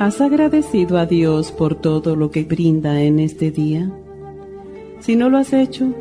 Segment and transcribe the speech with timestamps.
[0.00, 3.90] ¿Has agradecido a Dios por todo lo que brinda en este día?
[5.00, 5.92] Si no lo has hecho,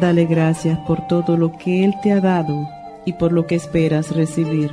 [0.00, 2.68] dale gracias por todo lo que Él te ha dado
[3.04, 4.70] y por lo que esperas recibir.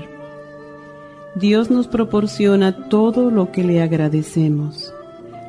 [1.34, 4.93] Dios nos proporciona todo lo que le agradecemos,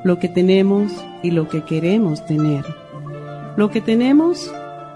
[0.02, 0.90] lo que tenemos
[1.22, 2.64] y lo que queremos tener.
[3.58, 4.50] Lo que tenemos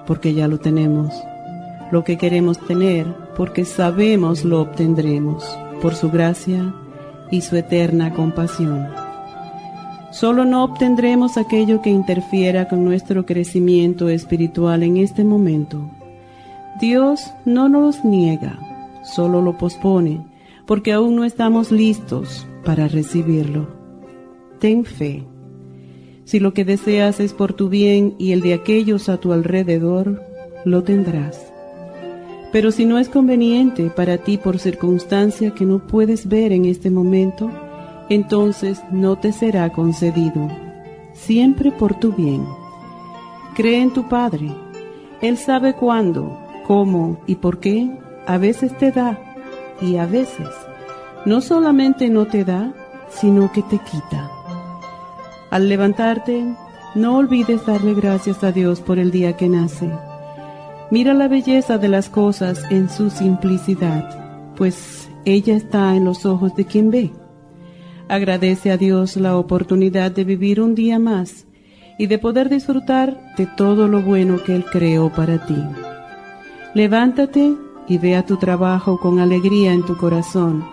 [0.06, 1.12] porque ya lo tenemos.
[1.92, 5.44] Lo que queremos tener porque sabemos lo obtendremos
[5.82, 6.74] por su gracia
[7.30, 8.88] y su eterna compasión.
[10.10, 15.88] Solo no obtendremos aquello que interfiera con nuestro crecimiento espiritual en este momento.
[16.80, 18.58] Dios no nos niega,
[19.04, 20.26] solo lo pospone,
[20.66, 23.68] porque aún no estamos listos para recibirlo.
[24.58, 25.24] Ten fe.
[26.24, 30.22] Si lo que deseas es por tu bien y el de aquellos a tu alrededor,
[30.64, 31.49] lo tendrás.
[32.52, 36.90] Pero si no es conveniente para ti por circunstancia que no puedes ver en este
[36.90, 37.50] momento,
[38.08, 40.48] entonces no te será concedido,
[41.12, 42.44] siempre por tu bien.
[43.54, 44.52] Cree en tu Padre.
[45.20, 47.90] Él sabe cuándo, cómo y por qué
[48.26, 49.18] a veces te da
[49.80, 50.48] y a veces
[51.24, 52.72] no solamente no te da,
[53.10, 54.30] sino que te quita.
[55.50, 56.44] Al levantarte,
[56.94, 59.90] no olvides darle gracias a Dios por el día que nace.
[60.90, 66.56] Mira la belleza de las cosas en su simplicidad, pues ella está en los ojos
[66.56, 67.12] de quien ve.
[68.08, 71.46] Agradece a Dios la oportunidad de vivir un día más
[71.96, 75.62] y de poder disfrutar de todo lo bueno que Él creó para ti.
[76.74, 77.54] Levántate
[77.86, 80.64] y ve a tu trabajo con alegría en tu corazón,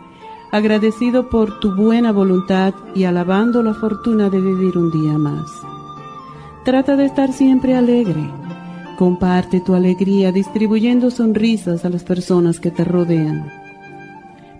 [0.51, 5.51] agradecido por tu buena voluntad y alabando la fortuna de vivir un día más.
[6.65, 8.46] Trata de estar siempre alegre.
[8.97, 13.47] Comparte tu alegría distribuyendo sonrisas a las personas que te rodean.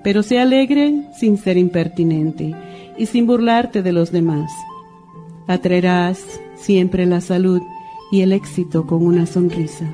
[0.03, 2.53] Pero sé alegre sin ser impertinente
[2.99, 4.51] y sin burlarte de los demás.
[5.47, 7.61] Atraerás siempre la salud
[8.11, 9.91] y el éxito con una sonrisa.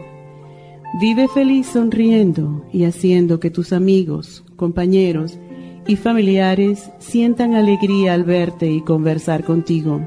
[0.99, 5.39] Vive feliz sonriendo y haciendo que tus amigos, compañeros
[5.87, 10.01] y familiares sientan alegría al verte y conversar contigo.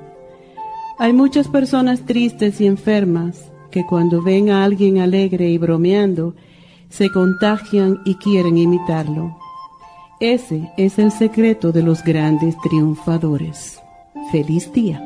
[0.98, 6.34] Hay muchas personas tristes y enfermas que cuando ven a alguien alegre y bromeando,
[6.88, 9.36] se contagian y quieren imitarlo.
[10.18, 13.78] Ese es el secreto de los grandes triunfadores.
[14.32, 15.02] Feliz día.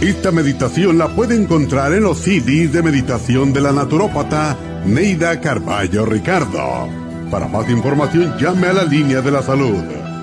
[0.00, 6.06] Esta meditación la puede encontrar en los CDs de meditación de la naturópata Neida Carballo
[6.06, 6.88] Ricardo.
[7.30, 10.05] Para más información llame a la línea de la salud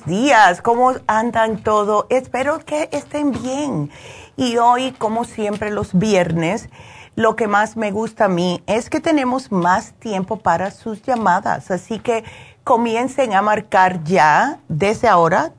[0.00, 2.06] Días, ¿cómo andan todo?
[2.08, 3.90] Espero que estén bien.
[4.36, 6.70] Y hoy, como siempre, los viernes,
[7.14, 11.70] lo que más me gusta a mí es que tenemos más tiempo para sus llamadas.
[11.70, 12.24] Así que
[12.64, 15.52] comiencen a marcar ya desde ahora.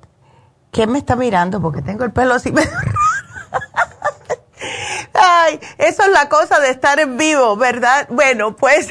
[0.71, 1.61] ¿Quién me está mirando?
[1.61, 2.51] Porque tengo el pelo así
[5.13, 8.07] Ay, eso es la cosa de estar en vivo, ¿verdad?
[8.09, 8.89] Bueno, pues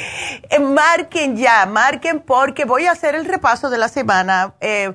[0.60, 4.54] marquen ya, marquen porque voy a hacer el repaso de la semana.
[4.60, 4.92] Eh,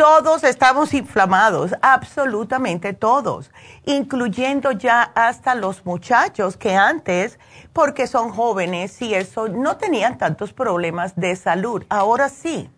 [0.00, 3.50] todos estamos inflamados, absolutamente todos,
[3.84, 7.38] incluyendo ya hasta los muchachos que antes,
[7.74, 12.70] porque son jóvenes y eso, no tenían tantos problemas de salud, ahora sí.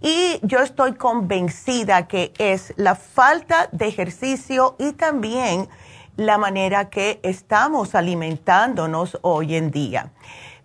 [0.00, 5.68] Y yo estoy convencida que es la falta de ejercicio y también
[6.16, 10.10] la manera que estamos alimentándonos hoy en día.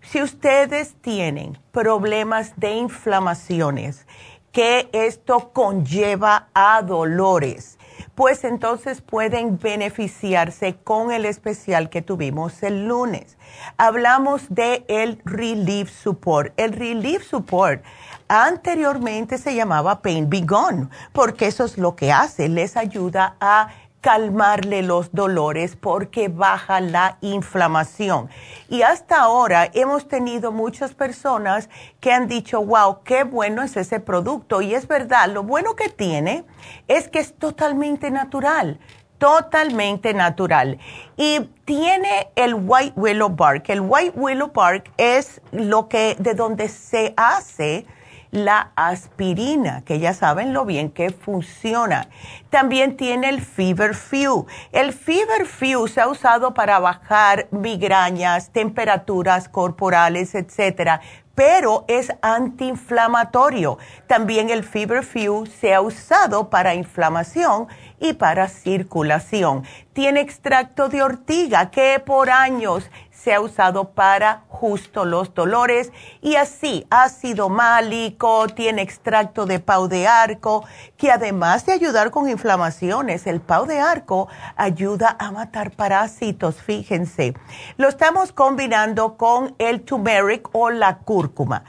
[0.02, 4.06] Si ustedes tienen problemas de inflamaciones,
[4.52, 7.78] que esto conlleva a dolores,
[8.14, 13.38] pues entonces pueden beneficiarse con el especial que tuvimos el lunes.
[13.78, 16.52] Hablamos de el Relief Support.
[16.58, 17.82] El Relief Support
[18.28, 23.68] anteriormente se llamaba Pain Be Gone, porque eso es lo que hace, les ayuda a
[24.02, 28.28] calmarle los dolores porque baja la inflamación.
[28.68, 31.70] Y hasta ahora hemos tenido muchas personas
[32.00, 34.60] que han dicho, wow, qué bueno es ese producto.
[34.60, 36.44] Y es verdad, lo bueno que tiene
[36.88, 38.78] es que es totalmente natural
[39.18, 40.78] totalmente natural.
[41.16, 43.70] Y tiene el white willow bark.
[43.70, 47.86] El white willow bark es lo que, de donde se hace
[48.32, 52.08] la aspirina, que ya saben lo bien que funciona.
[52.48, 54.46] También tiene el Fever Few.
[54.72, 61.02] El Fever Few se ha usado para bajar migrañas, temperaturas corporales, etcétera,
[61.34, 63.78] pero es antiinflamatorio.
[64.06, 67.68] También el Fever Few se ha usado para inflamación
[68.00, 69.64] y para circulación.
[69.92, 72.90] Tiene extracto de ortiga que por años
[73.22, 79.86] se ha usado para justo los dolores y así ácido málico, tiene extracto de pau
[79.86, 80.64] de arco,
[80.96, 87.34] que además de ayudar con inflamaciones, el pau de arco ayuda a matar parásitos, fíjense.
[87.76, 91.64] Lo estamos combinando con el turmeric o la cúrcuma.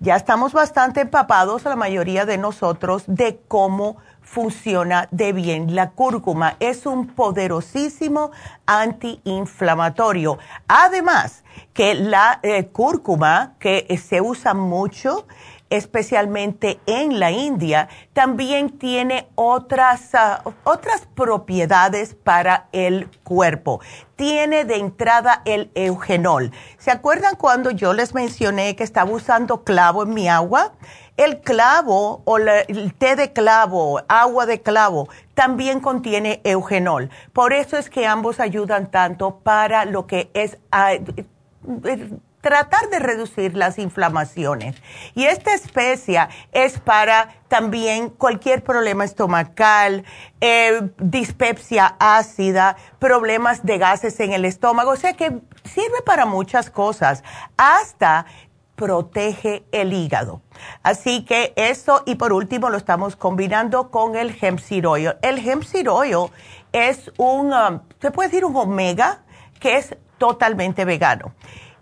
[0.00, 3.96] Ya estamos bastante empapados, la mayoría de nosotros, de cómo
[4.28, 5.74] funciona de bien.
[5.74, 8.30] La cúrcuma es un poderosísimo
[8.66, 10.38] antiinflamatorio.
[10.68, 15.26] Además, que la eh, cúrcuma, que se usa mucho,
[15.70, 23.80] especialmente en la India, también tiene otras, ah, otras propiedades para el cuerpo.
[24.16, 26.52] Tiene de entrada el eugenol.
[26.78, 30.72] ¿Se acuerdan cuando yo les mencioné que estaba usando clavo en mi agua?
[31.16, 37.10] El clavo o el té de clavo, agua de clavo, también contiene eugenol.
[37.32, 40.92] Por eso es que ambos ayudan tanto para lo que es ah,
[42.48, 44.74] tratar de reducir las inflamaciones.
[45.14, 50.02] Y esta especia es para también cualquier problema estomacal,
[50.40, 54.92] eh, dispepsia ácida, problemas de gases en el estómago.
[54.92, 57.22] O sea que sirve para muchas cosas,
[57.58, 58.24] hasta
[58.76, 60.40] protege el hígado.
[60.82, 64.86] Así que eso, y por último lo estamos combinando con el hemp seed.
[65.20, 65.86] El hemp seed
[66.72, 69.18] es un, um, se puede decir un omega,
[69.60, 71.34] que es totalmente vegano.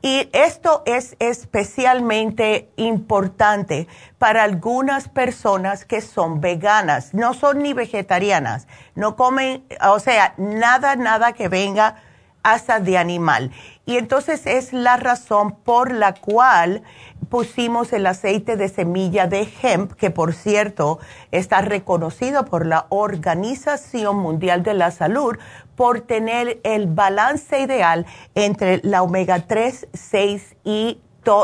[0.06, 8.68] Y esto es especialmente importante para algunas personas que son veganas, no son ni vegetarianas,
[8.94, 11.96] no comen, o sea, nada, nada que venga
[12.44, 13.50] hasta de animal.
[13.84, 16.84] Y entonces es la razón por la cual
[17.28, 20.98] pusimos el aceite de semilla de hemp, que por cierto
[21.30, 25.36] está reconocido por la Organización Mundial de la Salud
[25.74, 31.00] por tener el balance ideal entre la omega 3, 6 y,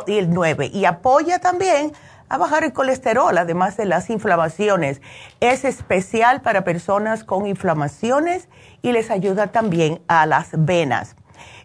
[0.07, 0.71] y el 9.
[0.73, 1.93] Y apoya también
[2.29, 5.03] a bajar el colesterol, además de las inflamaciones.
[5.41, 8.49] Es especial para personas con inflamaciones
[8.81, 11.15] y les ayuda también a las venas.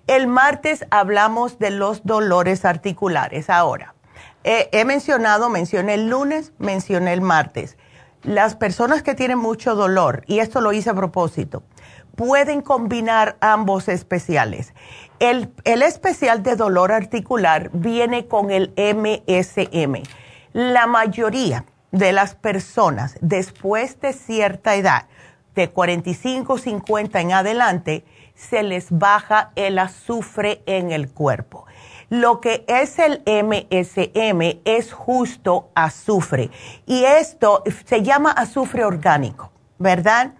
[0.07, 3.49] El martes hablamos de los dolores articulares.
[3.49, 3.93] Ahora,
[4.71, 7.77] he mencionado, mencioné el lunes, mencioné el martes.
[8.23, 11.63] Las personas que tienen mucho dolor, y esto lo hice a propósito,
[12.15, 14.73] pueden combinar ambos especiales.
[15.19, 20.03] El, el especial de dolor articular viene con el MSM
[20.57, 25.05] la mayoría de las personas después de cierta edad,
[25.53, 31.66] de 45, 50 en adelante, se les baja el azufre en el cuerpo.
[32.09, 36.49] Lo que es el MSM es justo azufre
[36.85, 40.33] y esto se llama azufre orgánico, ¿verdad?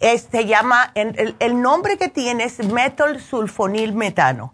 [0.00, 4.52] se llama, el, el nombre que tiene es metal sulfonil metano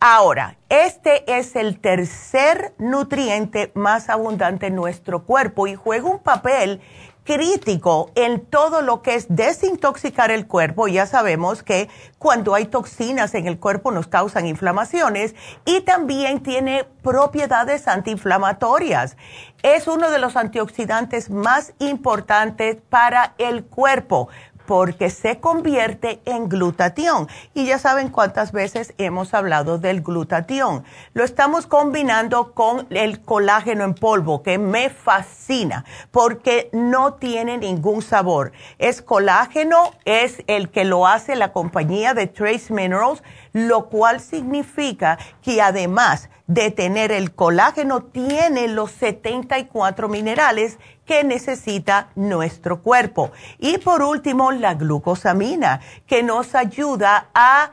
[0.00, 6.82] Ahora, este es el tercer nutriente más abundante en nuestro cuerpo y juega un papel
[7.26, 10.88] crítico en todo lo que es desintoxicar el cuerpo.
[10.88, 15.34] Ya sabemos que cuando hay toxinas en el cuerpo nos causan inflamaciones
[15.66, 19.16] y también tiene propiedades antiinflamatorias.
[19.62, 24.28] Es uno de los antioxidantes más importantes para el cuerpo
[24.66, 27.28] porque se convierte en glutatión.
[27.54, 30.84] Y ya saben cuántas veces hemos hablado del glutatión.
[31.14, 38.02] Lo estamos combinando con el colágeno en polvo, que me fascina, porque no tiene ningún
[38.02, 38.52] sabor.
[38.78, 45.18] Es colágeno, es el que lo hace la compañía de Trace Minerals, lo cual significa
[45.42, 53.32] que además de tener el colágeno, tiene los 74 minerales que necesita nuestro cuerpo.
[53.58, 57.72] Y por último, la glucosamina, que nos ayuda a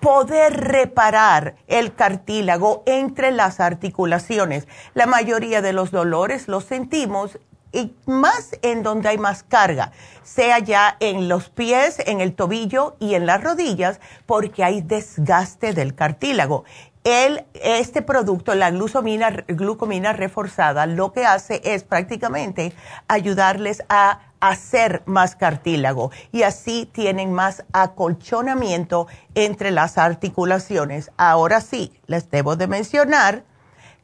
[0.00, 4.68] poder reparar el cartílago entre las articulaciones.
[4.94, 7.38] La mayoría de los dolores los sentimos
[7.72, 9.92] y más en donde hay más carga,
[10.22, 15.72] sea ya en los pies, en el tobillo y en las rodillas, porque hay desgaste
[15.74, 16.64] del cartílago
[17.06, 22.72] este producto, la glucomina reforzada, lo que hace es prácticamente
[23.06, 31.12] ayudarles a hacer más cartílago y así tienen más acolchonamiento entre las articulaciones.
[31.16, 33.44] Ahora sí, les debo de mencionar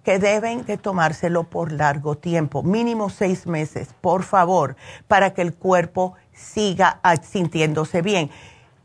[0.05, 4.77] que deben de tomárselo por largo tiempo, mínimo seis meses, por favor,
[5.09, 8.31] para que el cuerpo siga sintiéndose bien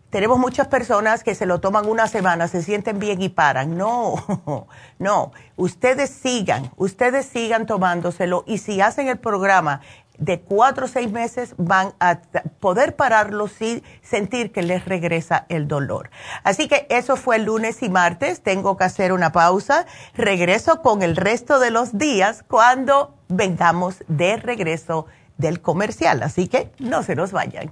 [0.09, 3.77] tenemos muchas personas que se lo toman una semana, se sienten bien y paran.
[3.77, 4.67] No,
[4.99, 9.81] no, ustedes sigan, ustedes sigan tomándoselo y si hacen el programa
[10.17, 12.19] de cuatro o seis meses van a
[12.59, 16.09] poder pararlo sin sentir que les regresa el dolor.
[16.43, 18.41] Así que eso fue el lunes y martes.
[18.41, 19.85] Tengo que hacer una pausa.
[20.15, 25.05] Regreso con el resto de los días cuando vengamos de regreso
[25.37, 26.23] del comercial.
[26.23, 27.71] Así que no se nos vayan.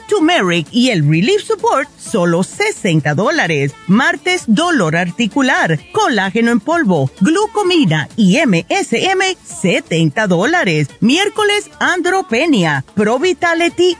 [0.07, 3.73] turmeric y el relief support, solo 60 dólares.
[3.87, 10.87] Martes, dolor articular, colágeno en polvo, glucomina y MSM, 70 dólares.
[10.99, 13.19] Miércoles, andropenia, Pro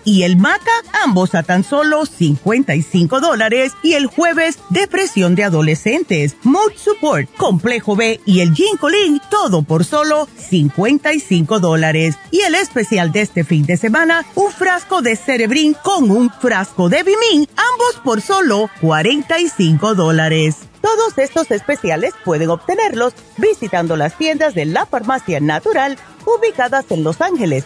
[0.04, 0.72] y el maca,
[1.04, 3.74] ambos a tan solo 55 dólares.
[3.84, 9.86] Y el jueves, depresión de adolescentes, mood support, complejo B y el ginkolin, todo por
[9.86, 12.16] solo 55 dólares.
[12.32, 16.90] Y el especial de este fin de semana, un frasco de Cerebrin con un frasco
[16.90, 20.58] de Bimin, ambos por solo 45 dólares.
[20.82, 27.22] Todos estos especiales pueden obtenerlos visitando las tiendas de la farmacia natural ubicadas en Los
[27.22, 27.66] Ángeles,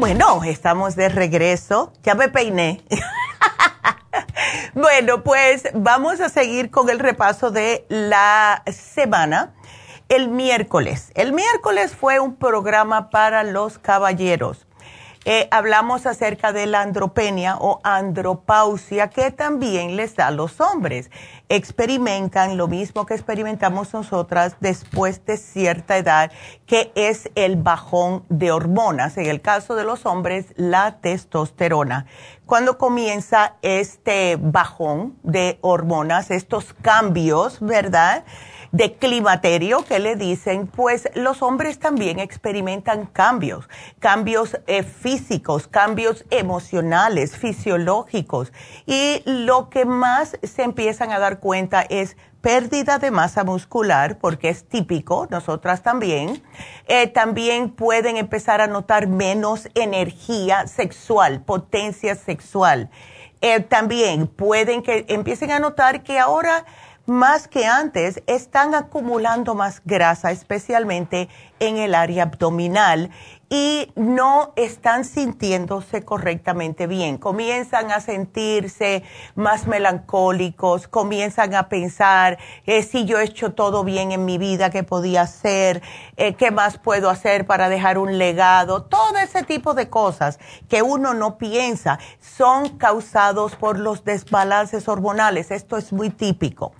[0.00, 1.92] Bueno, estamos de regreso.
[2.02, 2.82] Ya me peiné.
[4.74, 9.52] bueno, pues vamos a seguir con el repaso de la semana.
[10.08, 11.12] El miércoles.
[11.14, 14.66] El miércoles fue un programa para los caballeros.
[15.26, 21.10] Eh, hablamos acerca de la andropenia o andropausia que también les da a los hombres.
[21.50, 26.32] Experimentan lo mismo que experimentamos nosotras después de cierta edad,
[26.64, 29.18] que es el bajón de hormonas.
[29.18, 32.06] En el caso de los hombres, la testosterona.
[32.46, 38.24] Cuando comienza este bajón de hormonas, estos cambios, ¿verdad?
[38.72, 46.24] De climaterio que le dicen, pues los hombres también experimentan cambios, cambios eh, físicos, cambios
[46.30, 48.52] emocionales, fisiológicos.
[48.86, 54.48] Y lo que más se empiezan a dar cuenta es pérdida de masa muscular, porque
[54.48, 56.42] es típico, nosotras también.
[56.86, 62.90] Eh, también pueden empezar a notar menos energía sexual, potencia sexual.
[63.42, 66.66] Eh, también pueden que empiecen a notar que ahora
[67.06, 73.10] más que antes, están acumulando más grasa, especialmente en el área abdominal
[73.52, 77.18] y no están sintiéndose correctamente bien.
[77.18, 79.02] Comienzan a sentirse
[79.34, 84.70] más melancólicos, comienzan a pensar eh, si yo he hecho todo bien en mi vida,
[84.70, 85.82] qué podía hacer,
[86.16, 88.84] eh, qué más puedo hacer para dejar un legado.
[88.84, 95.50] Todo ese tipo de cosas que uno no piensa son causados por los desbalances hormonales.
[95.50, 96.72] Esto es muy típico.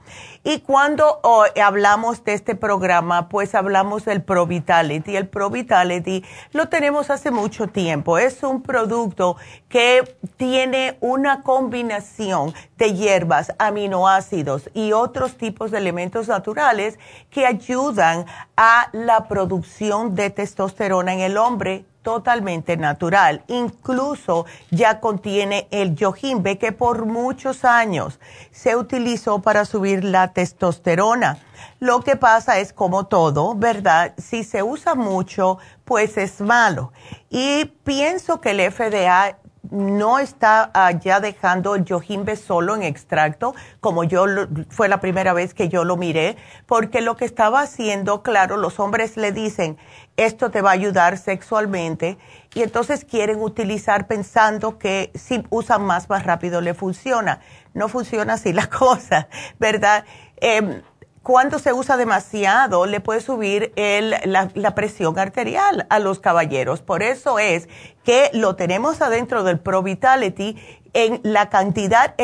[0.42, 5.14] Y cuando oh, hablamos de este programa, pues hablamos del Pro Vitality.
[5.14, 8.16] El Pro Vitality lo tenemos hace mucho tiempo.
[8.16, 9.36] Es un producto
[9.68, 16.98] que tiene una combinación de hierbas, aminoácidos y otros tipos de elementos naturales
[17.28, 18.24] que ayudan
[18.56, 23.42] a la producción de testosterona en el hombre totalmente natural.
[23.48, 28.18] Incluso ya contiene el yojimbe que por muchos años
[28.50, 31.38] se utilizó para subir la testosterona.
[31.78, 34.14] Lo que pasa es como todo, ¿verdad?
[34.18, 36.92] Si se usa mucho, pues es malo.
[37.28, 39.38] Y pienso que el FDA
[39.70, 40.70] no está
[41.00, 44.24] ya dejando yojimbe solo en extracto, como yo
[44.68, 48.80] fue la primera vez que yo lo miré, porque lo que estaba haciendo, claro, los
[48.80, 49.76] hombres le dicen,
[50.16, 52.18] esto te va a ayudar sexualmente,
[52.54, 57.40] y entonces quieren utilizar pensando que si usan más, más rápido le funciona.
[57.74, 60.04] No funciona así la cosa, ¿verdad?
[60.40, 60.82] Eh,
[61.22, 66.80] cuando se usa demasiado, le puede subir la, presión arterial a los caballeros.
[66.80, 67.68] Por eso es
[68.04, 70.56] que lo tenemos adentro del Pro Vitality
[70.94, 72.14] en la cantidad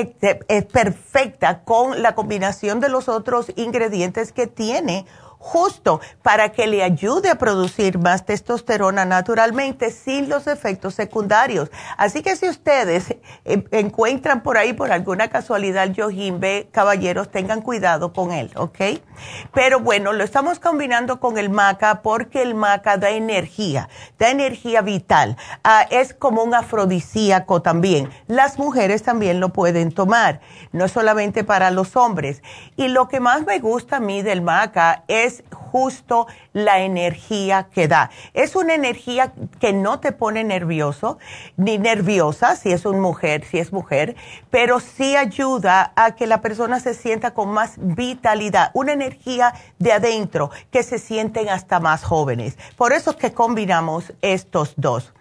[0.73, 5.05] perfecta con la combinación de los otros ingredientes que tiene
[5.47, 11.71] justo para que le ayude a producir más testosterona naturalmente sin los efectos secundarios.
[11.97, 18.13] Así que si ustedes eh, encuentran por ahí por alguna casualidad Yojimbe, caballeros, tengan cuidado
[18.13, 18.79] con él, ¿ok?
[19.55, 24.83] Pero bueno, lo estamos combinando con el maca porque el maca da energía, da energía
[24.83, 25.37] vital.
[25.63, 28.11] Ah, es como un afrodisíaco también.
[28.27, 30.41] Las mujeres también lo pueden tomar,
[30.73, 32.43] no solamente para los hombres.
[32.77, 37.89] Y lo que más me gusta a mí del maca es justo la energía que
[37.89, 38.11] da.
[38.35, 41.19] Es una energía que no te pone nervioso
[41.57, 44.17] ni nerviosa si es una mujer, si es mujer,
[44.51, 49.93] pero sí ayuda a que la persona se sienta con más vitalidad, una energía de
[49.93, 52.59] adentro que se sienten hasta más jóvenes.
[52.77, 55.13] Por eso es que combinamos estos dos.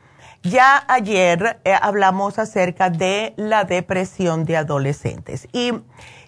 [0.45, 5.73] Ya ayer eh, hablamos acerca de la depresión de adolescentes y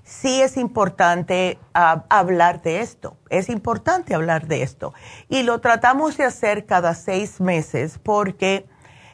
[0.07, 4.93] sí es importante ah, hablar de esto, es importante hablar de esto.
[5.27, 8.65] Y lo tratamos de hacer cada seis meses porque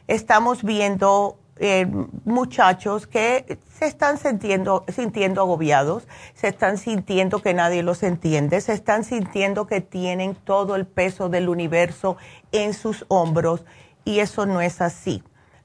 [0.06, 1.86] estamos viendo eh,
[2.24, 8.72] muchachos que se están sintiendo, sintiendo agobiados, se están sintiendo que nadie los entiende, se
[8.72, 12.16] están sintiendo que tienen todo el peso del universo
[12.52, 13.64] en sus hombros
[14.04, 15.24] y eso no es así.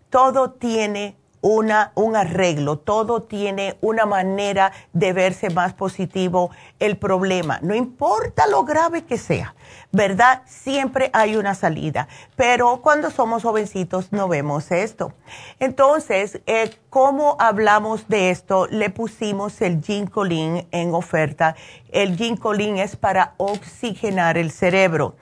[0.09, 7.60] Todo tiene una, un arreglo, todo tiene una manera de verse más positivo el problema,
[7.62, 9.56] no importa lo grave que sea,
[9.91, 10.41] ¿verdad?
[10.45, 15.13] Siempre hay una salida, pero cuando somos jovencitos no vemos esto.
[15.60, 18.67] Entonces, eh, ¿cómo hablamos de esto?
[18.67, 21.56] Le pusimos el ginkolin en oferta.
[21.91, 25.15] El ginkolin es para oxigenar el cerebro.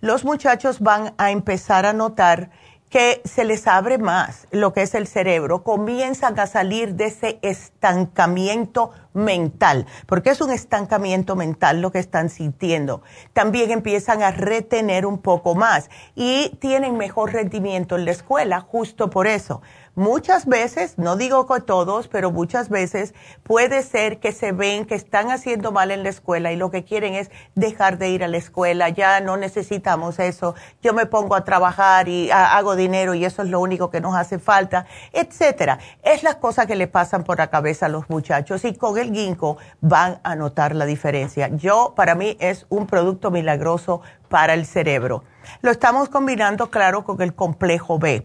[0.00, 2.50] Los muchachos van a empezar a notar
[2.90, 7.38] que se les abre más lo que es el cerebro, comienzan a salir de ese
[7.40, 13.02] estancamiento mental, porque es un estancamiento mental lo que están sintiendo.
[13.32, 19.08] También empiezan a retener un poco más y tienen mejor rendimiento en la escuela justo
[19.08, 19.62] por eso.
[19.96, 24.94] Muchas veces, no digo con todos, pero muchas veces puede ser que se ven que
[24.94, 28.28] están haciendo mal en la escuela y lo que quieren es dejar de ir a
[28.28, 33.24] la escuela, ya no necesitamos eso, yo me pongo a trabajar y hago dinero y
[33.24, 35.80] eso es lo único que nos hace falta, etcétera.
[36.04, 39.12] Es las cosas que le pasan por la cabeza a los muchachos y con el
[39.12, 41.48] ginkgo van a notar la diferencia.
[41.48, 45.24] Yo, para mí, es un producto milagroso para el cerebro.
[45.62, 48.24] Lo estamos combinando, claro, con el complejo B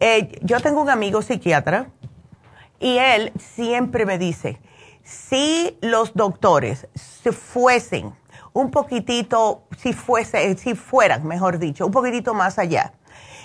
[0.00, 1.88] eh, yo tengo un amigo psiquiatra
[2.80, 4.60] y él siempre me dice,
[5.02, 8.14] si los doctores se fuesen
[8.52, 12.94] un poquitito, si, fuese, si fueran, mejor dicho, un poquitito más allá,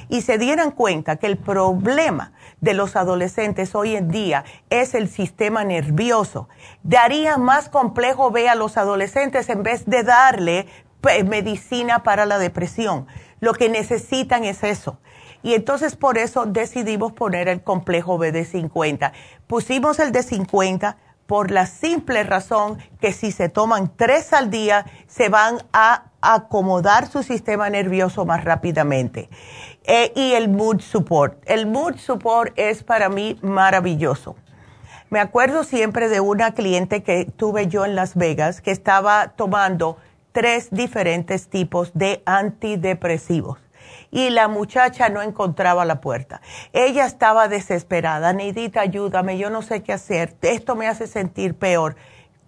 [0.08, 5.10] y se dieran cuenta que el problema de los adolescentes hoy en día es el
[5.10, 6.50] sistema nervioso,
[6.84, 10.68] daría más complejo ver a los adolescentes en vez de darle
[11.26, 13.08] medicina para la depresión.
[13.40, 15.00] Lo que necesitan es eso.
[15.42, 19.14] Y entonces por eso decidimos poner el complejo B de 50.
[19.48, 20.98] Pusimos el de 50
[21.28, 27.08] por la simple razón que si se toman tres al día, se van a acomodar
[27.08, 29.30] su sistema nervioso más rápidamente.
[29.84, 31.42] Eh, y el Mood Support.
[31.46, 34.36] El Mood Support es para mí maravilloso.
[35.12, 39.98] Me acuerdo siempre de una cliente que tuve yo en Las Vegas que estaba tomando
[40.32, 43.60] tres diferentes tipos de antidepresivos
[44.12, 46.42] y la muchacha no encontraba la puerta.
[46.74, 51.96] Ella estaba desesperada, Neidita, ayúdame, yo no sé qué hacer, esto me hace sentir peor.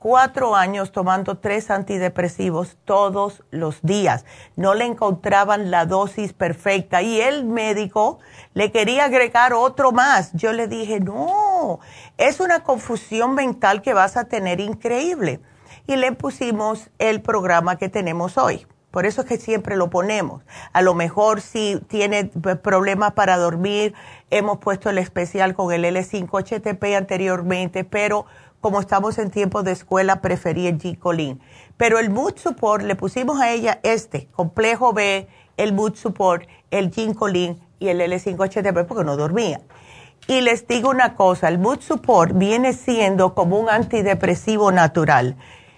[0.02, 4.26] Cuatro años tomando tres antidepresivos todos los días.
[4.56, 8.18] No le encontraban la dosis perfecta y el médico
[8.56, 10.32] le quería agregar otro más.
[10.34, 11.82] Yo le dije, no,
[12.18, 15.40] es una confusión mental que vas a tener increíble.
[15.86, 18.66] Y le pusimos el programa que tenemos hoy.
[18.92, 20.44] Por eso es que siempre lo ponemos.
[20.74, 23.94] A lo mejor si tiene problemas para dormir,
[24.30, 28.26] hemos puesto el especial con el L5HTP anteriormente, pero
[28.60, 31.42] como estamos en tiempos de escuela, preferí el G-Colin.
[31.78, 35.28] Pero el Mood Support, le pusimos a ella este, complejo B,
[35.58, 39.62] el Mood Support, el Ginkolin y el L5HTP porque no dormía.
[40.28, 45.36] Y les digo una cosa, el Mood Support viene siendo como un antidepresivo natural.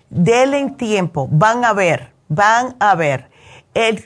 [0.10, 3.29] Denle en tiempo, van a ver van a ver.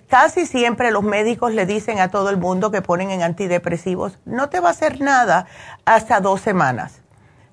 [0.07, 4.49] casi siempre los médicos le dicen a todo el mundo que ponen en antidepresivos, no
[4.49, 5.45] te va a hacer nada
[5.85, 7.01] hasta dos semanas.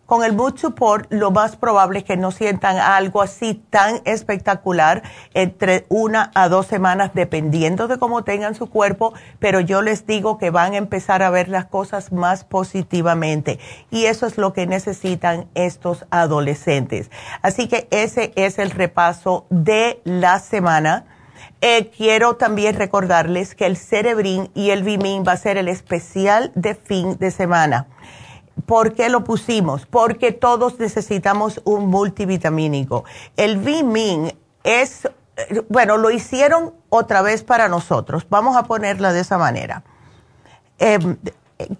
[0.07, 5.03] Con el Mood Support lo más probable es que no sientan algo así tan espectacular
[5.33, 10.37] entre una a dos semanas dependiendo de cómo tengan su cuerpo, pero yo les digo
[10.37, 13.59] que van a empezar a ver las cosas más positivamente
[13.91, 17.11] y eso es lo que necesitan estos adolescentes.
[17.41, 21.07] Así que ese es el repaso de la semana
[21.61, 26.53] Eh, quiero también recordarles que el Cerebrin y el Vimin va a ser el especial
[26.55, 27.87] de fin de semana.
[28.67, 29.85] ¿Por qué lo pusimos?
[29.87, 33.05] Porque todos necesitamos un multivitamínico.
[33.37, 35.09] El Vimin es,
[35.69, 38.27] bueno, lo hicieron otra vez para nosotros.
[38.31, 39.83] Vamos a ponerla de esa manera.
[40.79, 41.17] Em,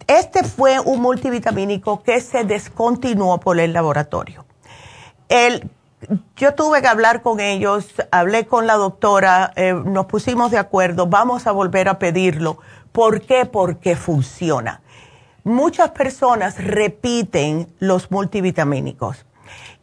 [0.07, 4.45] este fue un multivitamínico que se descontinuó por el laboratorio.
[5.29, 5.71] El,
[6.37, 11.07] yo tuve que hablar con ellos, hablé con la doctora, eh, nos pusimos de acuerdo,
[11.07, 12.59] vamos a volver a pedirlo.
[12.93, 13.47] ¿Por qué?
[13.47, 14.81] Porque funciona.
[15.45, 19.27] Muchas personas repiten los multivitamínicos.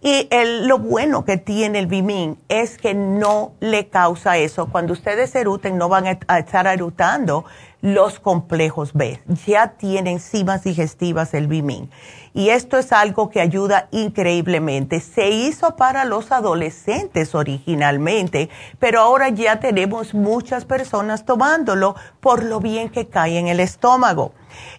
[0.02, 0.28] Y
[0.63, 4.65] lo bueno que tiene el Bimin es que no le causa eso.
[4.65, 7.45] Cuando ustedes eruten, no van a estar erutando
[7.82, 9.21] los complejos B.
[9.45, 11.91] Ya tienen enzimas digestivas el Bimin.
[12.34, 15.00] Y esto es algo que ayuda increíblemente.
[15.00, 22.60] Se hizo para los adolescentes originalmente, pero ahora ya tenemos muchas personas tomándolo por lo
[22.60, 24.32] bien que cae en el estómago.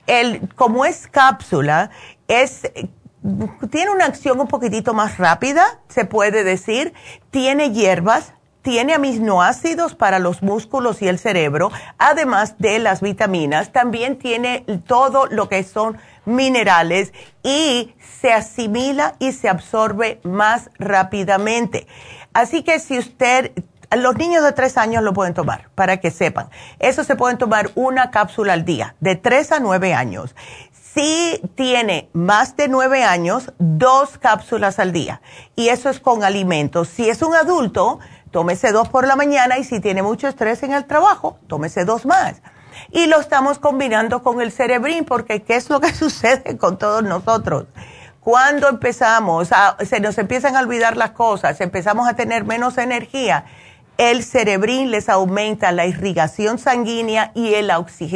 [0.06, 1.90] El, como es cápsula,
[2.28, 2.62] es
[3.70, 6.92] tiene una acción un poquitito más rápida, se puede decir,
[7.30, 14.18] tiene hierbas, tiene aminoácidos para los músculos y el cerebro, además de las vitaminas, también
[14.18, 17.12] tiene todo lo que son minerales
[17.42, 21.86] y se asimila y se absorbe más rápidamente.
[22.32, 23.52] Así que si usted,
[23.96, 26.48] los niños de tres años lo pueden tomar, para que sepan.
[26.78, 30.34] Eso se pueden tomar una cápsula al día, de tres a nueve años.
[30.94, 35.22] Si tiene más de nueve años, dos cápsulas al día.
[35.56, 36.88] Y eso es con alimentos.
[36.88, 37.98] Si es un adulto,
[38.30, 42.04] tómese dos por la mañana y si tiene mucho estrés en el trabajo, tómese dos
[42.04, 42.42] más.
[42.90, 47.02] Y lo estamos combinando con el cerebrín porque ¿qué es lo que sucede con todos
[47.02, 47.66] nosotros?
[48.20, 53.46] Cuando empezamos, a, se nos empiezan a olvidar las cosas, empezamos a tener menos energía,
[53.98, 57.70] el cerebrín les aumenta la irrigación sanguínea y, el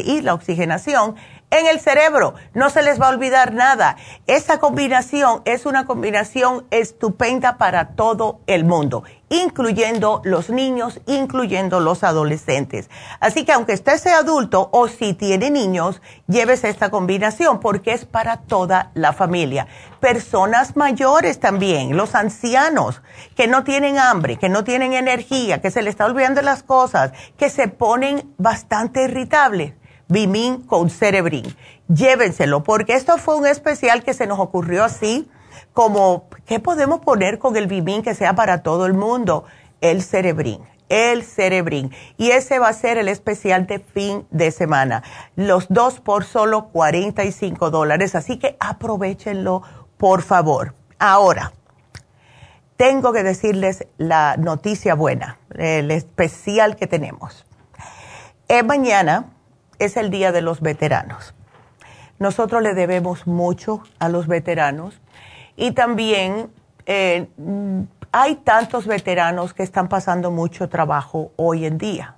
[0.05, 1.17] y la oxigenación
[1.51, 2.35] en el cerebro.
[2.55, 3.97] No se les va a olvidar nada.
[4.27, 12.05] Esa combinación es una combinación estupenda para todo el mundo, incluyendo los niños, incluyendo los
[12.05, 12.91] adolescentes.
[13.21, 18.05] Así que aunque usted sea adulto o si tiene niños, llévese esta combinación porque es
[18.05, 19.67] para toda la familia.
[20.01, 23.03] Personas mayores también, los ancianos
[23.35, 27.13] que no tienen hambre, que no tienen energía, que se les está olvidando las cosas,
[27.37, 29.75] que se ponen bastante irritables
[30.09, 31.45] Bimin con Cerebrin.
[31.88, 35.29] Llévenselo, porque esto fue un especial que se nos ocurrió así,
[35.73, 39.45] como, ¿qué podemos poner con el Bimin que sea para todo el mundo?
[39.81, 41.92] El Cerebrin el Cerebrin.
[42.16, 45.03] Y ese va a ser el especial de fin de semana.
[45.35, 48.14] Los dos por solo 45 dólares.
[48.14, 49.62] Así que aprovechenlo,
[49.97, 50.75] por favor.
[50.99, 51.53] Ahora,
[52.77, 57.47] tengo que decirles la noticia buena, el especial que tenemos.
[58.49, 59.33] Eh, mañana
[59.79, 61.35] es el Día de los Veteranos.
[62.19, 65.01] Nosotros le debemos mucho a los veteranos
[65.57, 66.51] y también
[66.87, 67.29] eh,
[68.12, 72.17] hay tantos veteranos que están pasando mucho trabajo hoy en día.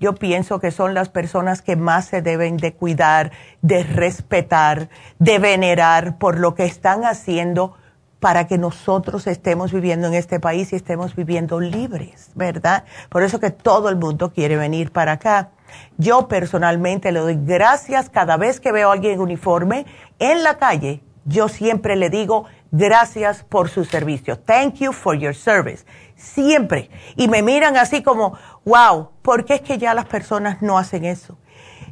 [0.00, 4.88] Yo pienso que son las personas que más se deben de cuidar, de respetar,
[5.18, 7.76] de venerar por lo que están haciendo
[8.20, 12.84] para que nosotros estemos viviendo en este país y estemos viviendo libres, ¿verdad?
[13.08, 15.50] Por eso que todo el mundo quiere venir para acá.
[15.98, 19.86] Yo personalmente le doy gracias cada vez que veo a alguien en uniforme
[20.18, 21.02] en la calle.
[21.24, 24.38] Yo siempre le digo gracias por su servicio.
[24.38, 25.84] Thank you for your service.
[26.16, 26.90] Siempre.
[27.16, 31.04] Y me miran así como, wow, ¿por qué es que ya las personas no hacen
[31.04, 31.36] eso?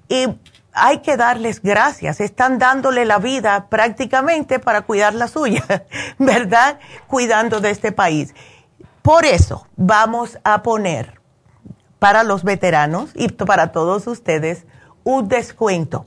[0.08, 0.26] Y
[0.72, 2.20] hay que darles gracias.
[2.20, 5.64] Están dándole la vida prácticamente para cuidar la suya,
[6.18, 6.78] ¿verdad?
[7.06, 8.34] Cuidando de este país.
[9.02, 11.20] Por eso vamos a poner
[12.04, 14.66] para los veteranos y para todos ustedes
[15.04, 16.04] un descuento.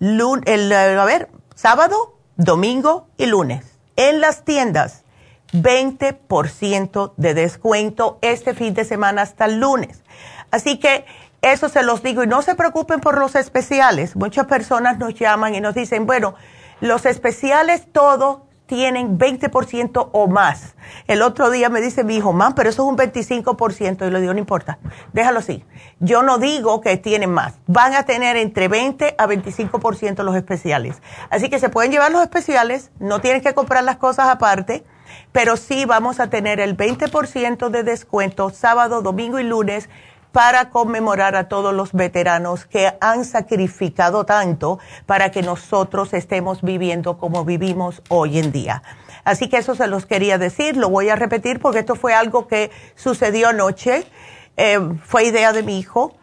[0.00, 3.78] el, a ver, sábado, domingo y lunes.
[3.94, 5.04] En las tiendas,
[5.52, 10.02] 20% de descuento este fin de semana hasta el lunes.
[10.50, 11.04] Así que
[11.40, 14.16] eso se los digo y no se preocupen por los especiales.
[14.16, 16.34] Muchas personas nos llaman y nos dicen, bueno,
[16.80, 20.74] los especiales todo tienen 20% o más.
[21.06, 24.06] El otro día me dice mi hijo, man, pero eso es un 25%.
[24.06, 24.78] Y le digo, no importa,
[25.12, 25.64] déjalo así.
[26.00, 27.54] Yo no digo que tienen más.
[27.66, 31.00] Van a tener entre 20 a 25% los especiales.
[31.30, 34.84] Así que se pueden llevar los especiales, no tienen que comprar las cosas aparte,
[35.32, 39.88] pero sí vamos a tener el 20% de descuento sábado, domingo y lunes
[40.36, 47.16] para conmemorar a todos los veteranos que han sacrificado tanto para que nosotros estemos viviendo
[47.16, 48.82] como vivimos hoy en día.
[49.24, 52.48] Así que eso se los quería decir, lo voy a repetir porque esto fue algo
[52.48, 54.06] que sucedió anoche.
[54.58, 56.14] eh, fue idea de mi hijo.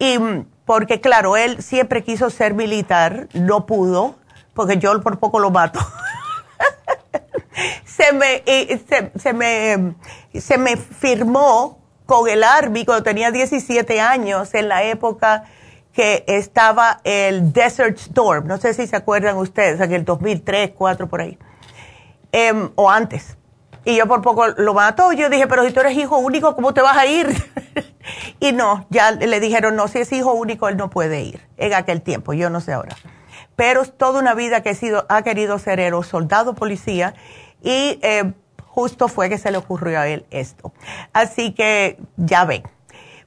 [0.00, 4.16] Y mm, porque, claro, él siempre quiso ser militar, no pudo,
[4.54, 5.78] porque yo por poco lo mato.
[7.84, 8.42] se, me,
[9.14, 9.94] se, me,
[10.40, 11.81] se me firmó
[12.12, 15.44] con el Army cuando tenía 17 años, en la época
[15.94, 18.46] que estaba el Desert Storm.
[18.46, 21.38] No sé si se acuerdan ustedes, en el 2003, 2004, por ahí.
[22.30, 23.38] Em, o antes.
[23.86, 25.12] Y yo por poco lo mató.
[25.12, 27.28] Yo dije, pero si tú eres hijo único, ¿cómo te vas a ir?
[28.40, 31.72] y no, ya le dijeron, no, si es hijo único, él no puede ir en
[31.72, 32.94] aquel tiempo, yo no sé ahora.
[33.56, 37.14] Pero toda una vida que ha, sido, ha querido ser héroe, soldado, policía,
[37.62, 38.34] y eh,
[38.74, 40.72] justo fue que se le ocurrió a él esto.
[41.12, 42.62] Así que ya ven.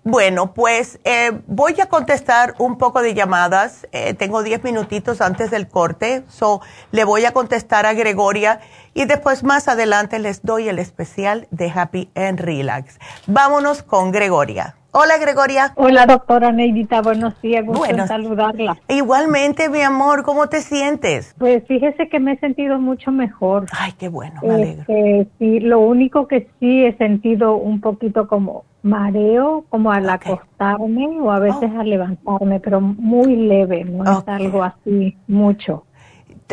[0.03, 3.87] Bueno, pues eh, voy a contestar un poco de llamadas.
[3.91, 8.59] Eh, tengo 10 minutitos antes del corte, so le voy a contestar a Gregoria
[8.93, 12.99] y después más adelante les doy el especial de Happy and Relax.
[13.25, 14.75] Vámonos con Gregoria.
[14.97, 15.73] Hola, Gregoria.
[15.75, 17.01] Hola, doctora Neidita.
[17.01, 17.65] Buenos días.
[17.65, 18.77] Gusto bueno, saludarla.
[18.87, 20.23] Igualmente, mi amor.
[20.23, 21.35] ¿Cómo te sientes?
[21.37, 23.65] Pues fíjese que me he sentido mucho mejor.
[23.77, 24.39] Ay, qué bueno.
[24.41, 24.85] Me alegro.
[24.87, 31.07] Este, sí, lo único que sí he sentido un poquito como mareo, como al acostarme
[31.19, 31.81] o a veces oh.
[31.81, 33.83] al levantarme, pero muy leve.
[33.83, 35.83] No es algo así mucho.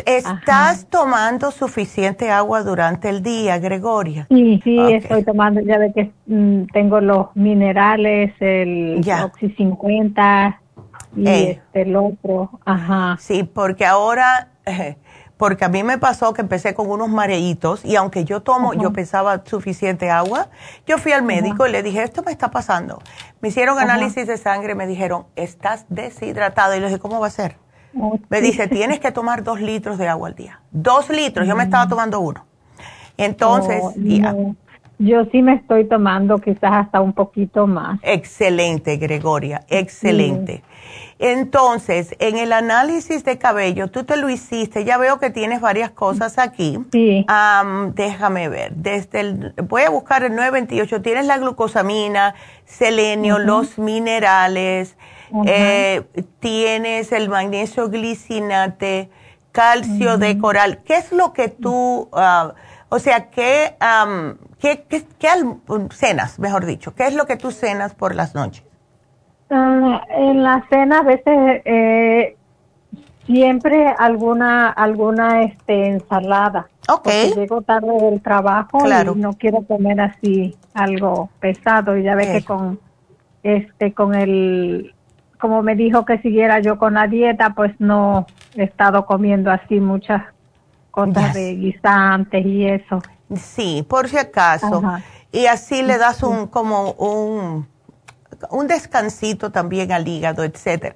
[0.05, 4.25] ¿Estás tomando suficiente agua durante el día, Gregoria?
[4.29, 10.59] Sí, sí, estoy tomando, ya ve que mm, tengo los minerales, el Oxy 50
[11.15, 13.17] y este, el otro, ajá.
[13.19, 14.49] Sí, porque ahora,
[15.37, 18.91] porque a mí me pasó que empecé con unos mareitos y aunque yo tomo, yo
[18.93, 20.49] pensaba suficiente agua,
[20.87, 22.99] yo fui al médico y le dije, esto me está pasando.
[23.41, 26.75] Me hicieron análisis de sangre y me dijeron, estás deshidratado.
[26.75, 27.57] Y le dije, ¿cómo va a ser?
[28.29, 30.59] Me dice, tienes que tomar dos litros de agua al día.
[30.71, 32.45] Dos litros, yo me estaba tomando uno.
[33.17, 33.81] Entonces,
[34.99, 37.99] Yo sí me estoy tomando quizás hasta un poquito más.
[38.03, 40.63] Excelente, Gregoria, excelente.
[41.19, 45.91] Entonces, en el análisis de cabello, tú te lo hiciste, ya veo que tienes varias
[45.91, 46.79] cosas aquí.
[46.91, 47.25] Sí.
[47.95, 54.97] déjame ver, desde el, voy a buscar el 928, tienes la glucosamina, selenio, los minerales,
[55.45, 56.03] eh,
[56.39, 59.09] tienes el magnesio glicinate,
[59.51, 60.81] calcio de coral.
[60.83, 62.53] ¿Qué es lo que tú, ah,
[62.89, 63.75] o sea, qué,
[64.59, 65.05] qué, qué,
[65.91, 66.93] cenas, mejor dicho?
[66.95, 68.63] ¿Qué es lo que tú cenas por las noches?
[69.49, 72.35] Ah, en la cena a veces eh,
[73.25, 76.67] siempre alguna alguna este ensalada.
[76.89, 77.03] Ok.
[77.03, 82.31] Porque llego tarde del trabajo y no quiero comer así algo pesado y ya ve
[82.31, 82.79] que con
[83.43, 84.93] este con el
[85.43, 88.25] como me dijo que siguiera yo con la dieta, pues no
[88.55, 90.23] he estado comiendo así muchas
[90.89, 93.01] cosas de guisantes y eso.
[93.35, 94.81] Sí, por si acaso.
[95.33, 97.67] Y así le das un como un
[98.51, 100.95] un descansito también al hígado, etcétera.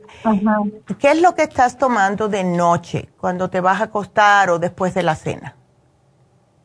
[0.98, 4.94] ¿Qué es lo que estás tomando de noche cuando te vas a acostar o después
[4.94, 5.56] de la cena?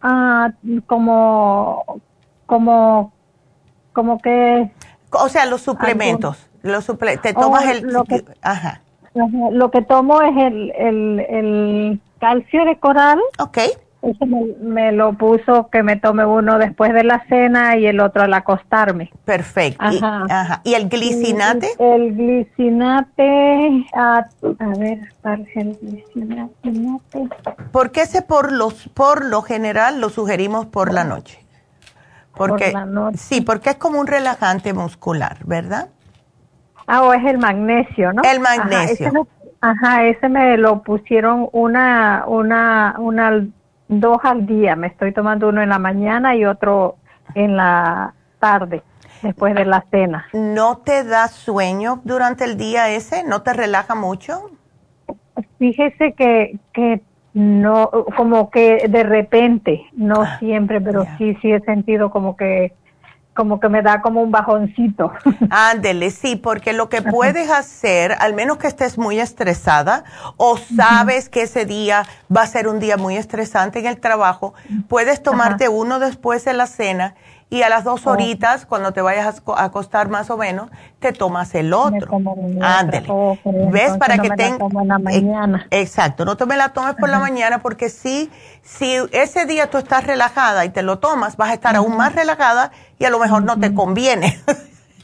[0.01, 0.53] Ah,
[0.87, 2.01] como
[2.47, 3.13] como
[3.93, 4.71] como que
[5.11, 6.49] o sea, los suplementos.
[6.63, 7.83] Lo te tomas oh, el...
[7.83, 8.81] Lo que, ajá.
[9.15, 13.21] Lo que tomo es el, el, el calcio de coral.
[13.39, 13.59] Ok.
[14.03, 18.23] Eso me, lo puso que me tome uno después de la cena y el otro
[18.23, 19.13] al acostarme.
[19.25, 19.85] Perfecto.
[19.85, 20.25] Ajá.
[20.29, 20.61] Y, ajá.
[20.65, 21.69] ¿Y el glicinate?
[21.79, 24.27] el glicinate, a,
[24.59, 24.99] a ver,
[25.55, 26.73] el glicinate.
[27.71, 31.39] ¿Por qué ese por, los, por lo general lo sugerimos por la noche?
[32.35, 33.19] Porque, por la noche.
[33.19, 35.91] Sí, porque es como un relajante muscular, ¿verdad?
[36.95, 38.21] Ah, o es el magnesio, ¿no?
[38.23, 39.27] El magnesio.
[39.63, 43.47] Ajá, ese, me lo pusieron una, una, una,
[43.89, 44.77] dos al día.
[44.77, 46.97] Me estoy tomando uno en la mañana y otro
[47.35, 48.83] en la tarde,
[49.23, 50.27] después de la cena.
[50.35, 53.25] ¿No te da sueño durante el día ese?
[53.25, 54.51] ¿No te relaja mucho?
[55.59, 57.01] Fíjese que, que
[57.33, 62.75] no, como que de repente, no ah, siempre, pero sí, sí he sentido como que
[63.35, 65.13] como que me da como un bajoncito.
[65.51, 70.05] Ándele, sí, porque lo que puedes hacer, al menos que estés muy estresada
[70.37, 74.55] o sabes que ese día va a ser un día muy estresante en el trabajo,
[74.89, 77.15] puedes tomarte uno después de la cena
[77.53, 78.13] y a las dos oh.
[78.13, 80.71] horitas, cuando te vayas a acostar más o menos,
[81.01, 82.19] te tomas el otro.
[82.63, 83.07] Ándele.
[83.11, 83.37] Oh,
[83.71, 83.99] ¿Ves?
[83.99, 84.73] Para que tengas...
[84.73, 85.67] mañana.
[85.71, 88.31] Exacto, no te me la tomes por la mañana porque si,
[88.63, 92.15] si ese día tú estás relajada y te lo tomas, vas a estar aún más
[92.15, 94.41] relajada y a lo mejor no te conviene.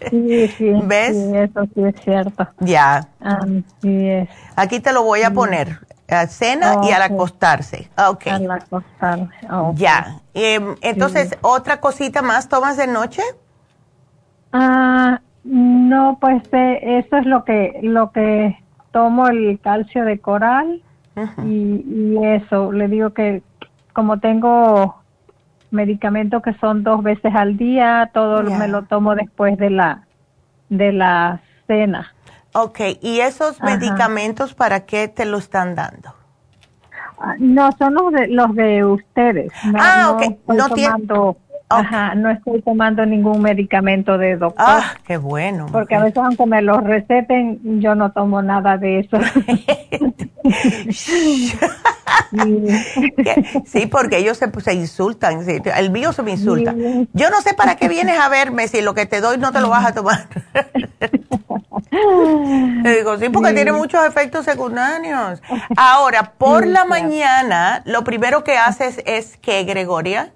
[0.09, 0.73] Sí, sí.
[0.85, 1.17] ¿Ves?
[1.17, 2.49] Sí, eso sí es cierto.
[2.61, 3.09] Ya.
[3.83, 4.29] es.
[4.57, 7.91] Aquí te lo voy a poner a cena y al acostarse.
[7.97, 8.33] Okay.
[8.33, 9.47] Al acostarse.
[9.75, 10.21] Ya.
[10.35, 13.23] Em, entonces, ¿otra cosita más tomas de noche?
[14.53, 18.59] Ah, No, pues eh, eso es lo que lo que
[18.91, 20.83] tomo el calcio de coral
[21.45, 22.73] y, eso.
[22.73, 23.43] Le digo que
[23.93, 24.97] como tengo
[25.71, 30.07] medicamentos que son dos veces al día, todo me lo tomo después de la
[30.69, 32.15] de la cena.
[32.55, 36.15] Ok, ¿y esos medicamentos para qué te lo están dando?
[37.21, 39.53] Ah, no, son los de, los de ustedes.
[39.79, 40.55] ah, ok.
[40.55, 41.37] No, tomando,
[41.71, 44.65] Ajá, no estoy tomando ningún medicamento de doctor.
[44.67, 45.67] Ah, qué bueno.
[45.71, 49.19] Porque a veces aunque me los receten, yo no tomo nada de eso.
[53.67, 55.41] sí, porque ellos se, se insultan.
[55.77, 56.75] El mío se me insulta.
[57.13, 59.61] Yo no sé para qué vienes a verme si lo que te doy no te
[59.61, 60.27] lo vas a tomar.
[61.91, 65.43] Le digo, sí, porque tiene muchos efectos secundarios.
[65.77, 70.33] Ahora, por la mañana, lo primero que haces es que, Gregoria.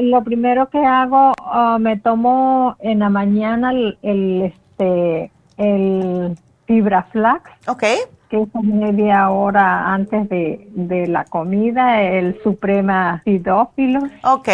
[0.00, 6.36] Lo primero que hago, uh, me tomo en la mañana el, este, el
[6.66, 7.50] fibra flax.
[7.68, 7.84] Ok.
[8.28, 14.00] Que es media hora antes de, de la comida, el suprema sidófilo.
[14.24, 14.48] Ok.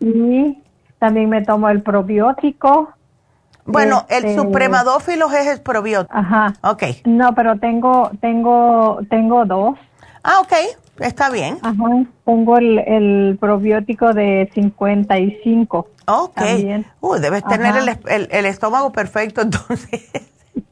[0.00, 0.58] Y
[0.98, 2.94] también me tomo el probiótico
[3.64, 6.16] bueno, el este, supremadófilos es el probiótico.
[6.16, 6.54] Ajá.
[6.62, 6.82] Ok.
[7.04, 9.78] No, pero tengo, tengo, tengo dos.
[10.24, 10.52] Ah, ok.
[11.02, 11.58] Está bien.
[11.62, 12.04] Ajá.
[12.24, 15.88] Tengo el, el probiótico de 55.
[16.06, 16.40] Ok.
[17.00, 17.74] Uy, debes tener
[18.08, 20.10] el, el, estómago perfecto entonces.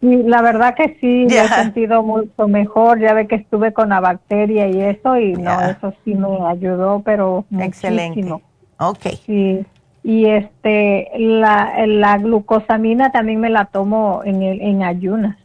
[0.00, 3.00] Sí, la verdad que sí, me he sentido mucho mejor.
[3.00, 7.02] Ya ve que estuve con la bacteria y eso, y no, eso sí me ayudó,
[7.04, 8.32] pero Excelente.
[8.78, 9.06] Ok.
[9.26, 9.64] Sí
[10.02, 15.36] y este la, la glucosamina también me la tomo en, en ayunas.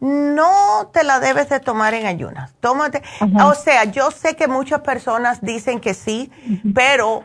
[0.00, 2.52] No te la debes de tomar en ayunas.
[2.60, 3.02] Tómate,
[3.44, 6.30] o sea, yo sé que muchas personas dicen que sí,
[6.74, 7.24] pero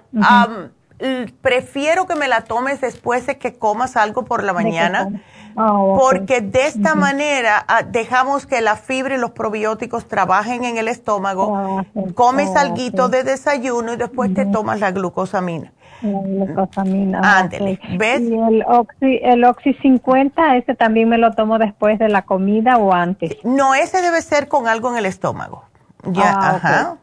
[1.41, 5.21] prefiero que me la tomes después de que comas algo por la mañana.
[5.55, 10.77] Ah, porque de esta manera ah, dejamos que la fibra y los probióticos trabajen en
[10.77, 11.83] el estómago,
[12.15, 15.71] comes oh, algo de desayuno y después te tomas la glucosamina.
[16.03, 17.39] La glucosamina.
[17.39, 18.21] Ándele, ¿ves?
[18.21, 22.77] Y el Oxy, el Oxy 50, ese también me lo tomo después de la comida
[22.77, 23.37] o antes.
[23.43, 25.65] No, ese debe ser con algo en el estómago.
[26.05, 26.97] Ya, ajá.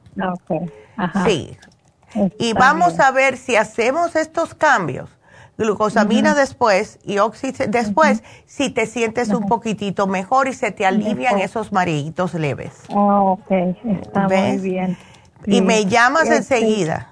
[0.96, 1.24] ajá.
[1.24, 1.57] Sí.
[2.38, 5.09] y vamos a ver si hacemos estos cambios
[5.61, 11.38] glucosamina después y oxi después, si te sientes un poquitito mejor y se te alivian
[11.38, 12.72] esos marejitos leves.
[12.88, 14.96] Oh, ok, está muy bien.
[15.44, 17.09] Y me llamas este, enseguida.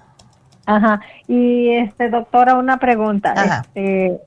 [0.69, 1.01] Ajá.
[1.27, 3.33] Y, este, doctora, una pregunta.
[3.33, 4.19] Este,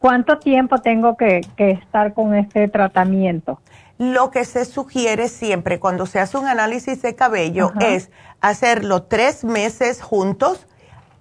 [0.00, 3.60] ¿Cuánto tiempo tengo que, estar con este tratamiento?
[3.96, 8.10] Lo que se sugiere siempre cuando se hace un análisis de cabello es
[8.40, 10.66] hacerlo tres meses juntos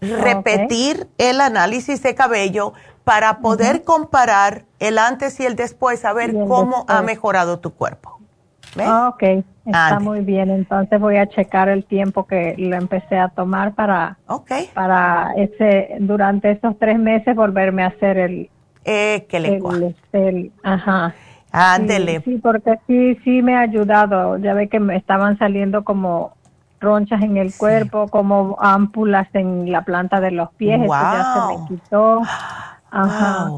[0.02, 2.74] repetir el análisis de cabello
[3.04, 8.13] para poder comparar el antes y el después, a ver cómo ha mejorado tu cuerpo.
[8.76, 8.88] ¿Ves?
[8.88, 10.50] Ah, ok, está muy bien.
[10.50, 14.18] Entonces voy a checar el tiempo que lo empecé a tomar para,
[14.74, 18.50] para ese, durante esos tres meses volverme a hacer el...
[18.86, 19.62] Eh, que le
[20.12, 21.14] el, ajá.
[21.52, 22.22] Ándele.
[22.22, 24.38] sí, porque sí, sí me ha ayudado.
[24.38, 26.34] Ya ve que me estaban saliendo como
[26.80, 31.58] ronchas en el cuerpo, como ámpulas en la planta de los pies, eso ya se
[31.58, 32.22] me quitó.
[32.92, 33.50] Ajá.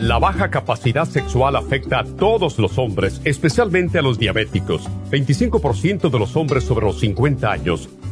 [0.00, 4.88] La baja capacidad sexual afecta a todos los hombres, especialmente a los diabéticos.
[5.10, 7.88] 25% de los hombres sobre los 50 años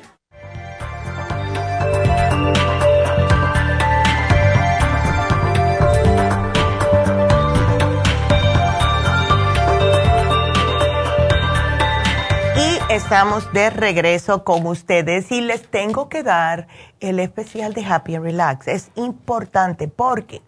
[12.95, 16.67] Estamos de regreso con ustedes y les tengo que dar
[16.99, 18.67] el especial de Happy and Relax.
[18.67, 20.41] Es importante porque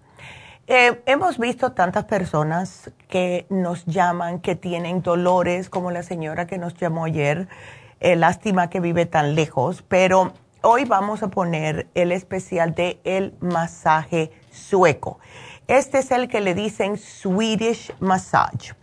[0.68, 6.58] eh, hemos visto tantas personas que nos llaman, que tienen dolores, como la señora que
[6.58, 7.48] nos llamó ayer.
[8.02, 10.34] Eh, lástima que vive tan lejos, pero
[10.64, 15.18] hoy vamos a poner el especial de el masaje sueco.
[15.70, 18.74] Este es el que le dicen Swedish Massage.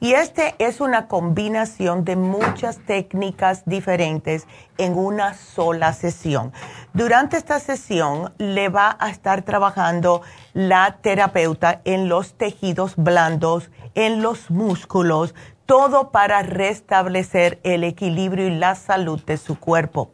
[0.00, 4.46] Y este es una combinación de muchas técnicas diferentes
[4.78, 6.52] en una sola sesión.
[6.92, 14.22] Durante esta sesión le va a estar trabajando la terapeuta en los tejidos blandos, en
[14.22, 15.34] los músculos,
[15.66, 20.10] todo para restablecer el equilibrio y la salud de su cuerpo.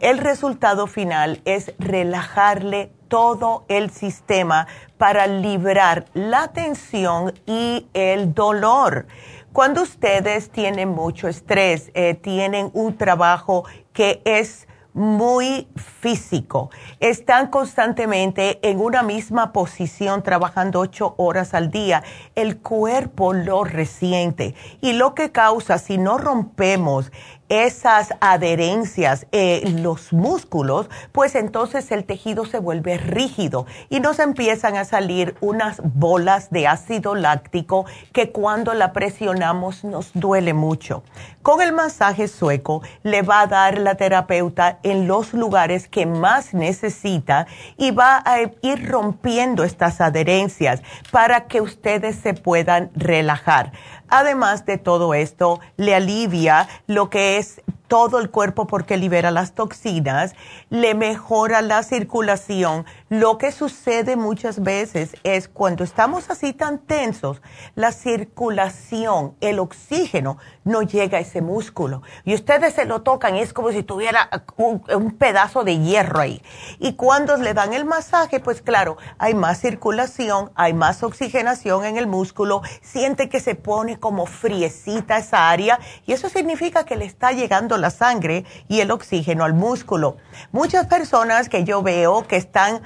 [0.00, 9.06] El resultado final es relajarle todo el sistema para librar la tensión y el dolor.
[9.52, 15.68] Cuando ustedes tienen mucho estrés, eh, tienen un trabajo que es muy
[16.00, 16.70] físico.
[16.98, 22.02] Están constantemente en una misma posición trabajando ocho horas al día.
[22.34, 27.10] El cuerpo lo resiente y lo que causa si no rompemos
[27.50, 34.76] esas adherencias en los músculos, pues entonces el tejido se vuelve rígido y nos empiezan
[34.76, 41.02] a salir unas bolas de ácido láctico que cuando la presionamos nos duele mucho.
[41.42, 46.54] Con el masaje sueco le va a dar la terapeuta en los lugares que más
[46.54, 53.72] necesita y va a ir rompiendo estas adherencias para que ustedes se puedan relajar.
[54.08, 59.52] Además de todo esto, le alivia lo que es todo el cuerpo porque libera las
[59.56, 60.36] toxinas,
[60.70, 67.42] le mejora la circulación, Lo que sucede muchas veces es cuando estamos así tan tensos,
[67.74, 72.02] la circulación, el oxígeno no llega a ese músculo.
[72.24, 76.40] Y ustedes se lo tocan es como si tuviera un, un pedazo de hierro ahí.
[76.78, 81.96] Y cuando le dan el masaje, pues claro, hay más circulación, hay más oxigenación en
[81.96, 87.06] el músculo, siente que se pone como friecita esa área y eso significa que le
[87.06, 90.16] está llegando la sangre y el oxígeno al músculo.
[90.52, 92.82] Muchas personas que yo veo que están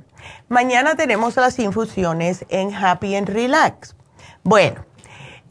[0.48, 3.96] Mañana tenemos las infusiones en Happy and Relax.
[4.44, 4.93] Bueno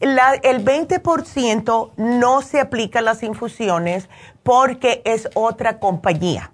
[0.03, 4.09] el 20% no se aplica a las infusiones
[4.43, 6.51] porque es otra compañía.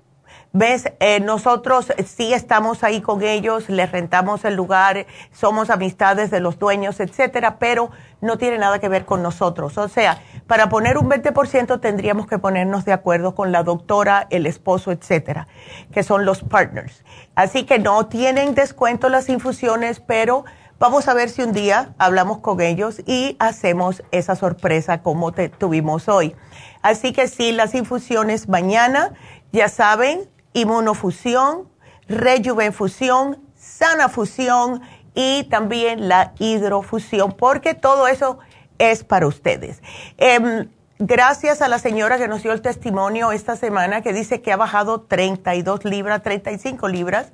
[0.51, 0.91] ¿Ves?
[0.99, 6.57] Eh, nosotros sí estamos ahí con ellos, les rentamos el lugar, somos amistades de los
[6.57, 9.77] dueños, etcétera, pero no tiene nada que ver con nosotros.
[9.77, 14.47] O sea, para poner un 20% tendríamos que ponernos de acuerdo con la doctora, el
[14.47, 15.47] esposo, etcétera,
[15.93, 17.03] que son los partners.
[17.35, 20.45] Así que no tienen descuento las infusiones, pero
[20.79, 25.49] Vamos a ver si un día hablamos con ellos y hacemos esa sorpresa como te
[25.49, 26.37] tuvimos hoy.
[26.81, 29.11] Así que sí, las infusiones mañana,
[29.51, 31.67] ya saben, inmunofusión,
[32.07, 34.81] rejuvenfusión, sanafusión
[35.13, 38.39] y también la hidrofusión, porque todo eso
[38.77, 39.81] es para ustedes.
[40.17, 44.53] Em, gracias a la señora que nos dio el testimonio esta semana que dice que
[44.53, 47.33] ha bajado 32 libras, 35 libras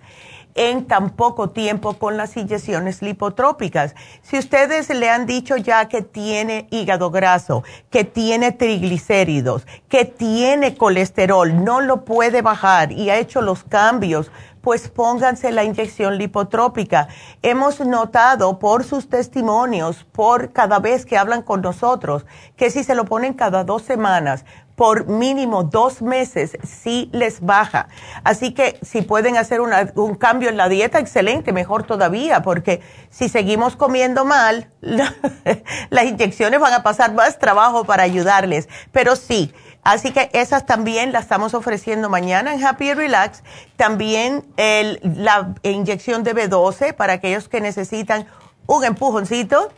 [0.56, 3.94] en tan poco tiempo con las inyecciones lipotrópicas.
[4.22, 10.76] Si ustedes le han dicho ya que tiene hígado graso, que tiene triglicéridos, que tiene
[10.76, 14.32] colesterol, no lo puede bajar y ha hecho los cambios,
[14.66, 17.08] pues pónganse la inyección lipotrópica.
[17.44, 22.26] Hemos notado por sus testimonios, por cada vez que hablan con nosotros,
[22.56, 24.44] que si se lo ponen cada dos semanas,
[24.76, 27.88] por mínimo dos meses sí les baja.
[28.24, 33.30] Así que si pueden hacer un cambio en la dieta, excelente, mejor todavía, porque si
[33.30, 38.68] seguimos comiendo mal, las inyecciones van a pasar más trabajo para ayudarles.
[38.92, 39.54] Pero sí,
[39.84, 43.44] así que esas también las estamos ofreciendo mañana en Happy Relax.
[43.78, 48.28] También la inyección de B12 para aquellos que necesitan
[48.68, 49.72] un empujoncito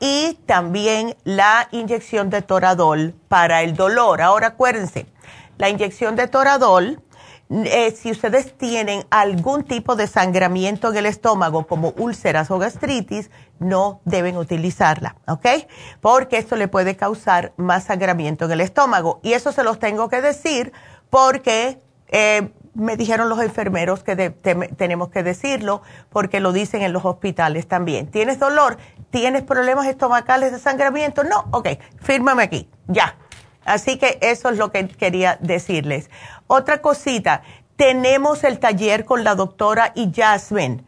[0.00, 4.22] y también la inyección de toradol para el dolor.
[4.22, 5.06] Ahora acuérdense,
[5.58, 7.00] la inyección de toradol,
[7.50, 13.30] eh, si ustedes tienen algún tipo de sangramiento en el estómago, como úlceras o gastritis,
[13.58, 15.46] no deben utilizarla, ¿ok?
[16.00, 19.20] Porque esto le puede causar más sangramiento en el estómago.
[19.22, 20.72] Y eso se los tengo que decir
[21.10, 24.16] porque eh, me dijeron los enfermeros que
[24.76, 28.10] tenemos que decirlo porque lo dicen en los hospitales también.
[28.10, 28.78] ¿Tienes dolor?
[29.10, 31.24] ¿Tienes problemas estomacales de sangramiento?
[31.24, 31.68] No, ok,
[32.00, 33.16] fírmame aquí, ya.
[33.64, 36.10] Así que eso es lo que quería decirles.
[36.46, 37.42] Otra cosita,
[37.76, 40.84] tenemos el taller con la doctora y Jasmine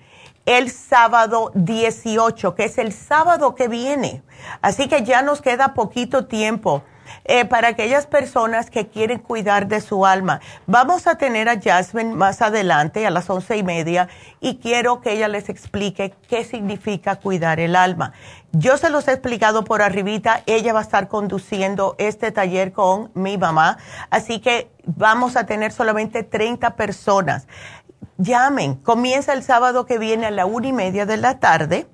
[0.47, 4.23] el sábado 18, que es el sábado que viene.
[4.63, 6.85] Así que ya nos queda poquito tiempo
[7.25, 10.41] eh, para aquellas personas que quieren cuidar de su alma.
[10.67, 14.09] Vamos a tener a Jasmine más adelante a las once y media
[14.41, 18.13] y quiero que ella les explique qué significa cuidar el alma.
[18.53, 23.11] Yo se los he explicado por arribita, ella va a estar conduciendo este taller con
[23.15, 23.77] mi mamá,
[24.11, 27.47] así que vamos a tener solamente 30 personas.
[28.19, 31.87] Llamen, comienza el sábado que viene a la una y media de la tarde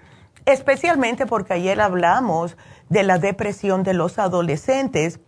[0.45, 2.57] especialmente porque ayer hablamos
[2.89, 5.19] de la depresión de los adolescentes,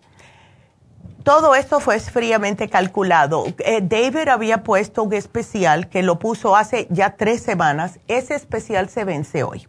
[1.24, 3.46] todo esto fue fríamente calculado.
[3.60, 8.00] Eh, David había puesto un especial que lo puso hace ya tres semanas.
[8.08, 9.68] Ese especial se vence hoy.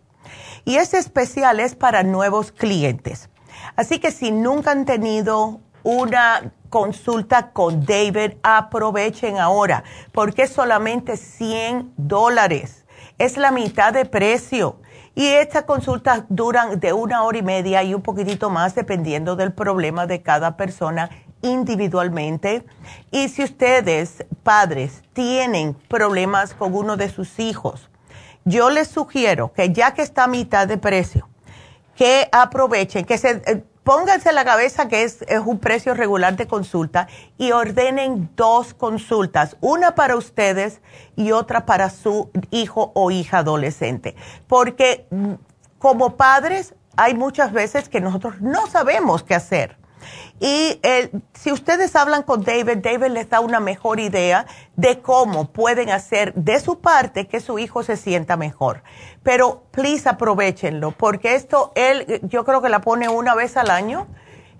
[0.64, 3.30] Y ese especial es para nuevos clientes.
[3.76, 9.82] Así que si nunca han tenido una consulta con David, aprovechen ahora,
[10.12, 12.84] porque es solamente 100 dólares.
[13.18, 14.76] Es la mitad de precio.
[15.14, 19.52] Y estas consultas duran de una hora y media y un poquitito más dependiendo del
[19.52, 21.10] problema de cada persona
[21.42, 22.64] individualmente.
[23.10, 27.88] Y si ustedes, padres, tienen problemas con uno de sus hijos,
[28.44, 31.28] yo les sugiero que ya que está a mitad de precio,
[31.94, 36.46] que aprovechen, que se eh, pónganse la cabeza que es, es, un precio regular de
[36.46, 40.80] consulta y ordenen dos consultas, una para ustedes
[41.16, 44.16] y otra para su hijo o hija adolescente.
[44.46, 45.34] Porque mm,
[45.78, 49.79] como padres hay muchas veces que nosotros no sabemos qué hacer.
[50.40, 55.52] Y eh, si ustedes hablan con David, David les da una mejor idea de cómo
[55.52, 58.82] pueden hacer de su parte que su hijo se sienta mejor.
[59.22, 64.06] Pero please aprovechenlo, porque esto él yo creo que la pone una vez al año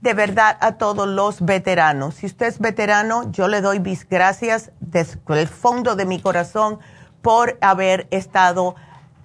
[0.00, 2.16] de verdad a todos los veteranos.
[2.16, 6.78] Si usted es veterano, yo le doy mis gracias desde el fondo de mi corazón
[7.22, 8.76] por haber estado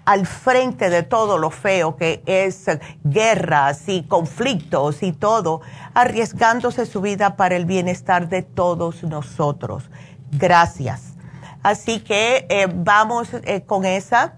[0.06, 2.66] al frente de todo lo feo que es
[3.03, 5.62] guerras y conflictos y todo,
[5.93, 9.89] arriesgándose su vida para el bienestar de todos nosotros.
[10.32, 11.16] Gracias.
[11.64, 14.36] Así que eh, vamos eh, con esa.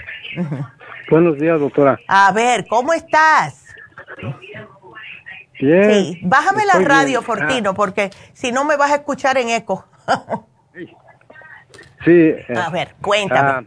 [1.11, 1.99] Buenos días, doctora.
[2.07, 3.65] A ver, ¿cómo estás?
[5.59, 5.91] Bien.
[5.91, 7.73] Sí, bájame la radio, Fortino, ah.
[7.73, 9.85] porque si no me vas a escuchar en eco.
[12.05, 12.33] sí.
[12.55, 13.49] a ver, cuéntame.
[13.49, 13.61] Ah,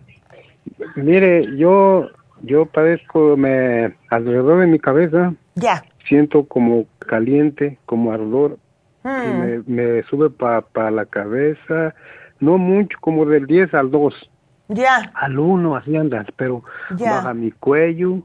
[0.96, 2.08] mire, yo
[2.43, 5.34] yo padezco me alrededor de mi cabeza.
[5.55, 5.84] Ya.
[6.07, 8.59] Siento como caliente, como ardor.
[9.05, 9.64] Hmm.
[9.66, 11.93] me, sube para la cabeza,
[12.38, 14.30] no mucho, como del 10 al 2.
[14.68, 15.11] Ya.
[15.14, 18.20] Al 1, así andas, pero baja mi cuello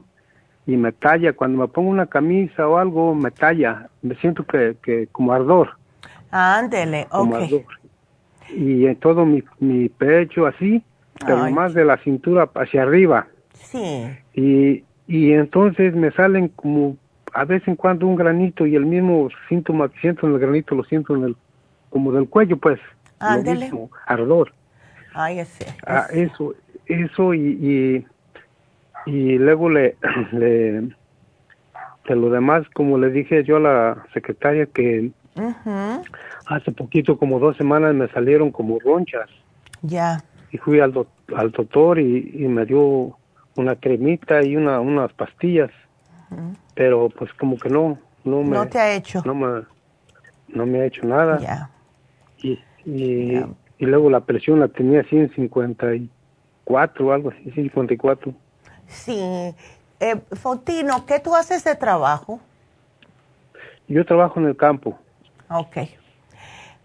[0.66, 1.32] y me talla.
[1.32, 3.88] Cuando me pongo una camisa o algo, me talla.
[4.02, 5.70] Me siento que, que como ardor.
[6.30, 7.34] Ándele, ok.
[7.34, 7.64] Ardor.
[8.50, 10.82] Y en todo mi, mi pecho así,
[11.26, 13.26] pero más de la cintura hacia arriba.
[13.62, 14.06] Sí.
[14.34, 16.96] Y, y entonces me salen como
[17.34, 20.74] a vez en cuando un granito y el mismo síntoma que siento en el granito
[20.74, 21.36] lo siento en el
[21.90, 22.80] como del cuello pues.
[23.18, 23.70] Ándele.
[24.06, 24.52] ardor.
[25.14, 26.54] Ay ese, Ah, eso
[26.86, 28.06] eso y,
[29.06, 29.96] y, y luego le,
[30.32, 35.10] le de lo demás como le dije yo a la secretaria que
[36.46, 39.28] hace poquito como dos semanas me salieron como ronchas.
[39.82, 40.22] Ya.
[40.50, 40.94] Y fui al,
[41.36, 43.16] al doctor y, y me dio
[43.58, 45.70] una cremita y una, unas pastillas,
[46.74, 48.50] pero pues como que no, no me...
[48.50, 49.22] No te ha hecho.
[49.24, 49.62] No me,
[50.48, 51.38] no me ha hecho nada.
[51.40, 51.70] Ya.
[52.38, 53.44] Y, y,
[53.78, 58.32] y, luego la presión la tenía así en 54 algo así, 54.
[58.86, 59.20] Sí.
[60.00, 62.40] Eh, Fontino, ¿qué tú haces de trabajo?
[63.88, 64.96] Yo trabajo en el campo.
[65.50, 65.78] Ok.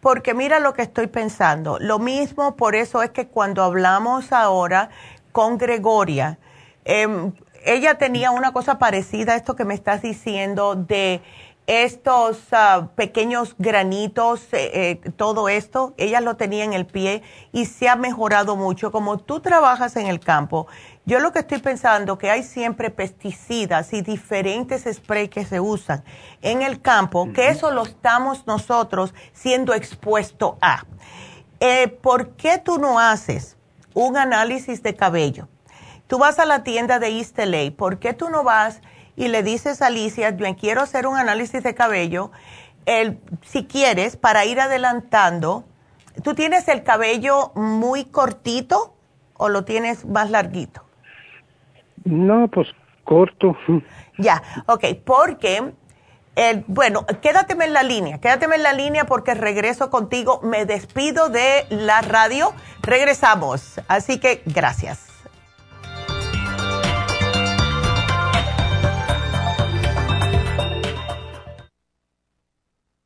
[0.01, 1.77] Porque mira lo que estoy pensando.
[1.79, 4.89] Lo mismo, por eso es que cuando hablamos ahora
[5.31, 6.39] con Gregoria,
[6.85, 7.33] em,
[7.65, 11.21] ella tenía una cosa parecida a esto que me estás diciendo de
[11.65, 17.23] estos ah, pequeños granitos, eh, eh, todo esto, ella lo tenía en el pie
[17.53, 18.91] y se ha mejorado mucho.
[18.91, 20.67] Como tú trabajas en el campo,
[21.05, 26.03] yo lo que estoy pensando que hay siempre pesticidas y diferentes sprays que se usan
[26.41, 30.83] en el campo, que eso lo estamos nosotros siendo expuesto a.
[31.59, 33.55] Eh, ¿Por qué tú no haces
[33.93, 35.47] un análisis de cabello?
[36.07, 38.81] Tú vas a la tienda de East LA, ¿por qué tú no vas?
[39.15, 42.31] y le dices a Alicia, yo quiero hacer un análisis de cabello,
[42.85, 45.63] el, si quieres, para ir adelantando,
[46.23, 48.95] ¿tú tienes el cabello muy cortito
[49.35, 50.83] o lo tienes más larguito?
[52.03, 52.67] No, pues
[53.05, 53.55] corto.
[54.17, 55.73] Ya, ok, porque,
[56.35, 61.29] el, bueno, quédateme en la línea, quédateme en la línea porque regreso contigo, me despido
[61.29, 62.51] de la radio,
[62.81, 65.12] regresamos, así que gracias.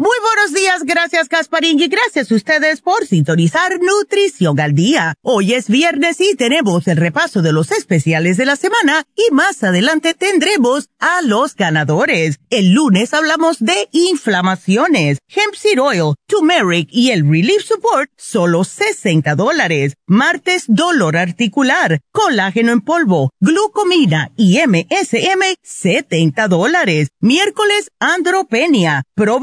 [0.00, 5.14] Muy buenos días, gracias Casparín y gracias a ustedes por sintonizar Nutrición al Día.
[5.22, 9.64] Hoy es viernes y tenemos el repaso de los especiales de la semana y más
[9.64, 12.38] adelante tendremos a los ganadores.
[12.48, 19.34] El lunes hablamos de inflamaciones, hemp seed oil, turmeric, y el Relief Support, solo 60
[19.34, 19.94] dólares.
[20.06, 27.08] Martes, dolor articular, colágeno en polvo, glucomina y MSM, 70 dólares.
[27.18, 29.40] Miércoles, andropenia, Pro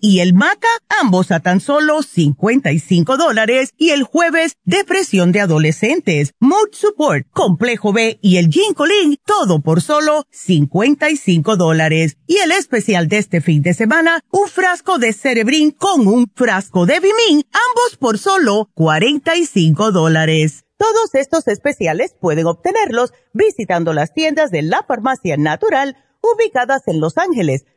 [0.00, 0.68] Y el Maca,
[1.00, 3.74] ambos a tan solo 55 dólares.
[3.76, 9.82] Y el jueves, depresión de adolescentes, Mood Support, complejo B y el Ginkolin, todo por
[9.82, 12.16] solo 55 dólares.
[12.26, 16.44] Y el especial de este fin de semana, un frasco de Cerebrin con un frasco
[16.44, 20.64] frasco de Bimin, ambos por solo 45 dólares.
[20.76, 27.16] Todos estos especiales pueden obtenerlos visitando las tiendas de la farmacia natural ubicadas en Los
[27.16, 27.64] Ángeles,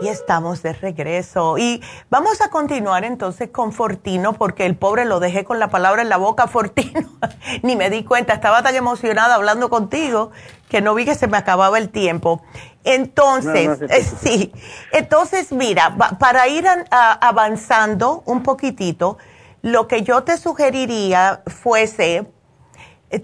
[0.00, 1.58] Y estamos de regreso.
[1.58, 6.02] Y vamos a continuar entonces con Fortino, porque el pobre lo dejé con la palabra
[6.02, 7.08] en la boca, Fortino.
[7.62, 10.30] Ni me di cuenta, estaba tan emocionada hablando contigo
[10.68, 12.42] que no vi que se me acababa el tiempo.
[12.84, 14.52] Entonces, eh, sí,
[14.92, 19.18] entonces mira, para ir avanzando un poquitito,
[19.62, 22.30] lo que yo te sugeriría fuese,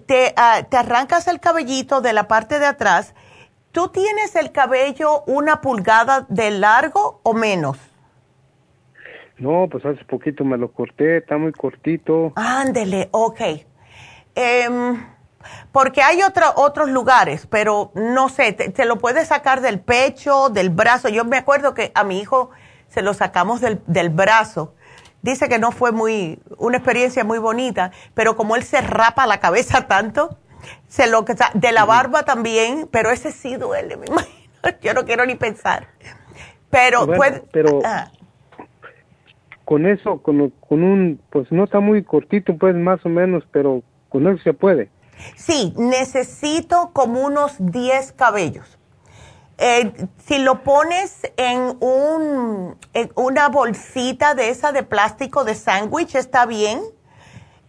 [0.06, 3.14] te, ah, te arrancas el cabellito de la parte de atrás,
[3.74, 7.76] ¿Tú tienes el cabello una pulgada de largo o menos?
[9.36, 12.32] No, pues hace poquito me lo corté, está muy cortito.
[12.36, 13.40] Ándele, ok.
[14.36, 15.04] Em,
[15.72, 21.08] porque hay otros lugares, pero no sé, te, lo puedes sacar del pecho, del brazo.
[21.08, 22.50] Yo me acuerdo que a mi hijo
[22.86, 24.72] se lo sacamos del, del brazo.
[25.22, 29.40] Dice que no fue muy, una experiencia muy bonita, pero como él se rapa la
[29.40, 30.38] cabeza tanto,
[30.88, 34.44] se lo que de la barba también, pero ese sí duele, me imagino.
[34.82, 35.88] Yo no quiero ni pensar.
[36.70, 37.06] Pero
[37.52, 38.10] pero ah.
[39.64, 43.82] con eso, con, con un, pues no está muy cortito, pues más o menos, pero
[44.08, 44.90] con eso se puede.
[45.36, 48.78] Sí, necesito como unos 10 cabellos.
[49.58, 56.16] Eh, si lo pones en, un, en una bolsita de esa de plástico de sándwich,
[56.16, 56.80] está bien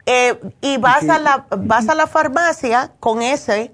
[0.06, 3.74] eh, y vas a, la, vas a la farmacia con ese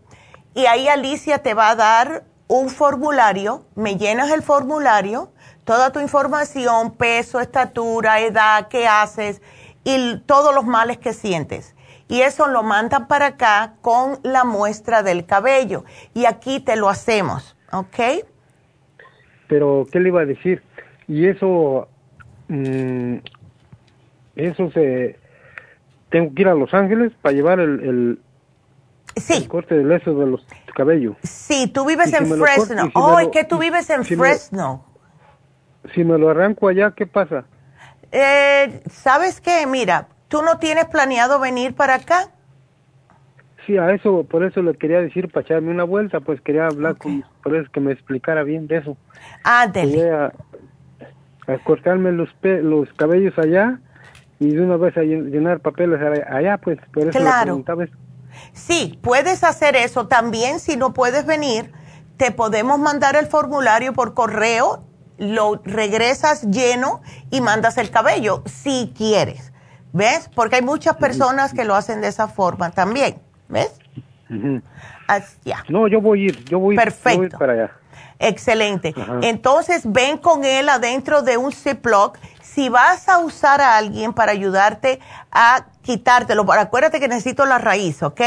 [0.54, 5.32] y ahí Alicia te va a dar un formulario, me llenas el formulario,
[5.64, 9.42] toda tu información, peso, estatura, edad, qué haces
[9.84, 11.76] y todos los males que sientes.
[12.10, 15.86] Y eso lo mandan para acá con la muestra del cabello.
[16.14, 18.26] Y aquí te lo hacemos, ¿ok?
[19.48, 20.62] Pero, ¿qué le iba a decir?
[21.08, 21.88] Y eso,
[22.50, 23.16] mm,
[24.36, 25.21] eso se,
[26.12, 28.20] tengo que ir a Los Ángeles para llevar el,
[29.28, 30.46] el, corte de leso de los
[30.76, 31.16] cabellos.
[31.24, 32.92] Sí, tú vives en Fresno.
[32.94, 34.86] oh, es que tú vives en Fresno.
[35.96, 37.46] si me lo arranco allá, ¿qué pasa?
[38.12, 39.66] Eh, ¿Sabes qué?
[39.66, 42.30] Mira, ¿tú no tienes planeado venir para acá?
[43.66, 46.98] Sí, a eso, por eso le quería decir para echarme una vuelta, pues quería hablar
[46.98, 48.98] con, por eso que me explicara bien de eso.
[49.46, 49.72] Ah.
[49.72, 50.32] A,
[51.54, 53.80] a cortarme los, los cabellos allá
[54.42, 57.64] y de una vez a llenar papeles allá, pues por eso claro.
[58.54, 60.60] Sí, puedes hacer eso también.
[60.60, 61.72] Si no puedes venir,
[62.18, 64.84] te podemos mandar el formulario por correo,
[65.20, 69.54] lo regresas lleno y mandas el cabello, si quieres.
[69.94, 70.28] ¿Ves?
[70.34, 73.18] Porque hay muchas personas que lo hacen de esa forma también.
[73.48, 73.78] ¿Ves?
[75.46, 75.64] ya.
[75.70, 77.38] No, yo voy a ir, yo voy, Perfecto.
[77.38, 77.72] para allá.
[78.18, 78.96] Excelente.
[79.22, 82.18] Entonces, ven con él adentro de un Ziploc
[82.54, 85.00] si vas a usar a alguien para ayudarte
[85.32, 88.22] a quitártelo, acuérdate que necesito la raíz, ¿ok?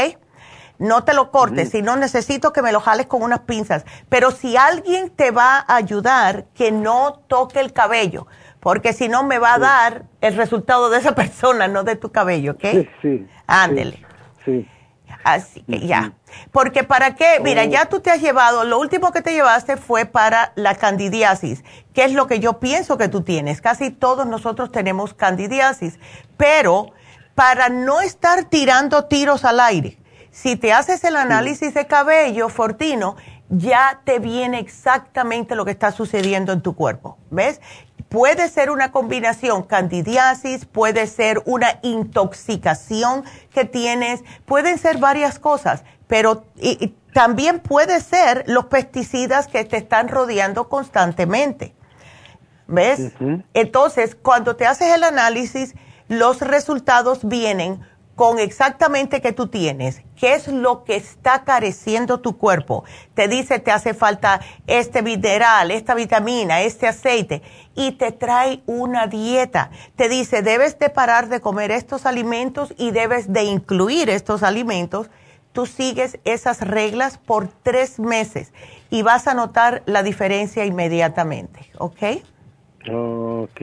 [0.77, 3.85] No te lo cortes, si no necesito que me lo jales con unas pinzas.
[4.09, 8.27] Pero si alguien te va a ayudar, que no toque el cabello,
[8.59, 12.11] porque si no me va a dar el resultado de esa persona, no de tu
[12.11, 12.65] cabello, ¿ok?
[12.71, 13.27] Sí, sí.
[13.47, 14.05] Ándele.
[14.43, 14.67] Sí.
[15.25, 16.13] Así que ya.
[16.51, 17.65] Porque para qué, mira, oh.
[17.65, 21.63] ya tú te has llevado, lo último que te llevaste fue para la candidiasis,
[21.95, 23.59] que es lo que yo pienso que tú tienes.
[23.59, 25.97] Casi todos nosotros tenemos candidiasis,
[26.37, 26.91] pero
[27.33, 29.97] para no estar tirando tiros al aire,
[30.29, 33.15] si te haces el análisis de cabello, Fortino,
[33.49, 37.61] ya te viene exactamente lo que está sucediendo en tu cuerpo, ¿ves?
[38.15, 45.83] Puede ser una combinación candidiasis, puede ser una intoxicación que tienes, pueden ser varias cosas,
[46.07, 46.45] pero
[47.13, 51.75] también puede ser los pesticidas que te están rodeando constantemente.
[52.67, 53.11] ¿Ves?
[53.53, 55.75] Entonces, cuando te haces el análisis,
[56.07, 57.81] los resultados vienen
[58.15, 62.85] con exactamente qué tú tienes, qué es lo que está careciendo tu cuerpo.
[63.13, 67.41] Te dice, te hace falta este mineral, esta vitamina, este aceite,
[67.75, 69.69] y te trae una dieta.
[69.97, 75.09] Te dice, debes de parar de comer estos alimentos y debes de incluir estos alimentos.
[75.51, 78.53] Tú sigues esas reglas por tres meses
[78.89, 82.03] y vas a notar la diferencia inmediatamente, ¿ok?
[82.91, 83.61] Ok.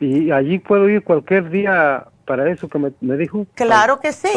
[0.00, 3.44] ¿Y allí puedo ir cualquier día para eso que me, dijo?
[3.56, 4.30] Claro que sí.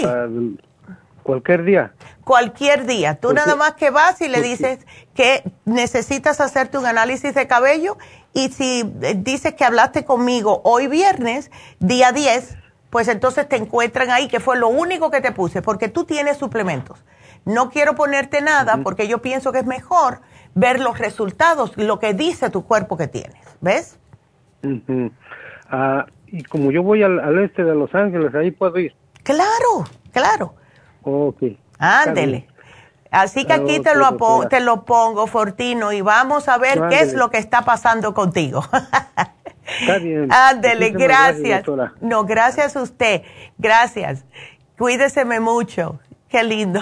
[1.22, 1.94] cualquier día.
[2.24, 3.20] Cualquier día.
[3.20, 4.80] Tú nada más que vas y le dices
[5.14, 8.00] que necesitas hacerte un análisis de cabello
[8.34, 12.58] y si eh, dices que hablaste conmigo hoy viernes, día 10,
[12.90, 16.38] pues entonces te encuentran ahí, que fue lo único que te puse, porque tú tienes
[16.38, 17.06] suplementos.
[17.46, 20.22] No quiero ponerte nada porque yo pienso que es mejor
[20.56, 23.46] ver los resultados, lo que dice tu cuerpo que tienes.
[23.62, 24.00] ¿Ves?
[26.34, 28.96] Y como yo voy al, este de Los Ángeles, ahí puedo ir.
[29.22, 30.56] Claro, claro.
[31.04, 31.44] Ok.
[31.78, 32.48] Ándele.
[33.12, 34.18] Así que aquí te, lo
[34.50, 38.64] te lo pongo, Fortino, y vamos a ver qué es lo que está pasando contigo.
[39.80, 40.28] Está bien.
[40.34, 41.66] Ándele, gracias.
[42.02, 43.22] no, gracias a usted.
[43.60, 44.26] Gracias.
[44.76, 46.00] Cuídeseme mucho.
[46.30, 46.82] Qué lindo.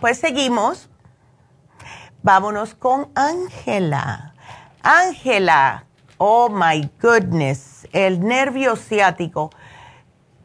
[0.00, 0.88] Pues seguimos.
[2.22, 4.32] Vámonos con Ángela.
[4.82, 5.84] Ángela,
[6.16, 9.50] oh my goodness el nervio ciático.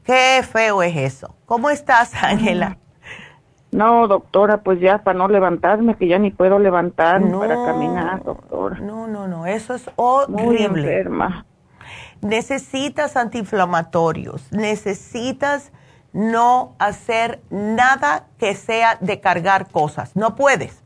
[0.03, 1.35] Qué feo es eso.
[1.45, 2.77] ¿Cómo estás, Ángela?
[3.71, 8.79] No, doctora, pues ya para no levantarme, que ya ni puedo levantarme para caminar, doctora.
[8.79, 10.43] No, no, no, eso es horrible.
[10.43, 11.45] Muy enferma.
[12.21, 15.71] Necesitas antiinflamatorios, necesitas
[16.13, 20.15] no hacer nada que sea de cargar cosas.
[20.15, 20.83] No puedes.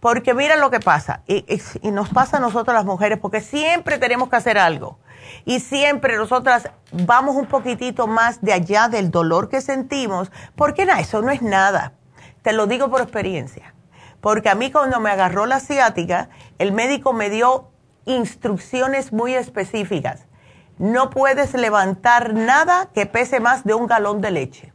[0.00, 1.44] Porque mira lo que pasa, y,
[1.80, 4.98] y, nos pasa a nosotros las mujeres, porque siempre tenemos que hacer algo.
[5.44, 10.94] Y siempre nosotras vamos un poquitito más de allá del dolor que sentimos, porque no,
[10.94, 11.94] eso no es nada.
[12.42, 13.74] Te lo digo por experiencia.
[14.20, 16.28] Porque a mí cuando me agarró la ciática,
[16.58, 17.70] el médico me dio
[18.04, 20.26] instrucciones muy específicas.
[20.78, 24.72] No puedes levantar nada que pese más de un galón de leche.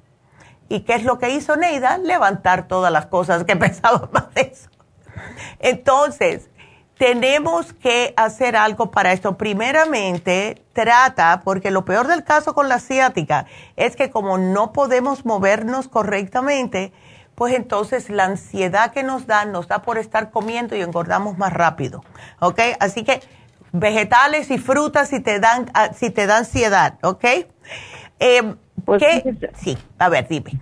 [0.69, 1.97] ¿Y qué es lo que hizo Neida?
[1.97, 4.69] Levantar todas las cosas que pesaban más de eso.
[5.59, 6.49] Entonces,
[6.97, 9.37] tenemos que hacer algo para esto.
[9.37, 13.45] Primeramente, trata, porque lo peor del caso con la ciática
[13.75, 16.91] es que como no podemos movernos correctamente,
[17.35, 21.53] pues entonces la ansiedad que nos da nos da por estar comiendo y engordamos más
[21.53, 22.03] rápido.
[22.39, 22.59] ¿Ok?
[22.79, 23.21] Así que
[23.71, 27.25] vegetales y frutas si te dan, ah, si te dan ansiedad, ¿ok?
[28.19, 29.51] Eh, pues ¿qué?
[29.55, 30.59] Sí, a ver, dime.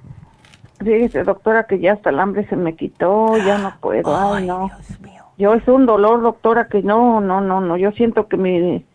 [0.79, 4.33] Fíjese, doctora, que ya hasta el hambre se me quitó, ya no puedo.
[4.33, 4.67] Ay, no.
[4.67, 5.14] Dios mío.
[5.37, 7.77] Yo es un dolor, doctora, que no, no, no, no.
[7.77, 8.85] Yo siento que mi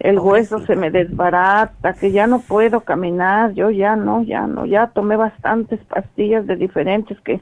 [0.00, 3.52] el hueso se me desbarata, que ya no puedo caminar.
[3.54, 4.64] Yo ya no, ya no.
[4.64, 7.40] Ya tomé bastantes pastillas de diferentes que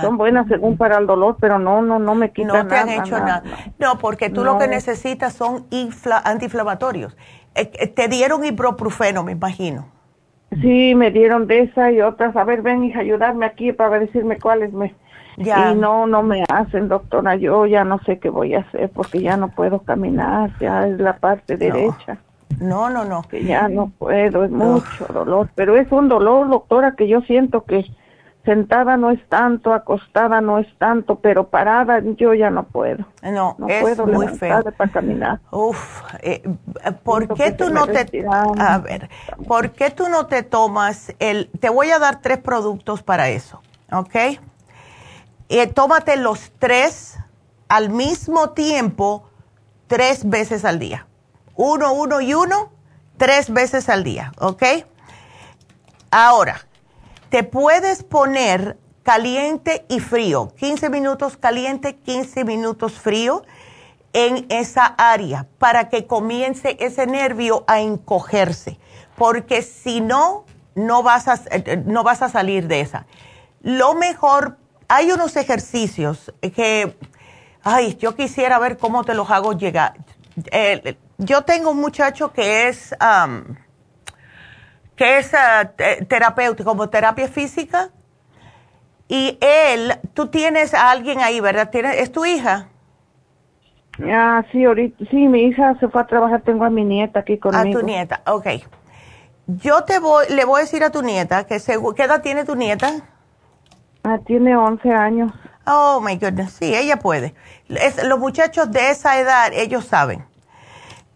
[0.00, 2.62] son buenas según para el dolor, pero no, no, no me quitan nada.
[2.62, 3.42] No te han hecho nada.
[3.78, 5.66] No, porque tú lo que necesitas son
[6.24, 7.16] antiinflamatorios.
[7.54, 9.88] Eh, eh, te dieron ibuprofeno, me imagino.
[10.60, 12.36] Sí, me dieron de esa y otras.
[12.36, 14.94] A ver, ven, hija, ayudarme aquí para decirme cuáles me
[15.36, 17.36] y no, no me hacen, doctora.
[17.36, 20.98] Yo ya no sé qué voy a hacer porque ya no puedo caminar, ya es
[20.98, 22.18] la parte derecha.
[22.60, 23.22] No, no, no.
[23.22, 25.48] Que ya no puedo, es mucho dolor.
[25.54, 27.84] Pero es un dolor, doctora, que yo siento que
[28.44, 33.04] sentada no es tanto, acostada no es tanto, pero parada yo ya no puedo.
[33.22, 34.62] No, no es puedo muy feo.
[34.76, 35.40] para caminar.
[35.50, 36.42] Uf, eh,
[37.04, 38.06] ¿por qué tú no te
[38.58, 39.08] a ver,
[39.46, 43.60] por qué tú no te tomas el te voy a dar tres productos para eso,
[43.92, 44.40] ¿ok?
[45.54, 47.18] Eh, tómate los tres
[47.68, 49.28] al mismo tiempo
[49.86, 51.06] tres veces al día.
[51.56, 52.72] Uno, uno y uno,
[53.18, 54.62] tres veces al día, ¿ok?
[56.10, 56.66] Ahora,
[57.28, 63.42] te puedes poner caliente y frío, 15 minutos caliente, 15 minutos frío
[64.14, 68.78] en esa área para que comience ese nervio a encogerse,
[69.18, 73.04] porque si no, no vas a, eh, no vas a salir de esa.
[73.60, 74.56] Lo mejor
[74.88, 76.96] hay unos ejercicios que,
[77.62, 79.94] ay, yo quisiera ver cómo te los hago llegar.
[80.50, 82.94] Eh, yo tengo un muchacho que es,
[84.96, 85.70] que es ah,
[86.08, 87.90] terapéutico, como terapia física,
[89.08, 91.70] y él, tú tienes a alguien ahí, ¿verdad?
[91.74, 92.68] ¿Es tu hija?
[94.02, 97.36] Ah, sí, ahorita, sí, mi hija se fue a trabajar, tengo a mi nieta aquí
[97.38, 97.78] conmigo.
[97.78, 98.46] A tu nieta, ok.
[99.46, 102.54] Yo te voy, le voy a decir a tu nieta, que ¿qué edad tiene tu
[102.54, 102.90] nieta?
[104.04, 105.32] Ah, tiene 11 años.
[105.66, 107.34] Oh, my goodness, sí, ella puede.
[107.68, 110.24] los muchachos de esa edad, ellos saben.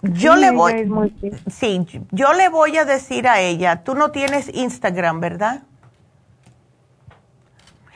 [0.02, 0.88] Yo le voy,
[1.50, 5.62] sí, yo le voy a decir a ella, tú no tienes Instagram, ¿verdad?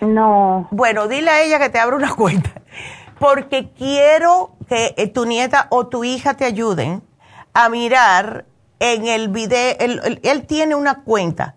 [0.00, 0.66] No.
[0.70, 2.50] Bueno, dile a ella que te abra una cuenta,
[3.18, 7.02] porque quiero que eh, tu nieta o tu hija te ayuden
[7.52, 8.46] a mirar
[8.78, 11.54] en el video, él, tiene una cuenta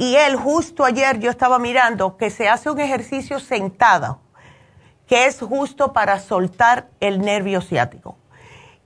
[0.00, 4.18] y él justo ayer yo estaba mirando que se hace un ejercicio sentado,
[5.06, 8.16] que es justo para soltar el nervio ciático.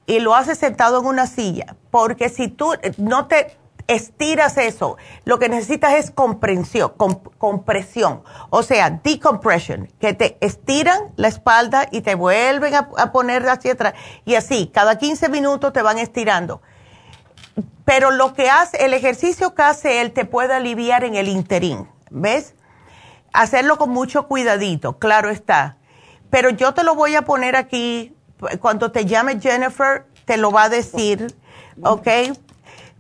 [0.07, 5.39] Y lo hace sentado en una silla, porque si tú no te estiras eso, lo
[5.39, 6.95] que necesitas es comprensión,
[7.39, 13.49] compresión, o sea, decompression, que te estiran la espalda y te vuelven a, a poner
[13.49, 13.95] hacia atrás.
[14.25, 16.61] Y así, cada 15 minutos te van estirando.
[17.85, 21.89] Pero lo que hace, el ejercicio que hace él te puede aliviar en el interín,
[22.11, 22.55] ¿ves?
[23.33, 25.77] Hacerlo con mucho cuidadito, claro está.
[26.31, 28.17] Pero yo te lo voy a poner aquí,
[28.61, 31.35] cuando te llame Jennifer, te lo va a decir,
[31.83, 32.09] ¿ok?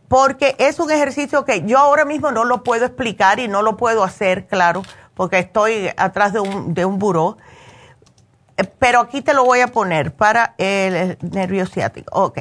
[0.08, 3.76] porque es un ejercicio que yo ahora mismo no lo puedo explicar y no lo
[3.76, 4.82] puedo hacer, claro,
[5.14, 7.36] porque estoy atrás de un, de un buró.
[8.78, 12.16] Pero aquí te lo voy a poner para el nervio ciático.
[12.16, 12.38] Ok.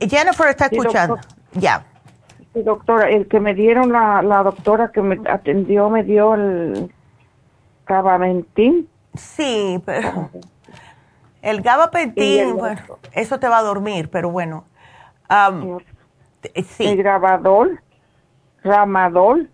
[0.00, 1.18] Jennifer está escuchando.
[1.52, 1.84] ya.
[2.54, 6.92] Sí, doctora, el que me dieron, la, la doctora que me atendió, me dio el
[7.86, 8.88] gabapentin.
[9.14, 10.30] Sí, pero
[11.42, 12.80] el gabapentin, bueno,
[13.12, 14.64] eso te va a dormir, pero bueno.
[15.30, 15.78] Um,
[16.42, 17.82] eh, el grabador,
[18.62, 19.50] ramadol.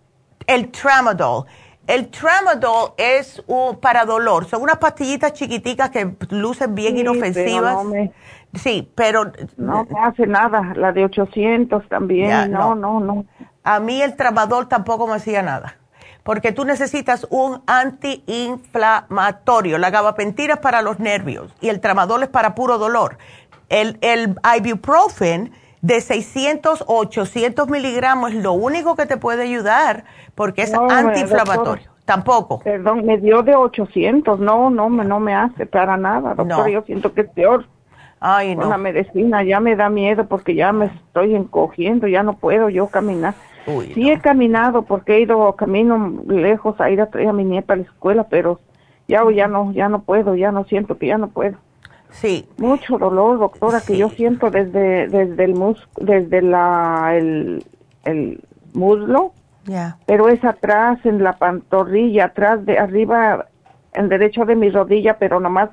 [0.46, 1.46] El tramadol.
[1.86, 4.46] El tramadol es un para dolor.
[4.46, 7.78] Son unas pastillitas chiquiticas que lucen bien inofensivas.
[8.56, 9.32] Sí, pero...
[9.56, 10.72] No me hace nada.
[10.74, 12.50] La de 800 también.
[12.50, 13.24] no, no, no,
[13.62, 15.76] A mí el tramadol tampoco me hacía nada.
[16.22, 19.78] Porque tú necesitas un antiinflamatorio.
[19.78, 23.18] La gabapentina es para los nervios y el tramadol es para puro dolor.
[23.68, 25.52] El, el ibuprofen
[25.82, 30.04] de 600 o 800 miligramos es lo único que te puede ayudar
[30.34, 31.92] porque es antiinflamatorio.
[32.06, 32.60] Tampoco.
[32.60, 34.40] Perdón, me dio de 800.
[34.40, 36.68] No, no, no me hace para nada, doctor.
[36.68, 37.66] Yo siento que es peor.
[38.26, 38.70] Ay, no.
[38.70, 42.86] la medicina ya me da miedo porque ya me estoy encogiendo, ya no puedo yo
[42.86, 43.34] caminar.
[43.92, 47.74] sí he caminado porque he ido camino lejos a ir a traer a mi nieta
[47.74, 48.60] a la escuela, pero
[49.08, 51.58] ya ya no ya no puedo, ya no siento que ya no puedo.
[52.12, 52.48] Sí.
[52.56, 57.62] Mucho dolor, doctora, que yo siento desde, desde el mus, desde la, el,
[58.04, 58.40] el
[58.72, 59.32] muslo.
[59.64, 59.98] Ya.
[60.06, 63.48] Pero es atrás, en la pantorrilla, atrás de, arriba,
[63.92, 65.68] en derecho de mi rodilla, pero nomás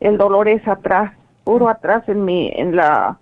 [0.00, 1.12] el dolor es atrás,
[1.44, 3.18] puro atrás en mi, en la,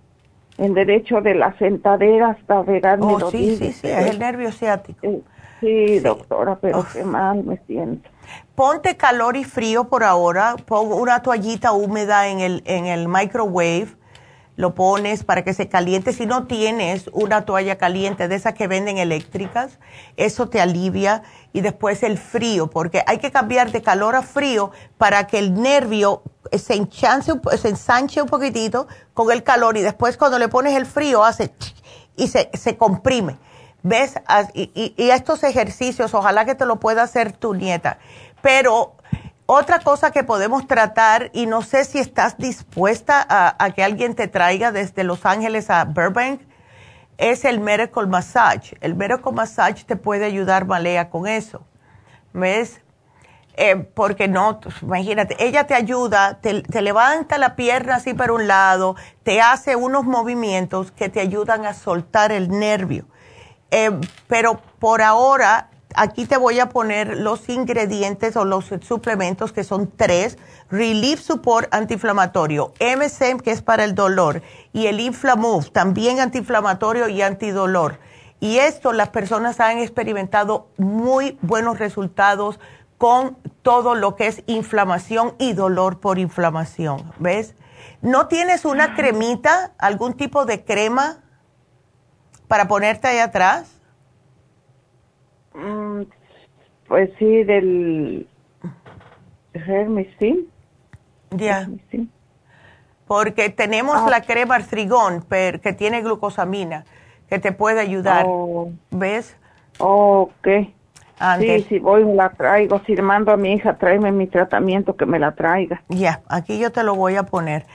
[0.57, 2.97] en derecho de la sentadera hasta rodilla.
[2.99, 5.21] Oh, sí, sí, sí, es el nervio ciático.
[5.59, 8.09] Sí, doctora, pero qué mal me siento.
[8.55, 13.87] Ponte calor y frío por ahora, pon una toallita húmeda en el, en el microwave,
[14.55, 16.13] lo pones para que se caliente.
[16.13, 19.79] Si no tienes una toalla caliente de esas que venden eléctricas,
[20.15, 21.23] eso te alivia.
[21.53, 25.53] Y después el frío, porque hay que cambiar de calor a frío para que el
[25.53, 27.31] nervio se, enchance,
[27.61, 31.53] se ensanche un poquitito con el calor y después cuando le pones el frío hace
[32.15, 33.37] y se, se comprime.
[33.83, 34.15] ¿Ves?
[34.53, 37.97] Y, y, estos ejercicios, ojalá que te lo pueda hacer tu nieta.
[38.41, 38.95] Pero
[39.45, 44.29] otra cosa que podemos tratar, y no sé si estás dispuesta a, que alguien te
[44.29, 46.41] traiga desde Los Ángeles a Burbank,
[47.17, 48.75] es el Medical Massage.
[48.81, 51.65] El Medical Massage te puede ayudar, Malea, con eso.
[52.33, 52.81] ¿Ves?
[53.55, 58.47] Eh, porque no, imagínate, ella te ayuda, te, te, levanta la pierna así para un
[58.47, 63.05] lado, te hace unos movimientos que te ayudan a soltar el nervio.
[63.69, 63.91] Eh,
[64.27, 69.91] pero por ahora, aquí te voy a poner los ingredientes o los suplementos que son
[69.95, 70.37] tres.
[70.69, 74.41] Relief Support antiinflamatorio, MSM que es para el dolor
[74.71, 77.99] y el Inflamove también antiinflamatorio y antidolor.
[78.39, 82.59] Y esto las personas han experimentado muy buenos resultados
[82.97, 87.11] con todo lo que es inflamación y dolor por inflamación.
[87.19, 87.55] ¿Ves?
[88.01, 91.19] ¿No tienes una cremita, algún tipo de crema
[92.47, 93.72] para ponerte ahí atrás?
[95.53, 96.03] Mm,
[96.87, 98.27] pues sí, del
[100.19, 100.49] sí.
[101.31, 101.69] Ya.
[103.07, 104.09] Porque tenemos ah.
[104.09, 106.85] la crema artrigón que tiene glucosamina,
[107.29, 108.25] que te puede ayudar.
[108.27, 108.71] Oh.
[108.91, 109.35] ¿Ves?
[109.79, 110.47] Ok.
[111.39, 112.81] Sí, sí, voy, la traigo.
[112.85, 115.81] Si le mando a mi hija, tráeme mi tratamiento, que me la traiga.
[115.87, 117.65] Ya, aquí yo te lo voy a poner.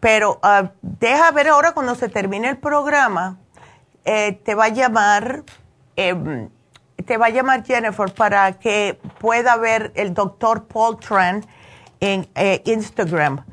[0.00, 3.38] Pero uh, deja ver ahora cuando se termine el programa,
[4.04, 5.42] eh, te va a llamar,
[5.96, 6.48] em,
[7.04, 11.44] te va a llamar Jennifer para que pueda ver el doctor Paul Tran
[12.00, 13.44] en eh, Instagram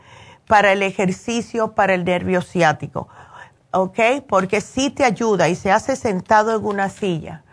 [0.48, 3.08] para el ejercicio para el nervio ciático.
[3.72, 4.00] ¿ok?
[4.28, 7.44] Porque sí te ayuda y se hace sentado en una silla.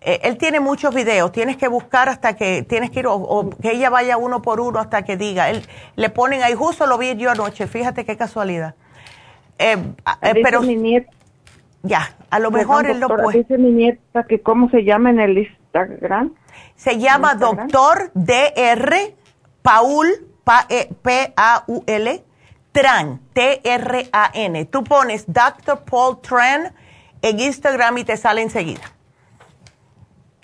[0.00, 3.72] Eh, él tiene muchos videos, tienes que buscar hasta que, tienes que ir, o, que
[3.72, 5.48] ella vaya uno por uno hasta que diga.
[5.48, 8.74] Él, le ponen ahí, justo lo vi yo anoche, fíjate qué casualidad.
[9.58, 9.94] Eh,
[10.42, 11.10] pero mi nieta,
[11.84, 13.38] ya, a lo mejor él lo puede.
[13.38, 16.34] Dice mi nieta que cómo se llama en el Instagram.
[16.74, 19.14] Se llama Doctor DR
[19.62, 20.08] Paul,
[21.02, 22.24] P-A-U-L, e,
[22.72, 24.64] Tran, T-R-A-N.
[24.64, 25.84] Tú pones Dr.
[25.84, 26.74] Paul Tran
[27.22, 28.82] en Instagram y te sale enseguida.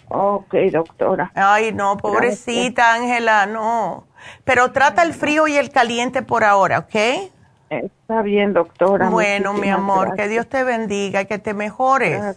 [0.08, 1.32] Ok, doctora.
[1.34, 4.06] Ay, no, pobrecita Ángela, no.
[4.44, 7.30] Pero trata el frío y el caliente por ahora, ¿ok?
[7.70, 9.10] Está bien, doctora.
[9.10, 12.36] Bueno, mi amor, que Dios te bendiga, que te mejores.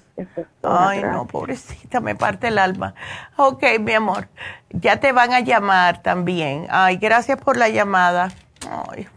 [0.62, 2.94] Ay, no, pobrecita, me parte el alma.
[3.36, 4.28] Ok, mi amor,
[4.70, 6.68] ya te van a llamar también.
[6.70, 8.30] Ay, gracias por la llamada.
[8.70, 9.08] Ay.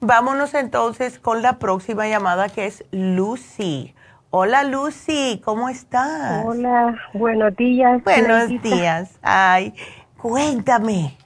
[0.00, 3.94] Vámonos entonces con la próxima llamada que es Lucy.
[4.28, 6.44] Hola Lucy, ¿cómo estás?
[6.44, 8.04] Hola, buenos días.
[8.04, 9.18] Buenos días.
[9.22, 9.74] Ay,
[10.18, 11.16] cuéntame.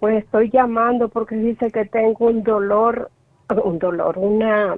[0.00, 3.10] Pues estoy llamando porque dice que tengo un dolor,
[3.64, 4.76] un dolor, una,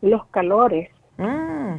[0.00, 0.90] unos calores.
[1.16, 1.76] Mm.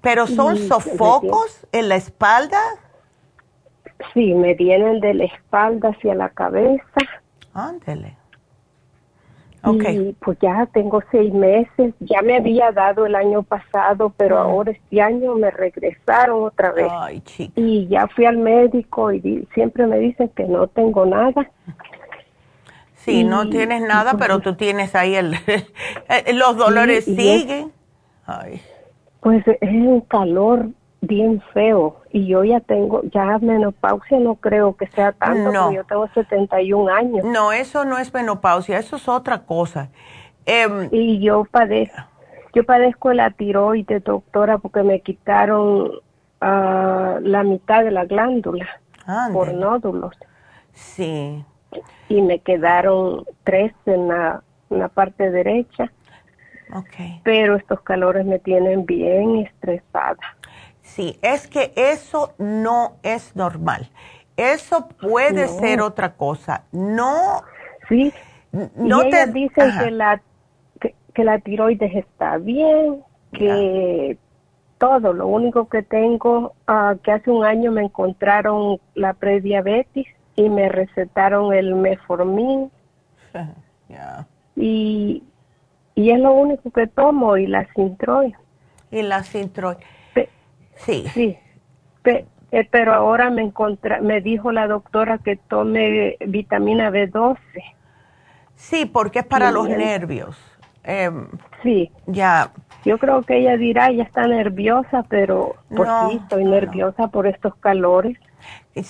[0.00, 2.60] ¿Pero son sofocos en la espalda?
[4.14, 7.00] Sí, me vienen de la espalda hacia la cabeza.
[7.54, 8.16] Ándele.
[9.72, 14.70] Y pues ya tengo seis meses, ya me había dado el año pasado, pero ahora
[14.70, 16.88] este año me regresaron otra vez.
[16.90, 17.22] Ay,
[17.56, 21.50] y ya fui al médico y siempre me dicen que no tengo nada.
[22.94, 25.34] Sí, no tienes nada, pues pero tú tienes ahí el,
[26.34, 27.72] los dolores siguen.
[28.26, 28.60] Ay.
[29.20, 30.68] Pues es un calor
[31.00, 35.72] bien feo y yo ya tengo, ya menopausia no creo que sea tanto, no.
[35.72, 37.24] yo tengo 71 años.
[37.24, 39.90] No, eso no es menopausia, eso es otra cosa.
[40.46, 42.02] Em, y yo padezco,
[42.54, 45.90] yo padezco la tiroides, doctora, porque me quitaron
[46.40, 48.66] uh, la mitad de la glándula
[49.32, 50.16] por nódulos.
[50.72, 51.44] Sí.
[52.08, 55.92] Y me quedaron tres en la, en la parte derecha.
[56.72, 57.20] Okay.
[57.22, 60.35] Pero estos calores me tienen bien estresada.
[60.86, 63.90] Sí, es que eso no es normal.
[64.36, 66.64] Eso puede ser otra cosa.
[66.72, 67.42] No.
[67.88, 68.12] Sí.
[68.76, 70.22] No te dicen que la
[70.80, 73.02] que, la tiroides está bien,
[73.32, 74.16] que
[74.78, 75.12] todo.
[75.12, 80.06] Lo único que tengo, uh, que hace un año me encontraron la prediabetes
[80.36, 82.70] y me recetaron el meformin.
[84.54, 85.22] Y,
[85.94, 88.34] y es lo único que tomo y la sintroid.
[88.90, 89.76] Y la sintroid.
[90.76, 91.04] Sí.
[91.14, 91.38] Sí.
[92.52, 97.36] Eh, pero ahora me encontré, me dijo la doctora que tome vitamina B12.
[98.54, 100.38] Sí, porque es para los nervios.
[100.84, 101.26] Em,
[101.62, 101.90] sí.
[102.06, 102.52] Ya.
[102.84, 107.56] Yo creo que ella dirá, ella está nerviosa, pero pues sí, estoy nerviosa por estos
[107.56, 108.16] calores.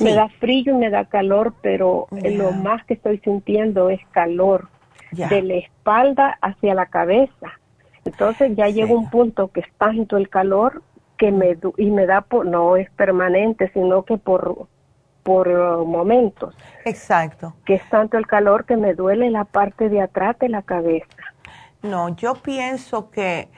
[0.00, 4.68] Me da frío y me da calor, pero lo más que estoy sintiendo es calor
[5.12, 7.58] de la espalda hacia la cabeza.
[8.04, 10.82] Entonces ya llega un punto que es tanto el calor
[11.16, 14.68] que me y me da por no es permanente sino que por
[15.22, 16.54] por uh, momentos.
[16.84, 17.52] Exacto.
[17.64, 21.08] Que es tanto el calor que me duele la parte de atrás de la cabeza.
[21.82, 23.48] No yo pienso que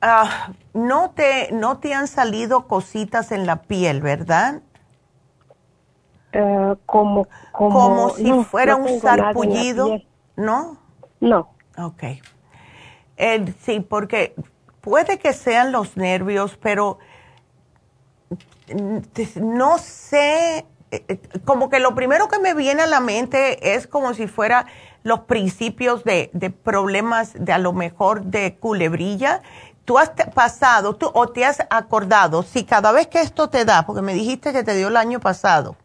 [0.00, 4.62] ah, no te no te han salido cositas en la piel verdad
[6.34, 10.00] uh, como, como si fuera un sarpullido
[10.36, 10.78] no
[11.20, 11.50] no.
[11.76, 12.20] Okay
[13.60, 14.34] sí porque
[14.80, 16.98] puede que sean los nervios, pero
[19.40, 23.86] no sé, eh, eh, como que lo primero que me viene a la mente es
[23.86, 24.66] como si fuera
[25.02, 26.30] los principios de,
[26.62, 29.42] problemas de a lo mejor de culebrilla.
[29.84, 33.86] ¿Tú has pasado tú, o te has acordado si cada vez que esto te da,
[33.86, 35.76] porque me dijiste que te dio el año pasado,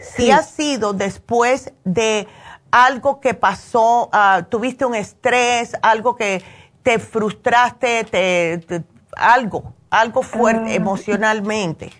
[0.00, 2.28] si ha sido después de
[2.70, 6.42] algo que pasó, ah, tuviste un estrés, algo que
[6.82, 8.84] te frustraste, te,
[9.16, 10.74] algo, algo fuerte ah.
[10.74, 11.90] emocionalmente?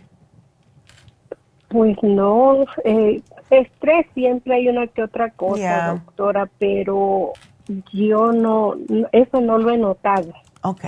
[1.69, 7.33] Pues no, eh, estrés siempre hay una que otra cosa, doctora, pero
[7.93, 8.75] yo no,
[9.13, 10.33] eso no lo he notado.
[10.63, 10.85] Ok.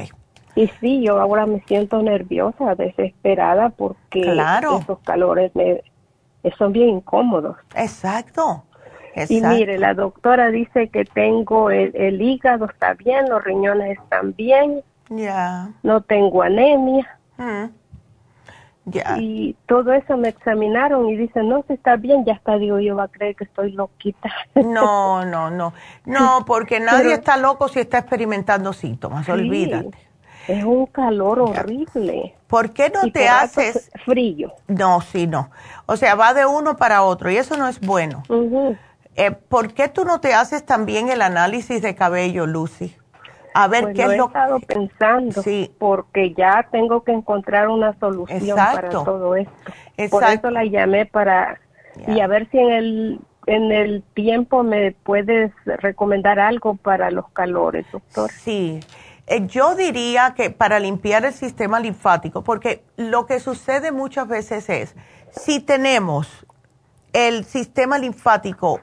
[0.56, 5.82] Y sí, yo ahora me siento nerviosa, desesperada, porque esos calores me,
[6.56, 7.56] son bien incómodos.
[7.74, 8.62] Exacto.
[9.28, 14.82] Y mire, la doctora dice que tengo el, hígado está bien, los riñones están bien.
[15.08, 15.70] Ya.
[15.82, 17.18] No tengo anemia.
[17.36, 17.66] Mm.
[19.18, 22.96] Y todo eso me examinaron y dicen, no, si está bien, ya está, digo, yo
[22.96, 24.30] va a creer que estoy loquita.
[24.54, 25.72] No, no, no.
[26.04, 29.96] No, porque nadie está loco si está experimentando síntomas, olvídate.
[30.48, 32.34] Es un calor horrible.
[32.48, 34.52] ¿Por qué no te haces frío?
[34.68, 35.50] No, sí, no.
[35.86, 38.22] O sea, va de uno para otro y eso no es bueno.
[39.16, 42.96] Eh, ¿Por qué tú no te haces también el análisis de cabello, Lucy?
[43.54, 45.72] A ver pues qué es lo he estado pensando, sí.
[45.78, 49.52] porque ya tengo que encontrar una solución para todo esto.
[50.10, 51.60] Por eso la llamé para
[52.08, 57.28] y a ver si en el en el tiempo me puedes recomendar algo para los
[57.30, 58.30] calores, doctor.
[58.30, 58.80] Sí.
[59.26, 64.68] Eh, yo diría que para limpiar el sistema linfático, porque lo que sucede muchas veces
[64.68, 64.94] es,
[65.30, 66.46] si tenemos
[67.12, 68.80] el sistema linfático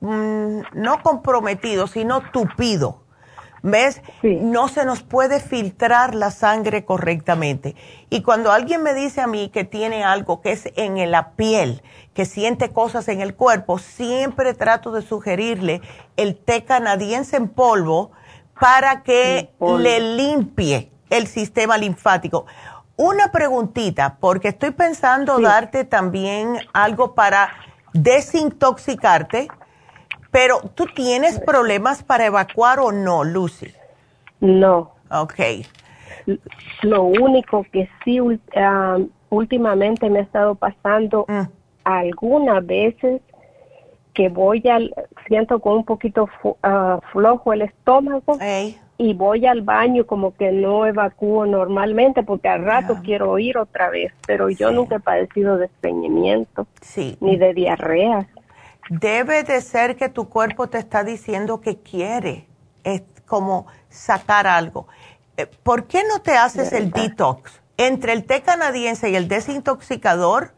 [0.00, 3.02] mm, no comprometido, sino tupido,
[3.62, 4.00] ¿Ves?
[4.22, 7.76] No se nos puede filtrar la sangre correctamente.
[8.08, 11.82] Y cuando alguien me dice a mí que tiene algo que es en la piel,
[12.14, 15.82] que siente cosas en el cuerpo, siempre trato de sugerirle
[16.16, 18.12] el té canadiense en polvo
[18.58, 22.46] para que le limpie el sistema linfático.
[22.96, 27.50] Una preguntita, porque estoy pensando darte también algo para
[27.92, 29.48] desintoxicarte
[30.30, 33.72] pero, ¿tú tienes problemas para evacuar o no, Lucy?
[34.40, 34.92] No.
[35.10, 35.40] Ok.
[36.82, 38.38] Lo único que sí um,
[39.30, 41.42] últimamente me ha estado pasando mm.
[41.84, 43.20] algunas veces
[44.14, 44.94] que voy al,
[45.26, 48.38] siento con un poquito uh, flojo el estómago
[48.98, 53.88] y voy al baño como que no evacúo normalmente porque al rato quiero ir otra
[53.88, 56.66] vez, pero yo nunca he padecido de estreñimiento
[57.20, 58.28] ni de diarrea
[58.90, 62.48] debe de ser que tu cuerpo te está diciendo que quiere,
[62.84, 64.88] es como sacar algo.
[65.36, 67.52] Eh, ¿Por qué no te haces el detox?
[67.76, 70.54] Entre el té canadiense y el desintoxicador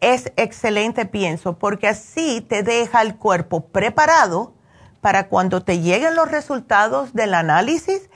[0.00, 4.54] es excelente, pienso, porque así te deja el cuerpo preparado
[5.02, 8.08] para cuando te lleguen los resultados del análisis,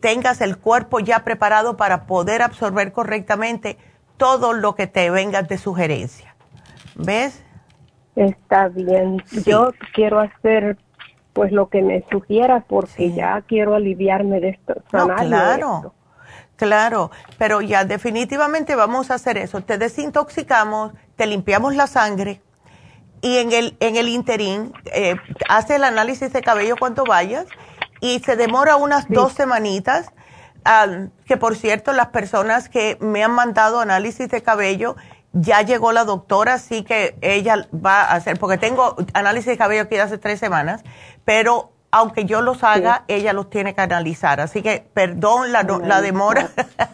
[0.00, 3.78] tengas el cuerpo ya preparado para poder absorber correctamente
[4.18, 6.36] todo lo que te venga de sugerencia.
[6.94, 7.42] ¿Ves?
[8.16, 9.22] Está bien.
[9.44, 10.76] Yo quiero hacer
[11.32, 14.74] pues lo que me sugiera porque ya quiero aliviarme de esto.
[14.90, 15.94] claro,
[16.56, 19.62] claro, pero ya definitivamente vamos a hacer eso.
[19.62, 22.42] Te desintoxicamos, te limpiamos la sangre
[23.22, 25.14] y en el, en el interín eh,
[25.48, 27.46] hace el análisis de cabello cuando vayas
[28.00, 30.12] y se demora unas dos semanitas.
[31.24, 34.96] que por cierto, las personas que me han mandado análisis de cabello
[35.32, 39.82] ya llegó la doctora, así que ella va a hacer, porque tengo análisis de cabello
[39.82, 40.84] aquí de hace tres semanas,
[41.24, 44.40] pero aunque yo los haga, ella los tiene que analizar.
[44.40, 46.48] Así que perdón la, la demora,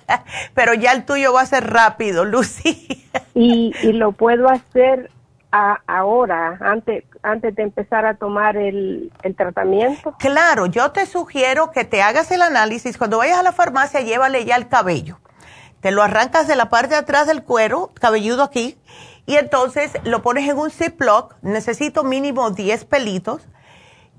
[0.55, 3.07] pero ya el tuyo va a ser rápido, Lucy.
[3.35, 5.11] y, y lo puedo hacer
[5.51, 10.15] ahora, antes, antes de empezar a tomar el, el, tratamiento?
[10.19, 12.99] Claro, yo te sugiero que te hagas el análisis.
[12.99, 15.19] Cuando vayas a la farmacia, llévale ya el cabello
[15.81, 18.79] te lo arrancas de la parte de atrás del cuero, cabelludo aquí,
[19.27, 23.43] y entonces lo pones en un Ziploc, necesito mínimo 10 pelitos,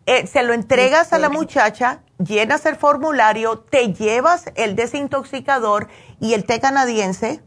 [0.06, 5.88] eh, se lo entregas a la muchacha, llenas el formulario, te llevas el desintoxicador
[6.19, 7.44] y el té canadiense,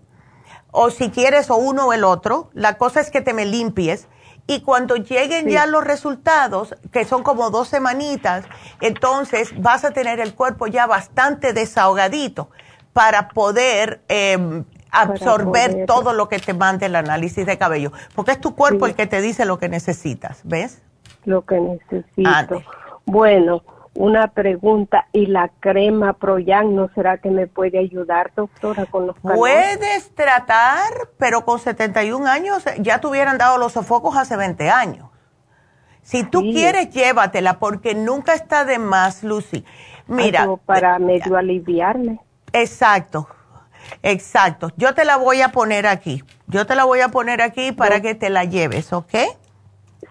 [0.70, 4.08] o si quieres o uno o el otro, la cosa es que te me limpies.
[4.48, 8.44] Y cuando lleguen ya los resultados, que son como dos semanitas,
[8.80, 12.48] entonces vas a tener el cuerpo ya bastante desahogadito
[12.92, 18.40] para poder em, absorber todo lo que te mande el análisis de cabello, porque es
[18.40, 20.82] tu cuerpo el que te dice lo que necesitas, ¿ves?
[21.24, 22.62] Lo que necesito.
[23.04, 23.62] Bueno,
[23.94, 29.16] una pregunta, ¿y la crema Proyan no será que me puede ayudar, doctora, con los
[29.16, 29.38] calores?
[29.38, 35.08] Puedes tratar, pero con 71 años ya te hubieran dado los sofocos hace 20 años.
[36.02, 39.64] Si tú quieres, llévatela, porque nunca está de más, Lucy.
[40.08, 40.48] Mira.
[40.66, 42.18] para medio aliviarme.
[42.52, 43.28] Exacto,
[44.02, 44.70] exacto.
[44.76, 46.22] Yo te la voy a poner aquí.
[46.46, 49.14] Yo te la voy a poner aquí para que te la lleves, ¿ok?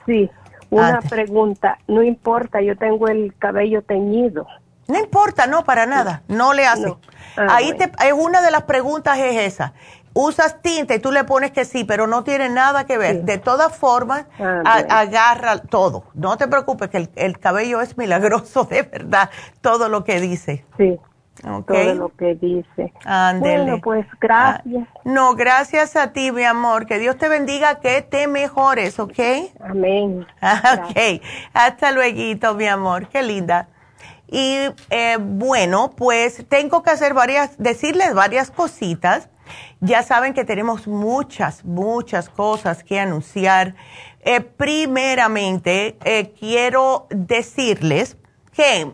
[0.06, 0.30] Sí.
[0.70, 1.78] Una pregunta.
[1.88, 4.48] No importa, yo tengo el cabello teñido.
[4.88, 6.24] No importa, no, para nada.
[6.28, 6.96] No le hace.
[7.38, 9.74] Ah, Ahí te, es una de las preguntas es esa.
[10.14, 13.24] Usas tinta y tú le pones que sí, pero no tiene nada que ver.
[13.24, 16.06] De todas formas, ah, agarra todo.
[16.14, 19.30] No te preocupes, que el, el cabello es milagroso, de verdad,
[19.62, 20.66] todo lo que dice.
[20.78, 21.00] Sí
[21.42, 22.94] todo lo que dice.
[23.40, 24.88] Bueno, pues gracias.
[24.88, 26.86] Ah, no, gracias a ti, mi amor.
[26.86, 29.20] Que Dios te bendiga, que te mejores, ¿ok?
[29.60, 30.26] Amén.
[30.42, 31.22] ok,
[31.54, 33.08] hasta luego, mi amor.
[33.08, 33.70] Qué linda.
[34.28, 34.58] Y
[34.90, 39.30] eh, bueno, pues tengo que hacer varias, decirles varias cositas.
[39.82, 43.76] Ya saben que tenemos muchas, muchas cosas que anunciar.
[44.22, 48.18] Eh, primeramente, eh, quiero decirles
[48.54, 48.94] que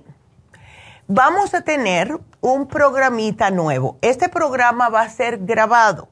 [1.07, 3.97] vamos a tener un programita nuevo.
[4.01, 6.09] Este programa va a ser grabado,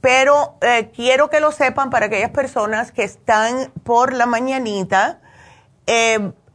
[0.00, 5.20] pero eh, quiero que lo sepan para aquellas personas que están por la mañanita,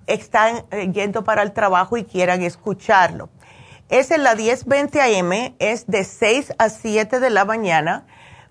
[0.08, 3.30] están yendo para el trabajo y quieran escucharlo.
[3.90, 8.06] Es en la 1020 AM, es de 6 a 7 de la mañana.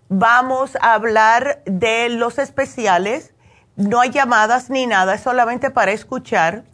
[0.09, 3.35] Vamos a hablar de los especiales.
[3.77, 6.65] No hay llamadas ni nada, es solamente para escuchar.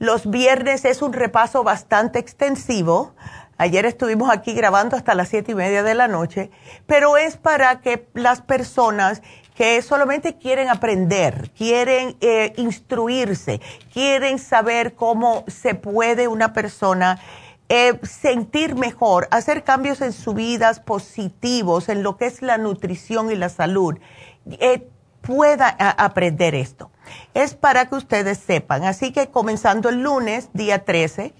[0.00, 3.14] Los viernes es un repaso bastante extensivo.
[3.58, 6.50] Ayer estuvimos aquí grabando hasta las siete y media de la noche,
[6.86, 9.20] pero es para que las personas
[9.54, 13.60] que solamente quieren aprender, quieren eh, instruirse,
[13.92, 17.20] quieren saber cómo se puede una persona
[17.68, 23.30] eh, sentir mejor, hacer cambios en su vida positivos en lo que es la nutrición
[23.30, 23.98] y la salud,
[24.46, 24.88] eh,
[25.30, 26.90] pueda aprender esto.
[27.34, 28.82] Es para que ustedes sepan.
[28.82, 31.34] Así que comenzando el lunes, día 13,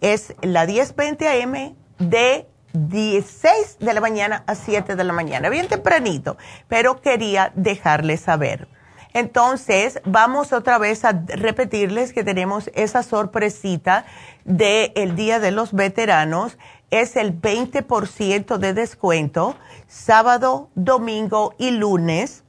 [0.00, 5.68] es la 10.20 AM de 16 de la mañana a 7 de la mañana, bien
[5.68, 6.38] tempranito,
[6.68, 8.66] pero quería dejarles saber.
[9.12, 14.06] Entonces, vamos otra vez a repetirles que tenemos esa sorpresita
[14.46, 16.56] del Día de los Veteranos.
[16.90, 19.54] Es el 20% de descuento,
[19.86, 22.43] sábado, domingo y lunes.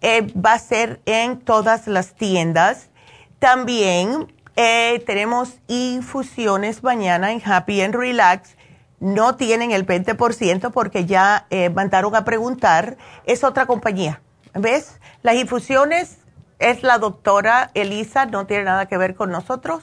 [0.00, 2.90] Eh, va a ser en todas las tiendas.
[3.38, 8.56] También eh, tenemos infusiones mañana en Happy and Relax.
[9.00, 12.96] No tienen el 20% porque ya eh, mandaron a preguntar.
[13.24, 14.22] Es otra compañía.
[14.54, 14.98] ¿Ves?
[15.22, 16.18] Las infusiones
[16.58, 19.82] es la doctora Elisa, no tiene nada que ver con nosotros.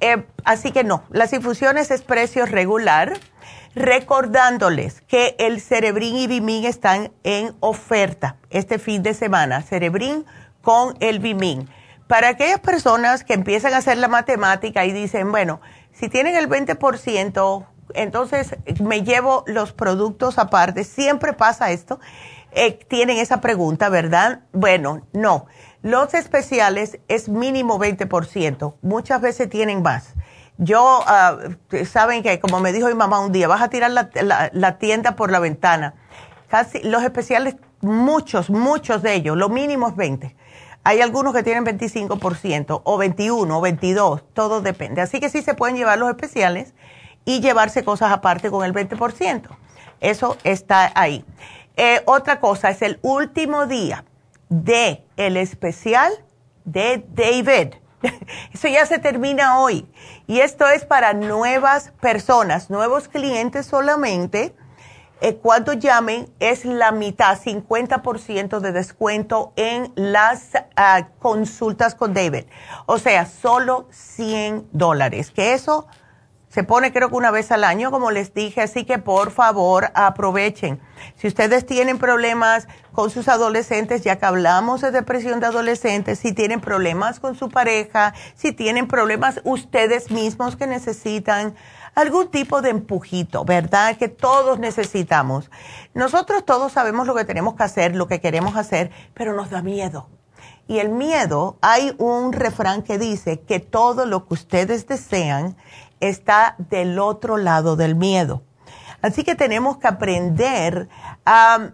[0.00, 3.18] Eh, así que no, las infusiones es precio regular.
[3.74, 9.62] Recordándoles que el Cerebrin y Bimin están en oferta este fin de semana.
[9.62, 10.24] Cerebrin
[10.62, 11.68] con el Bimin.
[12.06, 15.60] Para aquellas personas que empiezan a hacer la matemática y dicen, bueno,
[15.92, 20.84] si tienen el 20%, entonces me llevo los productos aparte.
[20.84, 21.98] Siempre pasa esto
[22.56, 24.42] eh, tienen esa pregunta, ¿verdad?
[24.52, 25.46] Bueno, no.
[25.82, 28.74] Los especiales es mínimo 20%.
[28.80, 30.14] Muchas veces tienen más.
[30.56, 31.38] Yo, ah,
[31.84, 35.30] saben que como me dijo mi mamá un día, vas a tirar la, tienda por
[35.30, 35.94] la ventana.
[36.48, 40.36] Casi los especiales, muchos, muchos de ellos, lo mínimo es 20.
[40.84, 45.00] Hay algunos que tienen 25% o 21 o 22, todo depende.
[45.00, 46.74] Así que sí se pueden llevar los especiales
[47.24, 49.48] y llevarse cosas aparte con el 20%.
[50.00, 51.24] Eso está ahí.
[51.76, 54.04] Eh, otra cosa, es el último día
[54.48, 56.12] de el especial
[56.64, 57.74] de David.
[58.52, 59.86] Eso ya se termina hoy.
[60.26, 64.54] Y esto es para nuevas personas, nuevos clientes solamente.
[65.20, 72.44] Eh, cuando llamen es la mitad, 50% de descuento en las ah, consultas con David.
[72.86, 75.30] O sea, solo 100 dólares.
[75.30, 75.86] Que eso
[76.54, 79.90] se pone creo que una vez al año, como les dije, así que por favor
[79.96, 80.80] aprovechen.
[81.16, 86.32] Si ustedes tienen problemas con sus adolescentes, ya que hablamos de depresión de adolescentes, si
[86.32, 91.56] tienen problemas con su pareja, si tienen problemas ustedes mismos que necesitan
[91.96, 93.96] algún tipo de empujito, ¿verdad?
[93.96, 95.50] Que todos necesitamos.
[95.92, 99.60] Nosotros todos sabemos lo que tenemos que hacer, lo que queremos hacer, pero nos da
[99.60, 100.08] miedo.
[100.66, 105.56] Y el miedo, hay un refrán que dice que todo lo que ustedes desean
[106.00, 108.42] está del otro lado del miedo.
[109.02, 110.88] Así que tenemos que aprender
[111.26, 111.70] a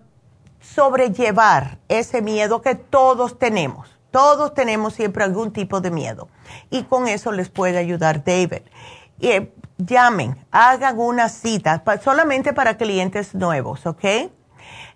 [0.61, 3.97] sobrellevar ese miedo que todos tenemos.
[4.11, 6.29] Todos tenemos siempre algún tipo de miedo.
[6.71, 8.63] Y con eso les puede ayudar David.
[9.21, 14.05] Eh, llamen, hagan una cita solamente para clientes nuevos, ¿ok?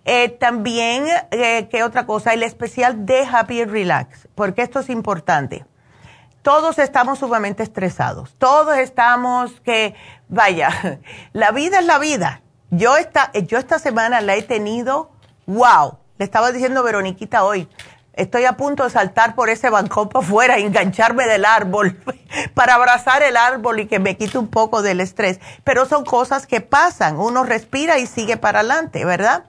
[0.07, 2.35] Eh, también, eh, ¿qué otra cosa?
[2.35, 5.65] El especial de Happy Relax, porque esto es importante
[6.45, 9.95] todos estamos sumamente estresados, todos estamos que,
[10.29, 11.01] vaya,
[11.33, 12.43] la vida es la vida.
[12.71, 15.11] Yo esta, yo esta semana la he tenido,
[15.47, 17.67] wow, le estaba diciendo a Veroniquita hoy,
[18.13, 21.99] estoy a punto de saltar por ese bancón para afuera, engancharme del árbol
[22.55, 25.41] para abrazar el árbol y que me quite un poco del estrés.
[25.65, 29.45] Pero son cosas que pasan, uno respira y sigue para adelante, ¿verdad?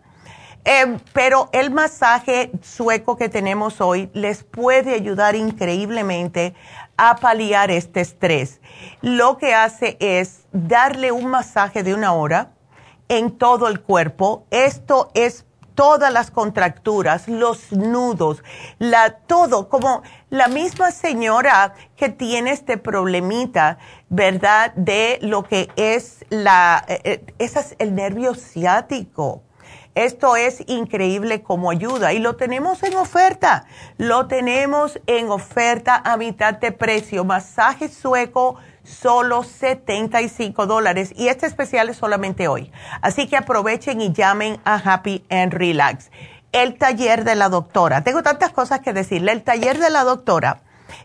[0.68, 6.56] Eh, pero el masaje sueco que tenemos hoy les puede ayudar increíblemente
[6.98, 8.62] a paliar este estrés.
[9.02, 12.52] Lo que hace es darle un masaje de una hora
[13.10, 14.46] en todo el cuerpo.
[14.50, 15.46] Esto es
[15.76, 18.44] todas las contracturas, los nudos,
[18.80, 23.78] la, todo, como la misma señora que tiene este problemita,
[24.10, 24.74] ¿verdad?
[24.76, 29.44] De lo que es la, eh, eh, es el nervio ciático.
[29.96, 33.66] Esto es increíble como ayuda y lo tenemos en oferta.
[33.98, 37.24] Lo tenemos en oferta a mitad de precio.
[37.24, 42.74] Masaje sueco solo 75 dólares y este especial es solamente hoy.
[43.02, 46.12] Así que aprovechen y llamen a Happy and Relax.
[46.52, 48.04] El taller de la doctora.
[48.04, 49.32] Tengo tantas cosas que decirle.
[49.32, 50.62] El taller de la doctora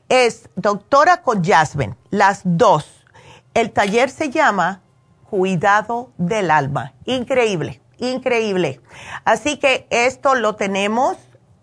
[0.09, 3.07] es doctora con Jasmine, las dos.
[3.55, 4.83] El taller se llama
[5.29, 6.95] Cuidado del Alma.
[7.05, 8.81] Increíble, increíble.
[9.25, 11.17] Así que esto lo tenemos,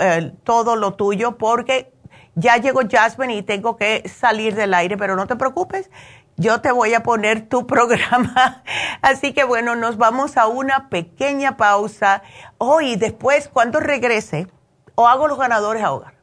[0.00, 1.92] eh, todo lo tuyo porque
[2.34, 5.90] ya llegó Jasmine y tengo que salir del aire, pero no te preocupes,
[6.36, 8.62] yo te voy a poner tu programa.
[9.02, 12.22] Así que bueno, nos vamos a una pequeña pausa.
[12.58, 14.46] Hoy, después, cuando regrese,
[14.94, 16.14] o hago los ganadores ahora.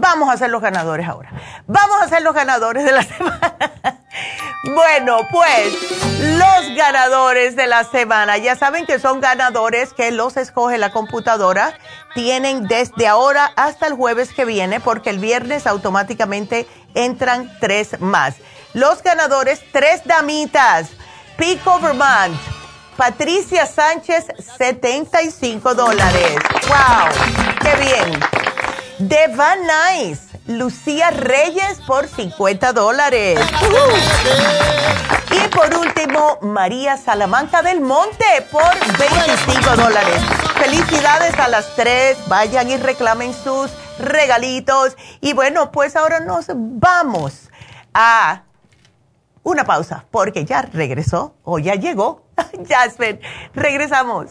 [0.00, 1.30] Vamos a hacer los ganadores ahora.
[1.66, 3.52] Vamos a hacer los ganadores de la semana.
[4.74, 5.74] bueno, pues
[6.20, 11.76] los ganadores de la semana, ya saben que son ganadores que los escoge la computadora.
[12.14, 18.36] Tienen desde ahora hasta el jueves que viene, porque el viernes automáticamente entran tres más.
[18.74, 20.90] Los ganadores, tres damitas.
[21.36, 22.38] Pico Vermont.
[22.96, 24.26] Patricia Sánchez,
[24.58, 26.36] 75 dólares.
[26.68, 27.54] ¡Wow!
[27.62, 28.47] ¡Qué bien!
[28.98, 30.22] De Van Nice.
[30.48, 33.38] Lucía Reyes por 50 dólares.
[35.30, 40.20] Y por último, María Salamanca del Monte por 25 dólares.
[40.56, 42.18] Felicidades a las tres.
[42.28, 43.70] Vayan y reclamen sus
[44.00, 44.96] regalitos.
[45.20, 47.50] Y bueno, pues ahora nos vamos
[47.94, 48.42] a
[49.44, 52.24] una pausa, porque ya regresó o ya llegó
[52.68, 53.20] Jasmine.
[53.54, 54.30] Regresamos.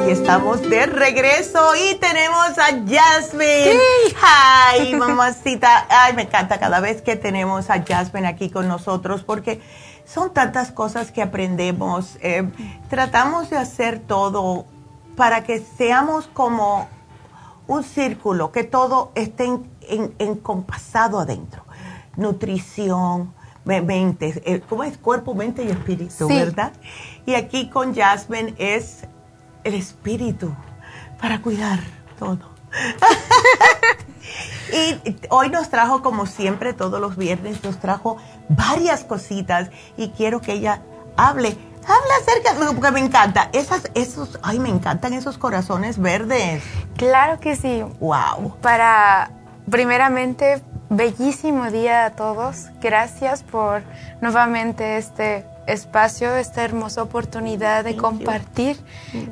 [0.00, 3.78] Aquí estamos de regreso y tenemos a Jasmine.
[4.22, 5.86] Ay, mamacita.
[5.88, 9.60] Ay, me encanta cada vez que tenemos a Jasmine aquí con nosotros porque
[10.04, 12.18] son tantas cosas que aprendemos.
[12.22, 12.50] Eh,
[12.88, 14.66] tratamos de hacer todo
[15.16, 16.88] para que seamos como
[17.66, 19.48] un círculo, que todo esté
[20.18, 21.64] encompasado adentro.
[22.16, 23.32] Nutrición,
[23.64, 24.98] mente, eh, ¿cómo es?
[24.98, 26.72] Cuerpo, mente y espíritu, ¿verdad?
[27.26, 29.04] Y aquí con Jasmine es
[29.64, 30.54] el espíritu
[31.20, 31.80] para cuidar
[32.18, 32.54] todo.
[34.72, 38.16] y hoy nos trajo, como siempre, todos los viernes, nos trajo
[38.48, 40.82] varias cositas y quiero que ella
[41.16, 41.56] hable.
[41.86, 43.50] Habla acerca, porque me encanta.
[43.52, 46.62] Esas, esos, ay, me encantan esos corazones verdes.
[46.96, 47.84] Claro que sí.
[48.00, 48.56] Wow.
[48.62, 49.30] Para,
[49.70, 52.68] primeramente, bellísimo día a todos.
[52.80, 53.82] Gracias por
[54.22, 58.76] nuevamente este espacio, esta hermosa oportunidad de compartir.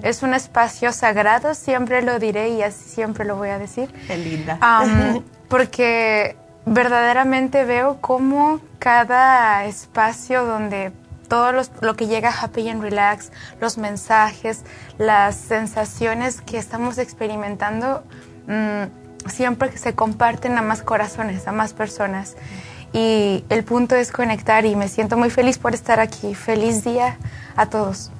[0.03, 3.93] Es un espacio sagrado, siempre lo diré y así siempre lo voy a decir.
[4.07, 4.59] Qué linda.
[5.49, 10.93] porque verdaderamente veo cómo cada espacio donde
[11.29, 14.65] todo lo que llega a Happy and Relax, los mensajes,
[14.99, 18.03] las sensaciones que estamos experimentando,
[18.47, 22.37] mm, siempre se comparten a más corazones, a más personas
[22.93, 26.35] y el punto es conectar y me siento muy feliz por estar aquí.
[26.35, 27.17] Feliz día
[27.57, 28.11] a todos.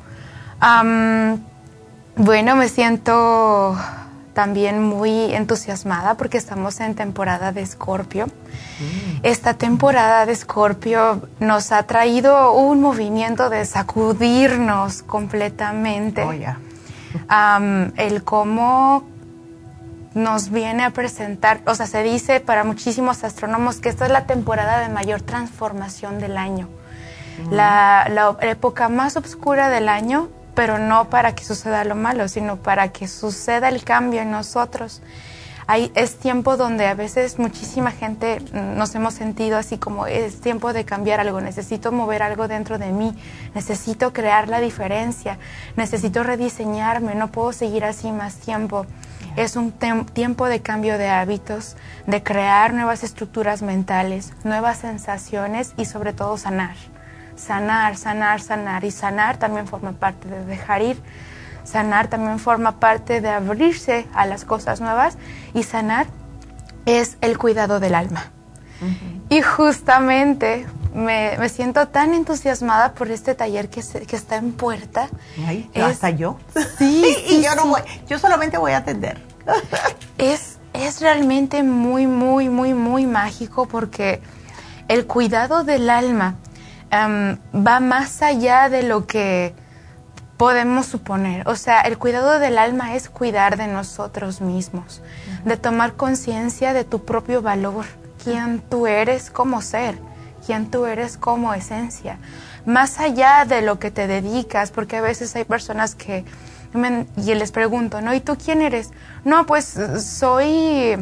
[2.17, 3.77] bueno, me siento
[4.33, 8.27] también muy entusiasmada porque estamos en temporada de Escorpio.
[8.27, 9.21] Mm.
[9.23, 16.23] Esta temporada de Escorpio nos ha traído un movimiento de sacudirnos completamente.
[16.23, 16.33] Oh,
[17.97, 19.05] el cómo
[20.15, 24.27] nos viene a presentar, o sea, se dice para muchísimos astrónomos que esta es la
[24.27, 26.69] temporada de mayor transformación del año,
[27.51, 32.57] la, la, época más oscura del año, pero no para que suceda lo malo, sino
[32.57, 35.01] para que suceda el cambio en nosotros.
[35.67, 40.73] Hay, es tiempo donde a veces muchísima gente nos hemos sentido así como es tiempo
[40.73, 43.17] de cambiar algo, necesito mover algo dentro de mí,
[43.55, 45.39] necesito crear la diferencia,
[45.77, 48.87] necesito rediseñarme, no puedo seguir así más tiempo.
[49.37, 51.77] Es un tiempo de cambio de hábitos,
[52.07, 56.77] de crear nuevas estructuras mentales, nuevas sensaciones y sobre todo sanar.
[57.35, 58.85] Sanar, sanar, sanar.
[58.85, 61.01] Y sanar también forma parte de dejar ir.
[61.65, 65.17] Sanar también forma parte de abrirse a las cosas nuevas.
[65.55, 66.07] Y sanar
[66.85, 68.25] es el cuidado del alma.
[69.31, 75.09] Y justamente me, siento tan entusiasmada por este taller que, que está en puerta.
[75.47, 76.39] Ay, hasta yo.
[76.79, 79.21] Sí, y yo, no voy, yo solamente voy a atender.
[80.19, 84.21] es, es realmente muy, muy, muy, muy mágico porque
[84.89, 86.37] el cuidado del alma
[86.91, 89.55] em, va más allá de lo que
[90.37, 91.49] podemos suponer.
[91.49, 95.01] O sea, el cuidado del alma es cuidar de nosotros mismos,
[95.45, 97.87] de tomar conciencia de tu propio valor,
[98.23, 100.12] quién tú eres como ser
[100.45, 102.19] quién tú eres como esencia,
[102.67, 106.25] más allá de lo que te dedicas, porque a veces hay personas que,
[107.17, 108.15] y les pregunto, ¿no?
[108.15, 108.91] ¿Y tú quién eres?
[109.25, 110.97] No, pues soy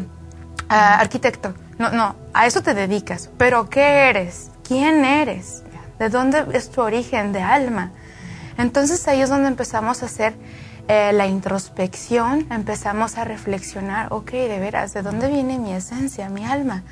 [0.69, 1.55] ah, arquitecto.
[1.79, 4.51] No, no, a eso te dedicas, pero ¿qué eres?
[4.67, 5.63] ¿Quién eres?
[5.99, 7.93] ¿De dónde es tu origen de alma?
[8.59, 10.35] Entonces ahí es donde empezamos a hacer
[10.89, 16.45] eh, la introspección, empezamos a reflexionar, ok, de veras, ¿de dónde viene mi esencia, mi
[16.45, 16.83] alma?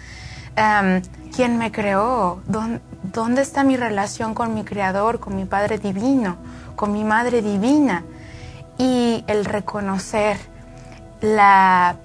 [1.35, 6.37] Quién me creó, ¿Dónde, está mi relación con mi creador, con mi Padre Divino,
[6.77, 8.05] con mi Madre Divina.
[8.77, 10.37] Y el reconocer
[11.21, 11.97] la,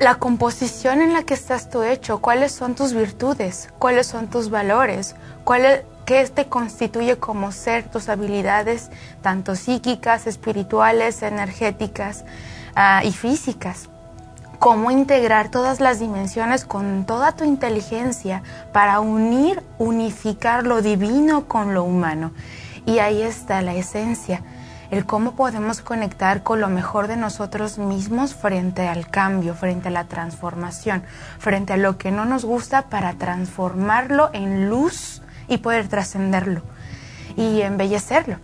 [0.00, 4.50] la composición en la que estás tú hecho, cuáles son tus virtudes, cuáles son tus
[4.50, 5.14] valores,
[5.44, 8.90] cuál qué te constituye como ser, tus habilidades,
[9.20, 12.24] tanto psíquicas, espirituales, energéticas
[12.74, 13.88] ah, y físicas
[14.62, 21.74] cómo integrar todas las dimensiones con toda tu inteligencia para unir, unificar lo divino con
[21.74, 22.30] lo humano.
[22.86, 24.42] Y ahí está la esencia,
[24.92, 29.90] el cómo podemos conectar con lo mejor de nosotros mismos frente al cambio, frente a
[29.90, 31.02] la transformación,
[31.40, 36.62] frente a lo que no nos gusta para transformarlo en luz y poder trascenderlo
[37.36, 38.36] y embellecerlo.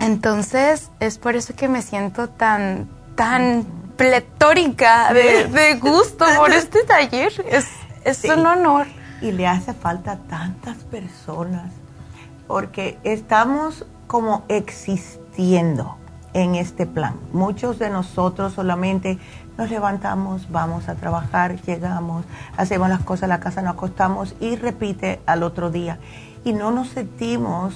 [0.00, 7.32] Entonces es por eso que me siento tan, tan pletórica de, gusto por este taller.
[7.48, 7.66] Es,
[8.04, 8.86] es un honor.
[9.20, 11.72] Y le hace falta a tantas personas
[12.46, 15.96] porque estamos como existiendo
[16.34, 17.14] en este plan.
[17.32, 19.18] Muchos de nosotros solamente
[19.56, 22.24] nos levantamos, vamos a trabajar, llegamos,
[22.56, 25.98] hacemos las cosas en la casa, nos acostamos y repite al otro día.
[26.44, 27.74] Y no nos sentimos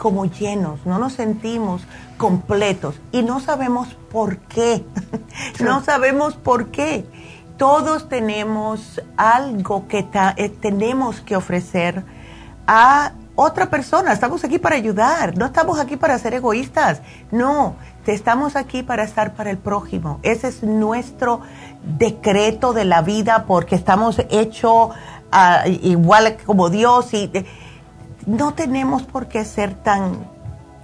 [0.00, 1.82] como llenos, no nos sentimos
[2.16, 4.82] completos y no sabemos por qué.
[5.60, 7.04] no sabemos por qué.
[7.58, 10.08] Todos tenemos algo que
[10.38, 12.02] eh, tenemos que ofrecer
[12.66, 14.14] a otra persona.
[14.14, 17.02] Estamos aquí para ayudar, no estamos aquí para ser egoístas.
[17.30, 20.18] No, estamos aquí para estar para el prójimo.
[20.22, 21.42] Ese es nuestro
[21.98, 24.92] decreto de la vida porque estamos hechos
[25.30, 27.44] ah, igual como Dios y eh,
[28.26, 30.26] no tenemos por qué ser tan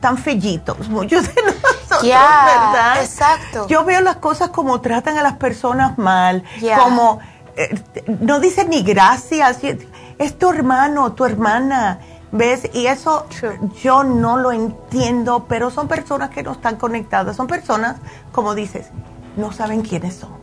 [0.00, 3.02] tan fellitos, muchos de nosotros, ¿verdad?
[3.02, 3.66] Exacto.
[3.66, 6.44] Yo veo las cosas como tratan a las personas mal,
[6.78, 7.20] como
[7.56, 7.80] eh,
[8.20, 9.58] no dicen ni gracias,
[10.18, 11.98] es tu hermano, tu hermana,
[12.32, 12.68] ¿ves?
[12.72, 13.26] Y eso
[13.82, 17.96] yo no lo entiendo, pero son personas que no están conectadas, son personas,
[18.32, 18.90] como dices,
[19.36, 20.36] no saben quiénes son.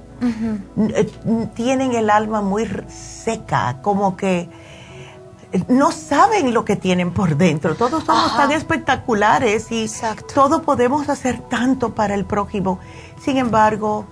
[0.78, 1.11] Eh,
[1.53, 4.49] tienen el alma muy seca, como que
[5.68, 7.76] no saben lo que tienen por dentro.
[7.76, 9.90] Todos somos tan espectaculares y
[10.34, 12.80] todo podemos hacer tanto para el prójimo.
[13.22, 14.06] Sin embargo,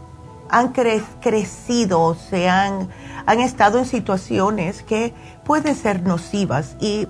[0.49, 2.89] han crecido, se han,
[3.25, 5.13] han estado en situaciones que
[5.45, 7.07] pueden ser nocivas y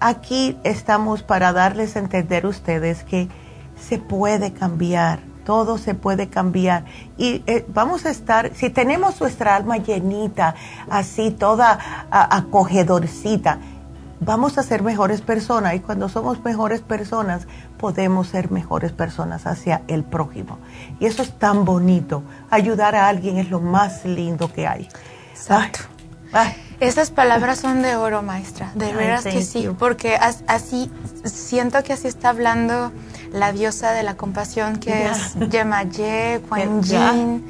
[0.00, 3.28] aquí estamos para darles a entender a ustedes que
[3.78, 6.84] se puede cambiar, todo se puede cambiar.
[7.16, 10.54] Y eh, vamos a estar, si tenemos nuestra alma llenita,
[10.90, 13.58] así toda acogedorcita,
[14.20, 15.74] vamos a ser mejores personas.
[15.74, 17.46] Y cuando somos mejores personas,
[17.78, 20.58] podemos ser mejores personas hacia el prójimo.
[21.00, 22.22] Y eso es tan bonito.
[22.50, 24.86] Ayudar a alguien es lo más lindo que hay.
[25.30, 25.78] Exacto.
[26.78, 28.70] Estas palabras son de oro, maestra.
[28.74, 29.66] De veras que sí.
[29.78, 30.92] Porque así,
[31.24, 32.92] siento que así está hablando
[33.32, 37.44] la diosa de la compasión que es Yemaye, Kuan Yin,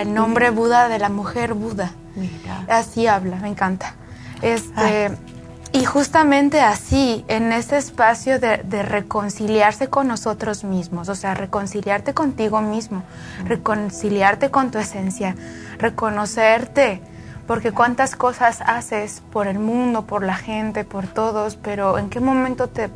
[0.00, 1.92] el nombre Buda de la mujer Buda.
[2.68, 3.94] Así habla, me encanta.
[4.42, 5.10] Este,
[5.72, 12.60] y justamente así, en ese espacio de, reconciliarse con nosotros mismos, o sea, reconciliarte contigo
[12.62, 13.02] mismo,
[13.44, 15.36] reconciliarte con tu esencia,
[15.78, 17.02] reconocerte,
[17.46, 22.20] porque cuántas cosas haces por el mundo, por la gente, por todos, pero en qué
[22.20, 22.88] momento te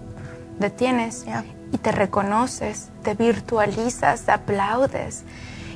[0.61, 1.25] detienes
[1.73, 5.25] y te reconoces, te virtualizas, te aplaudes.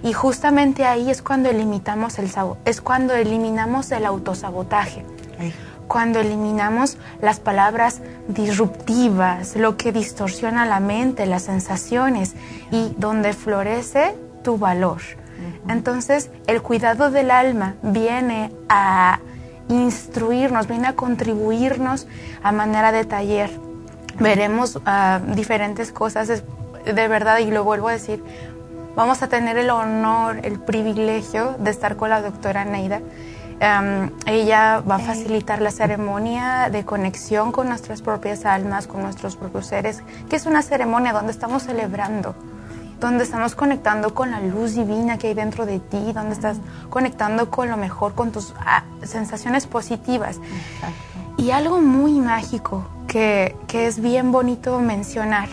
[0.02, 2.30] Y justamente ahí es cuando eliminamos el
[2.66, 5.04] es cuando eliminamos el autosabotaje.
[5.88, 12.34] Cuando eliminamos las palabras disruptivas, lo que distorsiona la mente, las sensaciones
[12.70, 15.00] y donde florece tu valor.
[15.68, 19.20] Entonces, el cuidado del alma viene a
[19.68, 22.06] instruirnos, viene a contribuirnos
[22.42, 23.50] a manera de taller
[24.18, 26.28] veremos ah, diferentes cosas
[26.84, 28.22] de verdad y lo vuelvo a decir.
[28.94, 33.00] Vamos a tener el honor, el privilegio de estar con la doctora Neida.
[34.26, 39.66] ella va a facilitar la ceremonia de conexión con nuestras propias almas, con nuestros propios
[39.66, 42.36] seres, que es una ceremonia donde estamos celebrando,
[43.00, 46.58] donde estamos conectando con la luz divina que hay dentro de ti, donde estás
[46.88, 50.38] conectando con lo mejor, con tus ah, sensaciones positivas.
[51.36, 55.48] Y algo muy mágico que, es bien bonito mencionar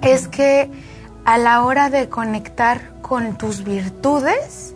[0.00, 0.70] es que
[1.24, 4.74] a la hora de conectar con tus virtudes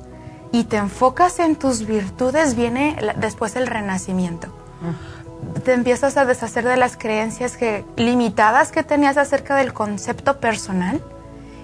[0.53, 4.49] y te enfocas en tus virtudes, viene después el renacimiento.
[5.65, 11.03] Te empiezas a deshacer de las creencias que, limitadas que tenías acerca del concepto personal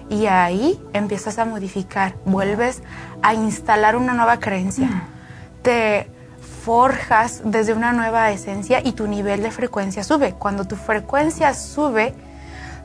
[0.09, 2.83] y ahí empiezas a modificar, vuelves
[3.21, 4.89] a instalar una nueva creencia.
[5.61, 6.12] Te
[6.63, 10.33] forjas desde una nueva esencia y tu nivel de frecuencia sube.
[10.33, 12.13] Cuando tu frecuencia sube,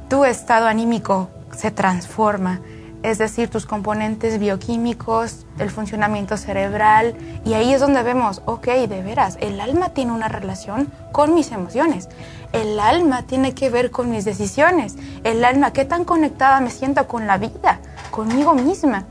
[0.08, 2.60] tu estado anímico se transforma,
[3.04, 7.14] es decir, tus componentes bioquímicos, el funcionamiento cerebral,
[7.44, 11.52] y ahí es donde vemos, ok, de veras, el alma tiene una relación con mis
[11.52, 12.08] emociones,
[12.52, 17.06] el alma tiene que ver con mis decisiones, el alma, qué tan conectada me siento
[17.06, 17.78] con la vida,
[18.10, 19.04] conmigo misma.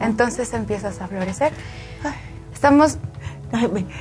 [0.00, 1.52] Entonces empiezas a florecer.
[2.54, 2.98] Estamos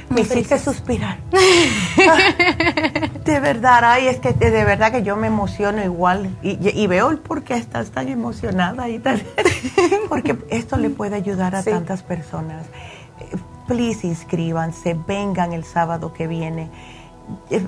[0.09, 1.17] me, hiciste suspirar.
[3.25, 7.19] de verdad, ay, es que de verdad que yo me emociono igual y, veo el
[7.19, 9.23] por qué estás tan emocionada y tal.
[10.09, 12.65] Porque esto le puede ayudar a tantas personas.
[13.67, 16.69] Please inscríbanse, vengan el sábado que viene.
[17.49, 17.65] Eh,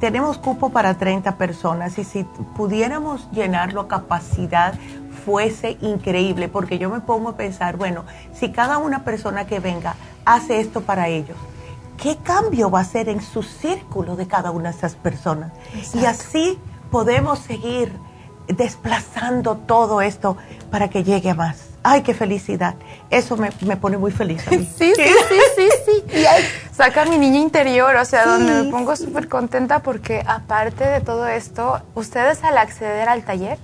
[0.00, 2.24] tenemos cupo para 30 personas y si
[2.56, 4.74] pudiéramos llenarlo a capacidad
[5.24, 9.94] fuese increíble, porque yo me pongo a pensar, bueno, si cada una persona que venga
[10.24, 11.36] hace esto para ellos,
[11.96, 15.52] ¿qué cambio va a hacer en su círculo de cada una de esas personas?
[15.94, 16.58] Y así
[16.90, 17.92] podemos seguir
[18.48, 20.36] desplazando todo esto
[20.70, 21.70] para que llegue a más.
[21.82, 22.74] Ay, qué felicidad.
[23.08, 24.42] Eso me, pone muy feliz.
[24.50, 26.24] Sí, sí, sí, sí, sí.
[26.72, 31.26] saca mi niña interior, o sea, donde me pongo súper contenta porque aparte de todo
[31.26, 33.58] esto, ustedes al acceder al taller,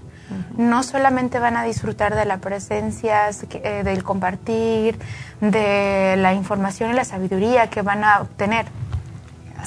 [0.57, 4.99] no solamente van a disfrutar de la presencia, eh, del compartir,
[5.41, 8.67] de la información y la sabiduría que van a obtener,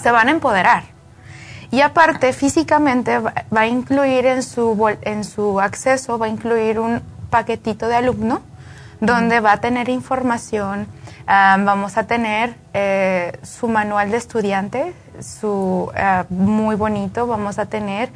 [0.01, 0.83] se van a empoderar.
[1.71, 7.01] Y aparte, físicamente va, a incluir en su, en su acceso, va a incluir un
[7.29, 8.41] paquetito de alumno
[8.99, 10.87] donde va a tener información,
[11.25, 18.09] vamos a tener eh, su manual de estudiante, su ah, muy bonito, vamos a tener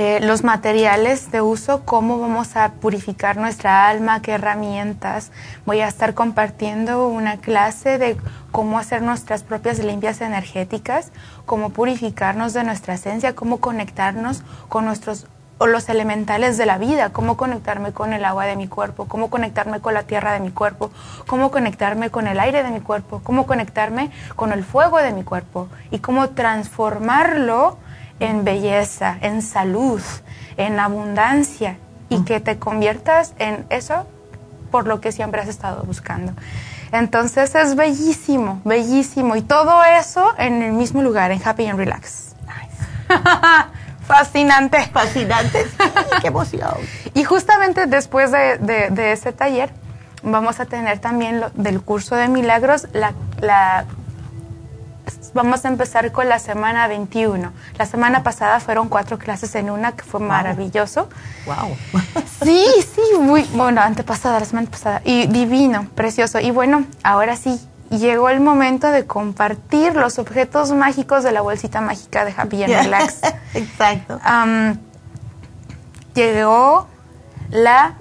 [0.00, 5.32] eh, los materiales de uso, cómo vamos a purificar nuestra alma, qué herramientas.
[5.66, 8.16] Voy a estar compartiendo una clase de
[8.52, 11.10] cómo hacer nuestras propias limpias energéticas,
[11.46, 15.26] cómo purificarnos de nuestra esencia, cómo conectarnos con nuestros
[15.58, 19.30] o los elementales de la vida, cómo conectarme con el agua de mi cuerpo, cómo
[19.30, 20.92] conectarme con la tierra de mi cuerpo,
[21.26, 25.24] cómo conectarme con el aire de mi cuerpo, cómo conectarme con el fuego de mi
[25.24, 27.78] cuerpo y cómo transformarlo
[28.20, 30.02] en belleza, en salud,
[30.56, 31.76] en abundancia
[32.08, 34.06] y que te conviertas en eso
[34.70, 36.32] por lo que siempre has estado buscando.
[36.92, 39.36] Entonces es bellísimo, bellísimo.
[39.36, 42.34] Y todo eso en el mismo lugar, en Happy and Relax.
[44.06, 44.86] Fascinante.
[44.92, 45.66] Fascinante.
[46.22, 46.74] Qué emoción.
[47.14, 49.70] Y justamente después de, de, ese taller,
[50.22, 53.84] vamos a tener también del curso de milagros la, la
[55.34, 57.52] vamos a empezar con la semana 21.
[57.76, 61.08] La semana pasada fueron cuatro clases en una, que fue maravilloso.
[61.46, 61.76] Wow.
[62.42, 65.02] Sí, sí, muy, bueno, antepasada, la semana pasada.
[65.04, 66.38] Y divino, precioso.
[66.38, 67.60] Y bueno, ahora sí,
[67.90, 72.74] llegó el momento de compartir los objetos mágicos de la bolsita mágica de Happy and
[72.84, 73.20] Relax.
[73.54, 74.20] Exacto.
[76.14, 76.86] llegó
[77.50, 77.94] la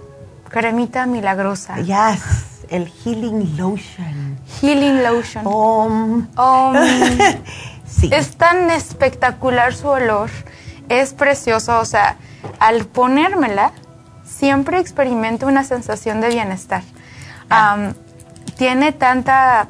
[0.49, 1.77] cremita milagrosa.
[1.77, 4.37] Yes el Healing Lotion.
[4.61, 5.43] Healing Lotion.
[5.45, 6.27] Om.
[7.87, 8.09] sí.
[8.11, 10.29] Es tan espectacular su olor.
[10.89, 11.79] Es precioso.
[11.79, 12.17] O sea,
[12.59, 13.71] al ponérmela,
[14.25, 16.83] siempre experimento una sensación de bienestar.
[17.49, 17.93] Ah.
[18.57, 19.67] tiene tanta,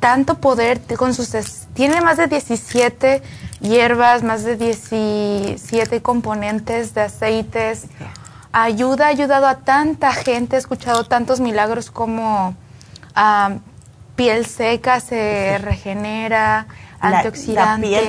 [0.00, 1.30] tanto poder con sus...
[1.74, 3.22] Tiene más de 17
[3.60, 7.86] hierbas, más de 17 componentes de aceites
[8.62, 12.54] ayuda, ha ayudado a tanta gente, he escuchado tantos milagros como
[14.16, 16.66] piel seca se regenera,
[17.00, 17.90] antioxidante.
[17.90, 18.00] La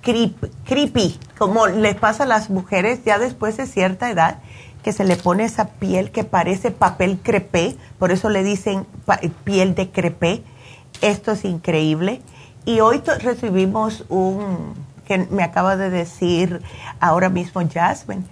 [0.00, 4.38] piel creepy, como les pasa a las mujeres ya después de cierta edad,
[4.82, 8.86] que se le pone esa piel que parece papel crepé, por eso le dicen
[9.44, 10.42] piel de crepé.
[11.02, 12.22] Esto es increíble.
[12.64, 14.74] Y hoy recibimos un,
[15.06, 16.62] que me acaba de decir
[17.00, 18.24] ahora mismo Jasmine,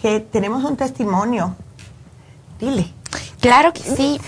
[0.00, 1.54] que tenemos un testimonio.
[2.58, 2.92] Dile.
[3.40, 4.20] Claro que sí.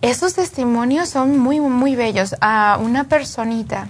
[0.00, 2.34] esos testimonios son muy, muy bellos.
[2.80, 3.88] una personita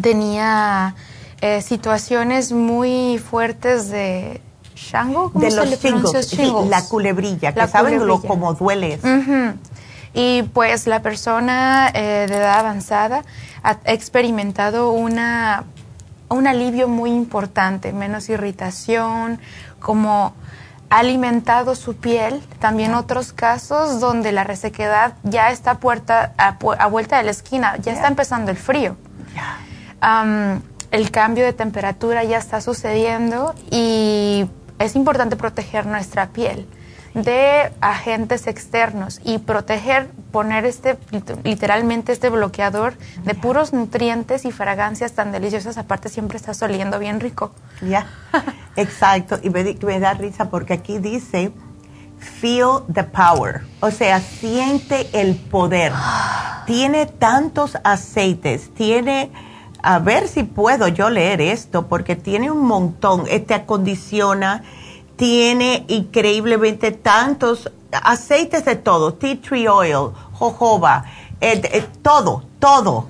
[0.00, 0.94] tenía
[1.40, 4.40] eh, situaciones muy fuertes de
[4.74, 6.20] Shango, ¿cómo de se los le pronuncia?
[6.68, 8.98] la culebrilla, que saben lo como duele.
[10.14, 13.22] Y pues la persona eh, de edad avanzada
[13.62, 15.64] ha experimentado una
[16.32, 19.40] un alivio muy importante, menos irritación,
[19.80, 20.34] como
[20.90, 22.42] ha alimentado su piel.
[22.58, 27.92] También otros casos donde la resequedad ya está puerta, a, vuelta de la esquina, ya
[27.92, 28.96] está empezando el frío.
[30.90, 34.46] el cambio de temperatura ya está sucediendo y
[34.78, 36.66] es importante proteger nuestra piel
[37.14, 40.96] de agentes externos y proteger, poner este
[41.44, 42.94] literalmente este bloqueador
[43.24, 47.52] de puros nutrientes y fragancias tan deliciosas, aparte siempre está oliendo bien rico.
[47.82, 48.06] Ya,
[48.76, 49.38] exacto.
[49.42, 51.52] Y me, me da risa porque aquí dice,
[52.18, 55.92] feel the power, o sea, siente el poder.
[56.66, 59.32] Tiene tantos aceites, tiene
[59.82, 64.62] a ver si puedo yo leer esto, porque tiene un montón, este acondiciona,
[65.22, 71.04] tiene increíblemente tantos aceites de todo, tea tree oil, jojoba,
[71.40, 73.06] eh, eh, todo, todo.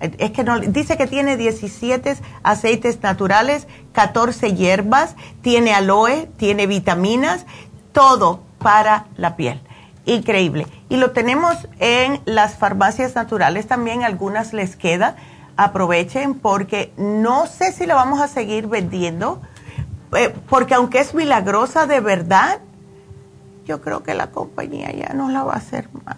[0.00, 6.66] Eh, es que no, dice que tiene 17 aceites naturales, 14 hierbas, tiene aloe, tiene
[6.66, 7.44] vitaminas,
[7.92, 9.60] todo para la piel.
[10.06, 10.66] Increíble.
[10.88, 15.16] Y lo tenemos en las farmacias naturales también, algunas les queda.
[15.58, 19.42] Aprovechen porque no sé si lo vamos a seguir vendiendo
[20.14, 22.60] eh, porque aunque es milagrosa de verdad,
[23.64, 26.16] yo creo que la compañía ya no la va a hacer más.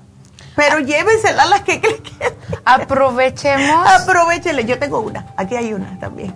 [0.56, 1.80] Pero llévensela a las que
[2.64, 3.86] Aprovechemos.
[3.86, 4.64] Aprovechenle.
[4.64, 5.26] Yo tengo una.
[5.36, 6.34] Aquí hay una también.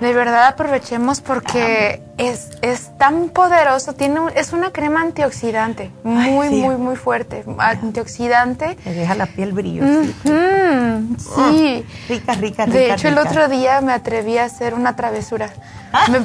[0.00, 6.76] De verdad aprovechemos porque es, es tan poderoso, tiene es una crema antioxidante, muy, muy,
[6.76, 8.76] muy fuerte, antioxidante.
[8.82, 10.10] Te deja la piel brillosa.
[10.24, 11.84] sí.
[12.08, 12.66] rica, rica, rica.
[12.66, 15.50] De hecho, el otro día me atreví a hacer una travesura.
[15.92, 16.06] Ah.
[16.08, 16.20] Me,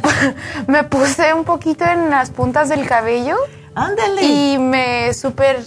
[0.67, 3.35] me, puse un poquito en las puntas del cabello.
[3.75, 4.23] Ándale.
[4.23, 5.59] Y me súper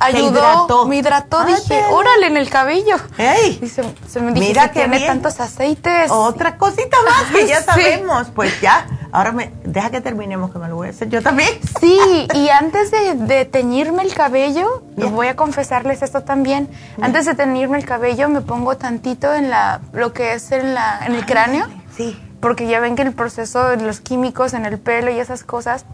[0.00, 2.96] ayudó, me hidrató, dije, órale en el cabello.
[3.18, 6.10] Ey, se, me Mira que tiene tantos aceites.
[6.10, 10.68] Otra cosita más que ya sabemos, pues ya, ahora me, deja que terminemos que me
[10.68, 11.50] lo voy a hacer yo también.
[11.80, 16.68] Sí, y antes de, teñirme el cabello, voy a confesarles esto también,
[17.00, 21.00] antes de teñirme el cabello me pongo tantito en la, lo que es en la,
[21.06, 21.66] en el cráneo.
[21.96, 22.20] Sí.
[22.40, 25.84] Porque ya ven que el proceso de los químicos en el pelo y esas cosas,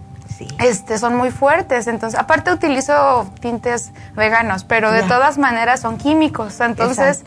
[0.58, 1.86] este, son muy fuertes.
[1.86, 6.60] Entonces, aparte utilizo tintes veganos, pero de todas maneras son químicos.
[6.60, 7.24] Entonces,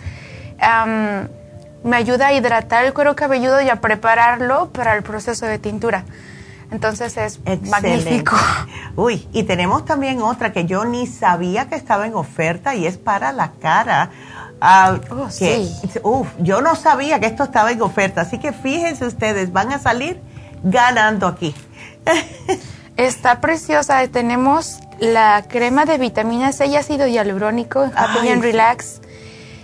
[1.83, 6.03] me ayuda a hidratar el cuero cabelludo y a prepararlo para el proceso de tintura.
[6.71, 8.35] Entonces es magnífico.
[8.95, 12.97] Uy, y tenemos también otra que yo ni sabía que estaba en oferta y es
[12.97, 14.11] para la cara.
[14.61, 15.71] Ah, oh, sí.
[16.03, 19.79] uf, yo no sabía que esto estaba en oferta, así que fíjense ustedes, van a
[19.79, 20.21] salir
[20.63, 21.55] ganando aquí.
[22.99, 24.05] Está preciosa.
[24.09, 28.99] Tenemos la crema de vitamina C y ácido hialurónico Happy and Relax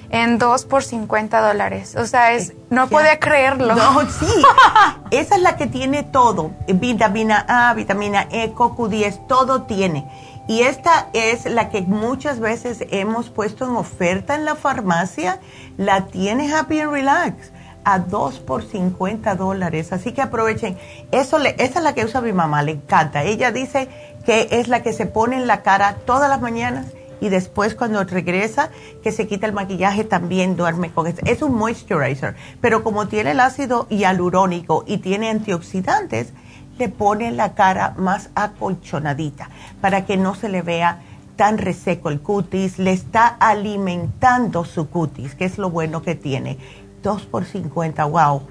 [0.09, 1.97] en 2 por 50 dólares.
[1.97, 3.75] O sea, es, no puede creerlo.
[3.75, 4.25] No, sí.
[5.11, 6.51] Esa es la que tiene todo.
[6.65, 10.09] Vitamina A, vitamina E, CoQ10, todo tiene.
[10.47, 15.41] Y esta es la que muchas veces hemos puesto en oferta en la farmacia.
[15.75, 17.51] La tiene Happy and Relax
[17.85, 19.93] a 2 por 50 dólares.
[19.93, 20.77] Así que aprovechen.
[21.11, 23.23] Eso esa es la que usa mi mamá, le encanta.
[23.23, 23.87] Ella dice
[24.25, 26.87] que es la que se pone en la cara todas las mañanas
[27.21, 28.69] y después cuando regresa
[29.03, 31.21] que se quita el maquillaje también duerme con eso.
[31.25, 36.33] Es un moisturizer, pero como tiene el ácido hialurónico y tiene antioxidantes,
[36.77, 39.49] le pone la cara más acolchonadita
[39.79, 41.01] para que no se le vea
[41.37, 46.57] tan reseco el cutis, le está alimentando su cutis, que es lo bueno que tiene
[47.05, 48.41] 2 por 50, wow.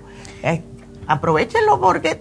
[0.43, 0.63] Eh,
[1.09, 2.19] aprovechenlo porque...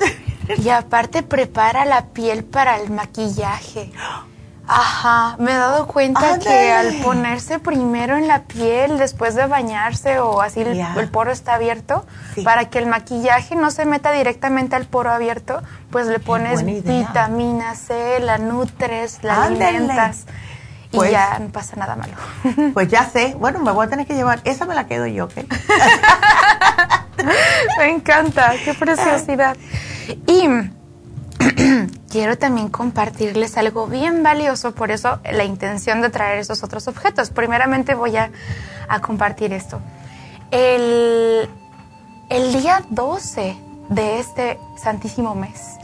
[0.58, 3.92] y aparte prepara la piel para el maquillaje.
[4.66, 10.20] Ajá, me he dado cuenta que al ponerse primero en la piel después de bañarse
[10.20, 12.06] o así el, poro está abierto,
[12.46, 15.62] para que el maquillaje no se meta directamente al poro abierto,
[15.92, 20.26] pues le pones vitamina C, la nutres, la alimentas
[20.94, 22.14] y pues ya no pasa nada malo.
[22.74, 23.36] Pues ya sé.
[23.40, 24.42] Bueno, me voy a tener que llevar.
[24.44, 25.34] Esa me la quedo yo, ¿ok?
[27.80, 28.54] me encanta.
[28.64, 29.58] Qué preciosidad.
[30.28, 30.48] Y
[32.12, 34.76] quiero también compartirles algo bien valioso.
[34.76, 37.32] Por eso la intención de traer esos otros objetos.
[37.32, 38.30] Primeramente voy a,
[39.02, 39.82] compartir esto.
[40.52, 41.50] El,
[42.30, 43.58] día 12
[43.90, 45.78] de este santísimo mes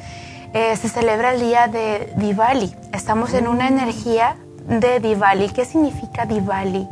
[0.54, 2.76] eh, se celebra el día de Diwali.
[2.94, 3.74] Estamos en una mm.
[3.74, 4.36] energía
[4.70, 5.50] de Diwali.
[5.50, 6.88] ¿Qué significa Diwali?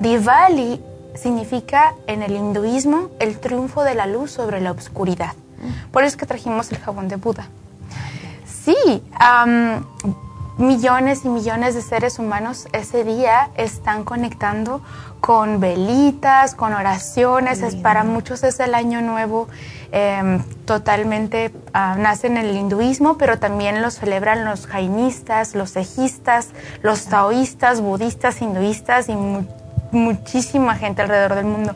[0.00, 0.80] Diwali
[1.14, 5.34] significa en el hinduismo el triunfo de la luz sobre la oscuridad.
[5.90, 7.48] Por eso es que trajimos el jabón de Buda.
[8.44, 9.02] Sí,
[10.58, 14.80] millones y millones de seres humanos ese día están conectando
[15.20, 19.48] con velitas, con oraciones, es, para muchos es el año nuevo,
[19.92, 26.50] em, totalmente uh, nace en el hinduismo, pero también lo celebran los jainistas, los ejistas,
[26.82, 29.16] los taoístas, budistas, hinduistas y
[29.90, 31.74] muchísima gente alrededor del mundo.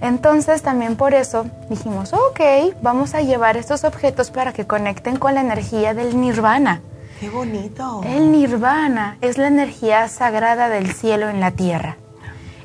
[0.00, 2.40] Entonces también por eso dijimos, ok,
[2.82, 6.80] vamos a llevar estos objetos para que conecten con la energía del nirvana.
[7.20, 8.02] ¡Qué bonito!
[8.04, 11.96] El nirvana es la energía sagrada del cielo en la tierra.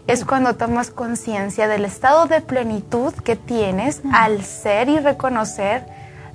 [0.05, 5.87] Es cuando tomas conciencia del estado de plenitud que tienes al ser y reconocer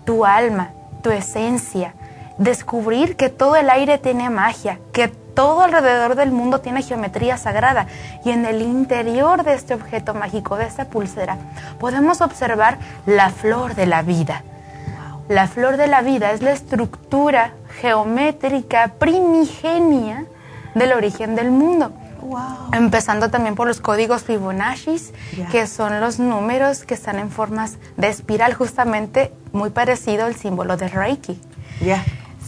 [0.05, 0.73] tu alma,
[1.05, 1.95] tu esencia,
[2.39, 7.87] descubrir que todo el aire tiene magia, que todo alrededor del mundo tiene geometría sagrada
[8.25, 11.37] y en el interior de este objeto mágico, de esta pulsera,
[11.79, 14.43] podemos observar la flor de la vida.
[15.29, 20.27] La flor de la vida es la estructura geométrica primigenia
[20.75, 21.93] del origen del mundo.
[22.73, 24.97] Empezando también por los códigos Fibonacci,
[25.51, 30.77] que son los números que están en formas de espiral, justamente muy parecido al símbolo
[30.77, 31.41] de Reiki.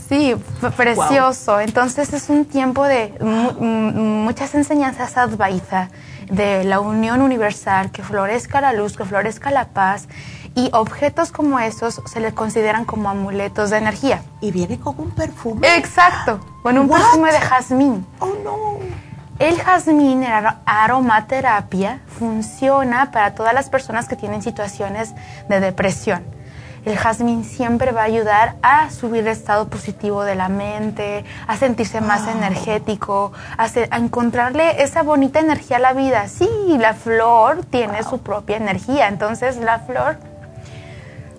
[0.09, 0.35] Sí,
[0.77, 1.61] precioso.
[1.61, 5.89] Entonces es un tiempo de muchas enseñanzas advaita,
[6.29, 10.09] de la unión universal, que florezca la luz, que florezca la paz
[10.55, 14.23] y objetos como esos se les consideran como amuletos de energía.
[14.41, 15.77] Y viene con un perfume.
[15.77, 18.07] Exacto, con un perfume de jazmín.
[18.19, 19.01] Oh no.
[19.41, 25.15] El jazmín, la aromaterapia, funciona para todas las personas que tienen situaciones
[25.49, 26.23] de depresión.
[26.85, 31.57] el jazmín siempre va a ayudar a subir el estado positivo de la mente, a
[31.57, 33.67] sentirse más energético, a,
[33.97, 36.29] encontrarle esa bonita energía a la vida.
[36.29, 36.49] Sí,
[36.79, 40.19] la flor tiene su propia energía, entonces la flor,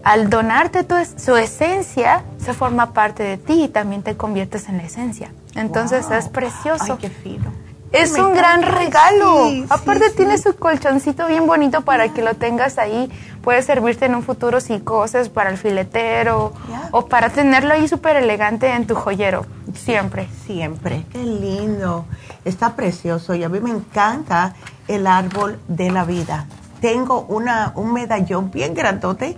[0.04, 4.78] al donarte tu, su esencia, se forma parte de ti y también te conviertes en
[4.78, 5.32] la esencia.
[5.56, 6.94] Entonces es precioso.
[6.94, 7.52] Ay, qué fino.
[7.92, 9.50] Es un gran regalo.
[9.70, 13.12] Aparte tiene su colchoncito bien bonito para que lo tengas ahí.
[13.42, 16.54] Puede servirte en un futuro si cosas para el filetero
[16.92, 19.46] o para tenerlo ahí súper elegante en tu joyero.
[19.74, 20.30] Siempre.
[20.46, 21.06] Siempre.
[21.12, 22.06] Qué lindo.
[22.46, 24.56] Está precioso y a mí me encanta
[24.88, 26.46] el árbol de la vida.
[26.80, 29.38] Tengo una, un medallón bien grandote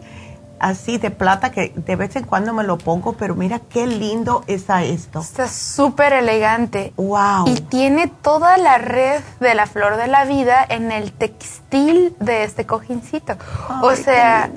[0.64, 4.44] así de plata que de vez en cuando me lo pongo, pero mira qué lindo
[4.48, 5.20] está esto.
[5.20, 6.94] Está súper elegante.
[6.96, 7.48] Wow.
[7.48, 12.46] Y tiene toda la red de la flor de la vida en el textil de
[12.46, 13.36] este cojincito.
[13.82, 14.50] o sea,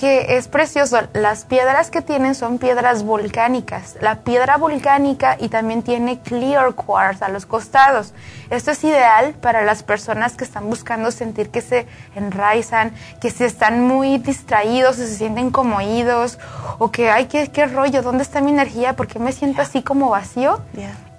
[0.00, 0.98] que es precioso.
[1.12, 3.98] Las piedras que tienen son piedras volcánicas.
[4.00, 8.14] La piedra volcánica y también tiene clear quartz a los costados.
[8.48, 13.44] Esto es ideal para las personas que están buscando sentir que se enraizan, que se
[13.44, 16.38] están muy distraídos o se sienten como oídos
[16.78, 18.00] o que, ay, ¿qué, qué rollo?
[18.00, 18.96] ¿Dónde está mi energía?
[18.96, 20.62] ¿Por qué me siento así como vacío?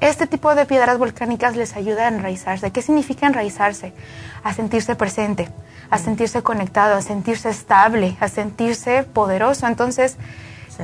[0.01, 2.71] Este tipo de piedras volcánicas les ayuda a enraizarse.
[2.71, 3.93] ¿Qué significa enraizarse?
[4.43, 5.47] A sentirse presente
[5.91, 9.67] a sentirse conectado, a sentirse estable, a sentirse poderoso.
[9.67, 10.17] Entonces,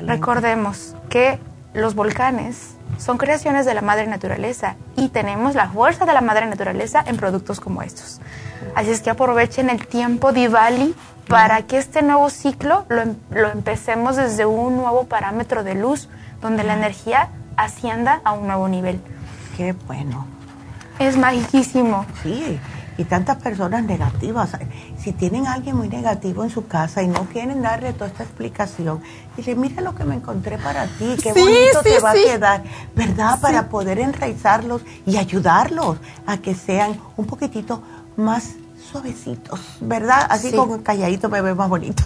[0.05, 1.39] recordemos que
[1.73, 6.45] los volcanes son creaciones de la madre naturaleza y tenemos la fuerza de la madre
[6.45, 8.19] naturaleza en productos como estos.
[8.75, 10.93] Así es que aprovechen el tiempo Diwali
[11.29, 16.09] para que este nuevo ciclo lo, em, lo empecemos desde un nuevo parámetro de luz
[16.41, 19.01] donde la energía ascienda a un nuevo nivel.
[19.57, 20.25] Qué bueno.
[20.99, 22.05] Es magiquísimo.
[22.23, 22.59] Sí
[22.97, 24.49] y tantas personas negativas.
[24.99, 28.23] Si tienen a alguien muy negativo en su casa y no quieren darle toda esta
[28.23, 29.01] explicación,
[29.35, 32.63] dile, mira lo que me encontré para ti, qué bonito te va a quedar,
[32.95, 33.39] ¿verdad?
[33.39, 37.83] Para poder enraizarlos y ayudarlos a que sean un poquitito
[38.15, 38.55] más
[38.91, 40.25] suavecitos, ¿verdad?
[40.29, 42.03] Así como calladito me ve más bonito.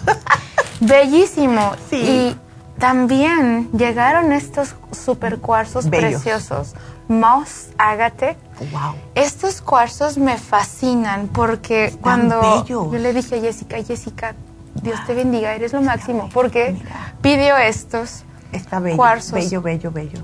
[0.80, 1.72] Bellísimo.
[1.88, 1.96] Sí.
[1.96, 2.36] Y
[2.82, 6.74] también llegaron estos super cuarzos preciosos
[7.06, 8.36] moss agate.
[8.72, 8.96] Wow.
[9.14, 14.34] Estos cuarzos me fascinan porque cuando yo le dije a Jessica, Jessica,
[14.74, 16.76] Dios te bendiga, eres lo máximo, porque
[17.20, 19.34] pidió estos Está bello, cuarzos.
[19.34, 20.18] Bello, bello, bello.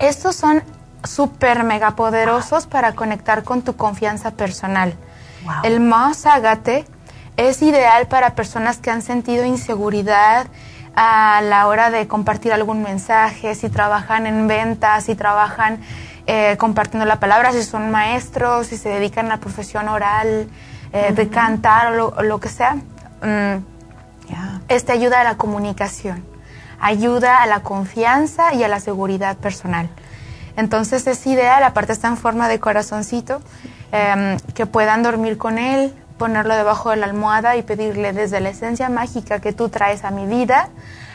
[0.00, 0.64] Estos son
[1.04, 4.94] súper mega poderosos para conectar con tu confianza personal.
[5.62, 6.86] El moss agate
[7.36, 10.48] es ideal para personas que han sentido inseguridad
[10.94, 15.80] a la hora de compartir algún mensaje, si trabajan en ventas, si trabajan
[16.26, 20.48] eh, compartiendo la palabra, si son maestros, si se dedican a la profesión oral,
[20.92, 22.74] eh, de cantar o lo, que sea.
[23.22, 23.64] Mm,
[24.68, 26.24] este ayuda a la comunicación,
[26.80, 29.88] ayuda a la confianza y a la seguridad personal.
[30.56, 33.40] Entonces es ideal, aparte está en forma de corazoncito,
[33.92, 38.50] em, que puedan dormir con él, ponerlo debajo de la almohada y pedirle desde la
[38.50, 40.68] esencia mágica que tú traes a mi vida,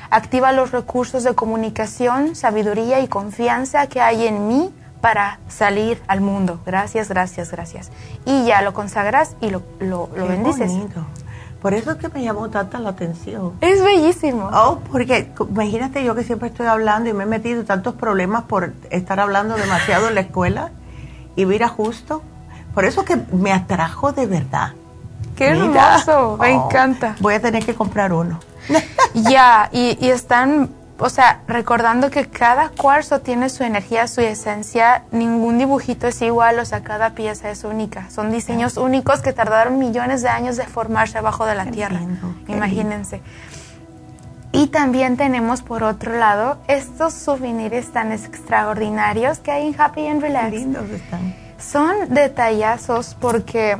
[0.09, 6.21] activa los recursos de comunicación, sabiduría y confianza que hay en mí para salir al
[6.21, 6.59] mundo.
[6.65, 7.91] Gracias, gracias, gracias.
[8.25, 10.71] Y ya lo consagras y lo, lo, lo bendices.
[11.61, 13.53] Por eso es que me llamó tanta la atención.
[13.61, 14.49] Es bellísimo.
[14.51, 18.45] Oh, porque imagínate yo que siempre estoy hablando y me he metido en tantos problemas
[18.45, 20.71] por estar hablando demasiado en la escuela
[21.35, 22.23] y mira justo.
[22.73, 24.73] Por eso que me atrajo de verdad.
[25.35, 27.15] Qué hermoso, me oh, encanta.
[27.19, 28.39] Voy a tener que comprar uno.
[29.13, 35.03] ya, y, y están o sea, recordando que cada cuarzo tiene su energía, su esencia,
[35.11, 38.09] ningún dibujito es igual, o sea, cada pieza es única.
[38.09, 41.99] Son diseños únicos que tardaron millones de años de formarse abajo de la tierra.
[42.47, 43.21] Imagínense.
[44.53, 50.21] Y también tenemos por otro lado estos souvenirs tan extraordinarios que hay en Happy and
[50.21, 50.51] Relax.
[50.51, 51.35] lindos están.
[51.59, 53.77] Son detallazos porque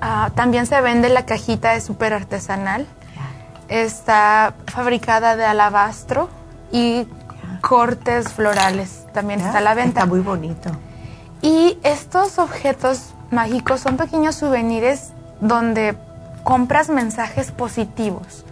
[0.00, 2.86] ah, también se vende la cajita de súper artesanal
[3.70, 6.28] está fabricada de alabastro
[6.72, 7.06] y
[7.62, 9.06] cortes florales.
[9.14, 10.00] También está a la venta.
[10.00, 10.70] Está muy bonito.
[11.40, 15.96] Y estos objetos mágicos son pequeños souvenirs donde
[16.42, 18.44] compras mensajes positivos.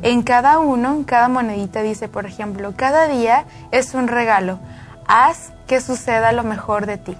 [0.00, 4.58] En cada uno, en cada monedita dice, por ejemplo, cada día es un regalo.
[5.06, 7.16] Haz que suceda lo mejor de ti.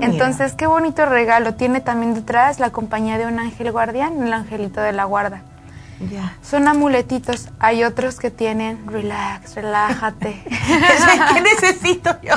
[0.00, 1.54] Entonces, qué bonito regalo.
[1.54, 5.42] Tiene también detrás la compañía de un ángel guardián, el angelito de la guarda.
[6.42, 7.48] Son amuletitos.
[7.58, 10.42] Hay otros que tienen relax, relájate.
[11.32, 12.34] ¿Qué necesito yo?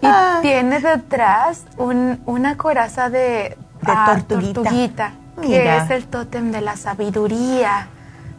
[0.00, 3.56] y tiene detrás una coraza de,
[3.86, 7.88] ah, tortuguita, que es el tótem de la sabiduría.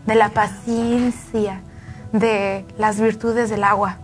[0.06, 1.62] de la paciencia,
[2.12, 3.98] de las virtudes del agua.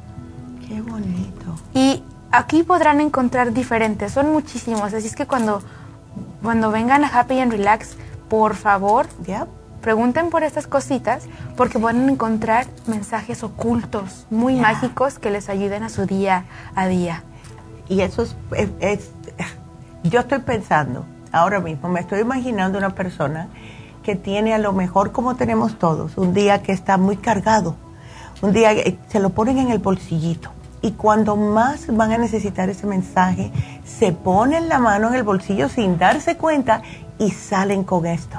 [0.68, 1.56] Qué bonito.
[1.74, 2.04] Y
[2.38, 5.62] aquí podrán encontrar diferentes, son muchísimos, así es que cuando,
[6.44, 7.98] cuando vengan a Happy and Relax,
[8.30, 9.08] por favor,
[9.82, 11.24] pregunten por estas cositas
[11.56, 16.46] porque van a encontrar mensajes ocultos, muy mágicos que les ayuden a su día
[16.76, 17.24] a día.
[17.90, 19.10] Y eso es,
[20.04, 23.48] yo estoy pensando, ahora mismo me estoy imaginando una persona
[24.04, 27.76] que tiene a lo mejor como tenemos todos, un día que está muy cargado,
[28.44, 28.70] un día
[29.08, 30.52] se lo ponen en el bolsillito
[30.82, 33.52] y cuando más van a necesitar ese mensaje,
[33.86, 36.82] se ponen la mano en el bolsillo sin darse cuenta
[37.20, 38.38] y salen con esto.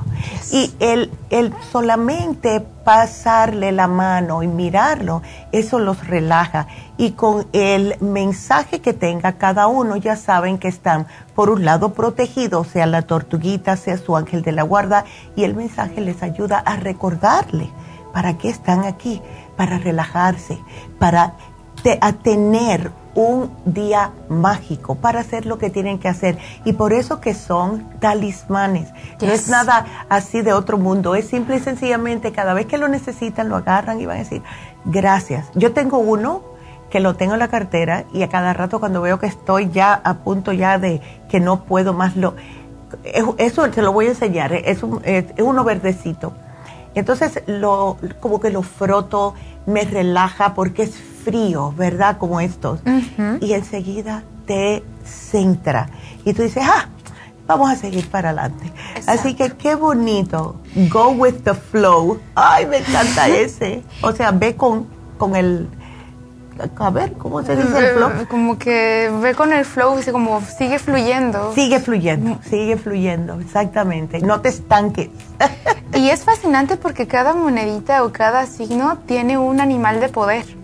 [0.52, 6.68] Y el, el solamente pasarle la mano y mirarlo, eso los relaja.
[6.96, 11.92] Y con el mensaje que tenga cada uno, ya saben que están, por un lado,
[11.92, 15.04] protegidos, sea la tortuguita, sea su ángel de la guarda,
[15.34, 17.70] y el mensaje les ayuda a recordarle
[18.12, 19.20] para qué están aquí,
[19.56, 20.58] para relajarse,
[20.98, 21.34] para
[22.00, 26.38] a tener un día mágico para hacer lo que tienen que hacer.
[26.64, 28.88] Y por eso que son talismanes.
[29.20, 31.14] No es nada así de otro mundo.
[31.16, 34.42] Es simple y sencillamente cada vez que lo necesitan lo agarran y van a decir
[34.84, 35.48] gracias.
[35.54, 36.42] Yo tengo uno
[36.90, 39.94] que lo tengo en la cartera y a cada rato cuando veo que estoy ya
[39.94, 42.34] a punto ya de que no puedo más lo
[43.36, 46.32] eso se lo voy a enseñar es, es uno verdecito
[46.94, 49.34] entonces lo como que lo froto
[49.66, 50.94] me relaja porque es
[51.28, 52.16] frío, ¿verdad?
[52.16, 52.80] Como estos.
[53.40, 55.90] Y enseguida te centra.
[56.24, 56.88] Y tú dices, ah,
[57.46, 58.72] vamos a seguir para adelante.
[59.06, 60.56] Así que qué bonito.
[60.90, 62.18] Go with the flow.
[62.34, 63.82] Ay, me encanta ese.
[64.02, 64.86] O sea, ve con,
[65.18, 65.68] con el...
[66.76, 68.10] A ver, ¿cómo se dice el flow?
[68.28, 71.52] Como que ve con el flow, y como sigue fluyendo.
[71.54, 74.18] Sigue fluyendo, sigue fluyendo, exactamente.
[74.20, 75.10] No te estanques.
[75.94, 80.58] y es fascinante porque cada monedita o cada signo tiene un animal de poder.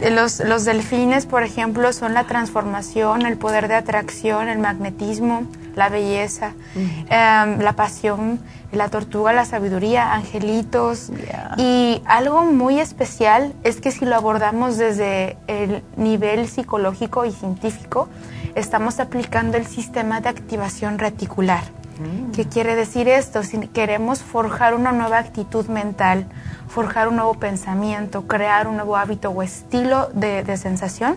[0.00, 5.46] Los, los, delfines, por ejemplo, son la transformación, el poder de atracción, el magnetismo,
[5.76, 8.40] la belleza, em, la pasión,
[8.72, 11.10] la tortuga, la sabiduría, angelitos.
[11.56, 18.08] Y algo muy especial es que si lo abordamos desde el nivel psicológico y científico,
[18.54, 21.62] estamos aplicando el sistema de activación reticular.
[21.98, 22.32] Mm.
[22.32, 23.42] ¿Qué quiere decir esto?
[23.42, 26.26] Si queremos forjar una nueva actitud mental,
[26.68, 31.16] forjar un nuevo pensamiento, crear un nuevo hábito o estilo de, sensación,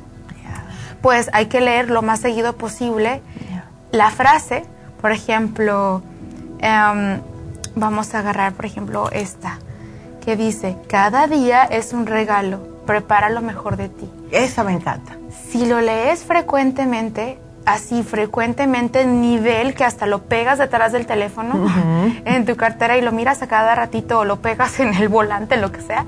[1.02, 3.22] pues hay que leer lo más seguido posible
[3.92, 4.66] la frase,
[5.02, 6.02] por ejemplo,
[6.60, 7.22] em,
[7.76, 9.60] vamos a agarrar, por ejemplo, esta,
[10.24, 14.10] que dice, cada día es un regalo, prepara lo mejor de ti.
[14.32, 15.14] Esa me encanta.
[15.50, 21.70] Si lo lees frecuentemente, así frecuentemente nivel que hasta lo pegas detrás del teléfono
[22.24, 25.58] en tu cartera y lo miras a cada ratito o lo pegas en el volante,
[25.58, 26.06] lo que sea.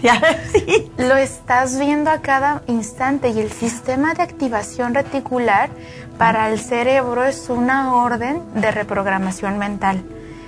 [0.53, 0.89] sí.
[0.97, 5.69] Lo estás viendo a cada instante y el sistema de activación reticular
[6.17, 10.01] para el cerebro es una orden de reprogramación mental.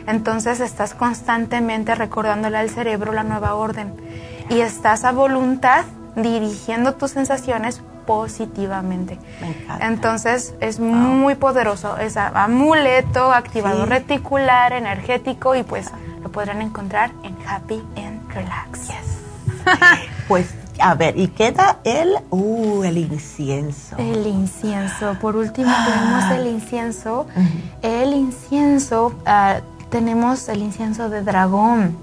[0.07, 3.93] Entonces estás constantemente recordándole al cerebro la nueva orden
[4.49, 5.83] y estás a voluntad
[6.15, 9.19] dirigiendo tus sensaciones positivamente.
[9.79, 15.89] Entonces es muy poderoso, es amuleto, activador reticular, energético y pues
[16.21, 18.89] lo podrán encontrar en Happy and Relax.
[20.27, 23.95] pues a ver, y queda el, uh, el incienso.
[23.97, 25.15] El incienso.
[25.21, 27.27] Por último tenemos el incienso.
[27.81, 29.59] El incienso, ah,
[29.89, 31.95] tenemos el incienso de dragón.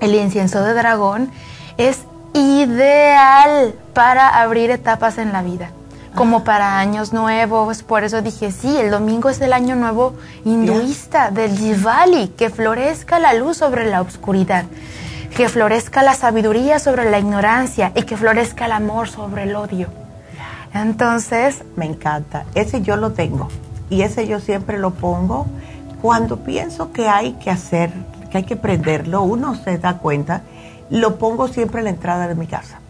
[0.00, 1.30] El incienso de dragón
[1.78, 2.04] es
[2.36, 5.70] ideal para abrir etapas en la vida,
[6.14, 7.82] como para años nuevos.
[7.82, 10.14] Por eso dije, sí, el domingo es el año nuevo
[10.44, 14.64] hinduista del Diwali, que florezca la luz sobre la oscuridad,
[15.34, 19.88] que florezca la sabiduría sobre la ignorancia y que florezca el amor sobre el odio.
[20.72, 21.64] Entonces...
[21.74, 22.44] Me encanta.
[22.54, 23.48] Ese yo lo tengo
[23.88, 25.46] y ese yo siempre lo pongo
[26.02, 27.90] cuando pienso que hay que hacer,
[28.30, 30.42] que hay que prenderlo, uno se da cuenta,
[30.90, 32.80] lo pongo siempre en la entrada de mi casa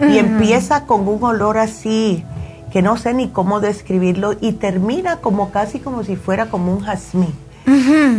[0.00, 2.24] y empieza con un olor así
[2.72, 6.80] que no sé ni cómo describirlo y termina como casi como si fuera como un
[6.80, 7.34] jazmín.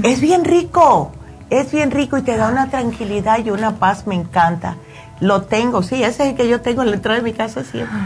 [0.04, 1.12] Es bien rico,
[1.50, 4.76] es bien rico y te da una tranquilidad y una paz, me encanta.
[5.20, 7.64] Lo tengo, sí, ese es el que yo tengo en la entrada de mi casa
[7.64, 7.98] siempre.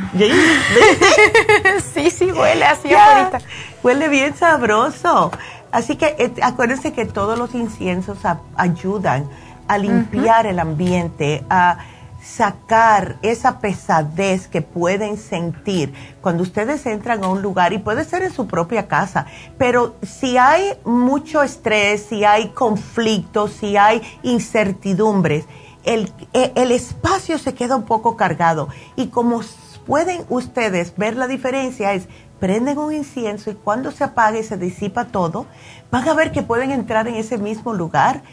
[1.94, 3.40] sí, sí, huele así ahorita.
[3.84, 5.32] Huele bien sabroso.
[5.72, 8.18] Así que eh, acuérdense que todos los inciensos
[8.56, 9.30] ayudan
[9.72, 11.78] a limpiar el ambiente, a
[12.22, 18.22] sacar esa pesadez que pueden sentir cuando ustedes entran a un lugar y puede ser
[18.22, 19.28] en su propia casa,
[19.58, 25.46] pero si hay mucho estrés, si hay conflictos, si hay incertidumbres,
[25.86, 28.68] el, e, el espacio se queda un poco cargado.
[28.98, 29.40] Y como
[29.88, 32.10] pueden ustedes ver la diferencia es
[32.42, 35.46] prenden un incienso y cuando se apague y se disipa todo,
[35.92, 38.24] van a ver que pueden entrar en ese mismo lugar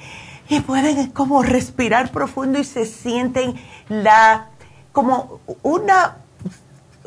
[0.48, 3.54] y pueden como respirar profundo y se sienten
[3.88, 4.48] la
[4.92, 6.16] como una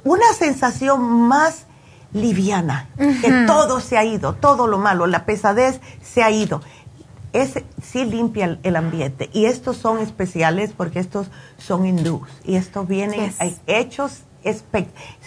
[0.03, 1.65] una sensación más
[2.13, 6.61] liviana, que todo se ha ido, todo lo malo, la pesadez se ha ido.
[7.33, 9.29] Es, sí limpia el, ambiente.
[9.31, 11.27] Y estos son especiales porque estos
[11.57, 12.27] son hindús.
[12.43, 13.33] Y estos vienen
[13.67, 14.23] hechos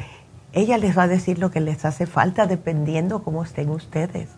[0.52, 4.28] Ella les va a decir lo que les hace falta dependiendo cómo estén ustedes.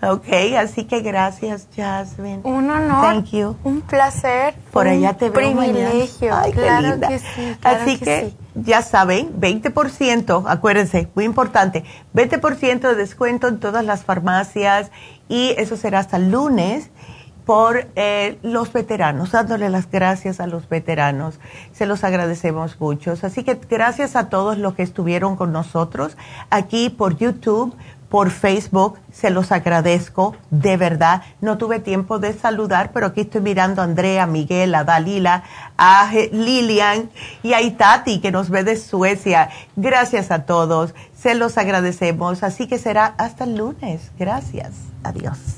[0.00, 2.40] Ok, así que gracias, Jasmine.
[2.44, 3.02] Un honor.
[3.02, 3.56] Thank you.
[3.64, 4.54] Un placer.
[4.72, 6.36] Por allá te veo privilegio.
[6.36, 7.56] Ay, claro que sí.
[7.64, 11.84] así que, ya saben, 20%, acuérdense, muy importante,
[12.14, 14.92] 20% de descuento en todas las farmacias
[15.28, 16.90] y eso será hasta el lunes
[17.48, 21.40] por eh, los veteranos, dándole las gracias a los veteranos.
[21.72, 23.14] Se los agradecemos mucho.
[23.22, 26.18] Así que gracias a todos los que estuvieron con nosotros
[26.50, 27.74] aquí por YouTube
[28.08, 28.98] por Facebook.
[29.12, 31.22] Se los agradezco, de verdad.
[31.40, 35.44] No tuve tiempo de saludar, pero aquí estoy mirando a Andrea, a Miguel, a Dalila,
[35.76, 37.10] a Lilian
[37.42, 39.50] y a Itati, que nos ve de Suecia.
[39.76, 40.94] Gracias a todos.
[41.16, 42.42] Se los agradecemos.
[42.42, 44.10] Así que será hasta el lunes.
[44.18, 44.72] Gracias.
[45.02, 45.57] Adiós.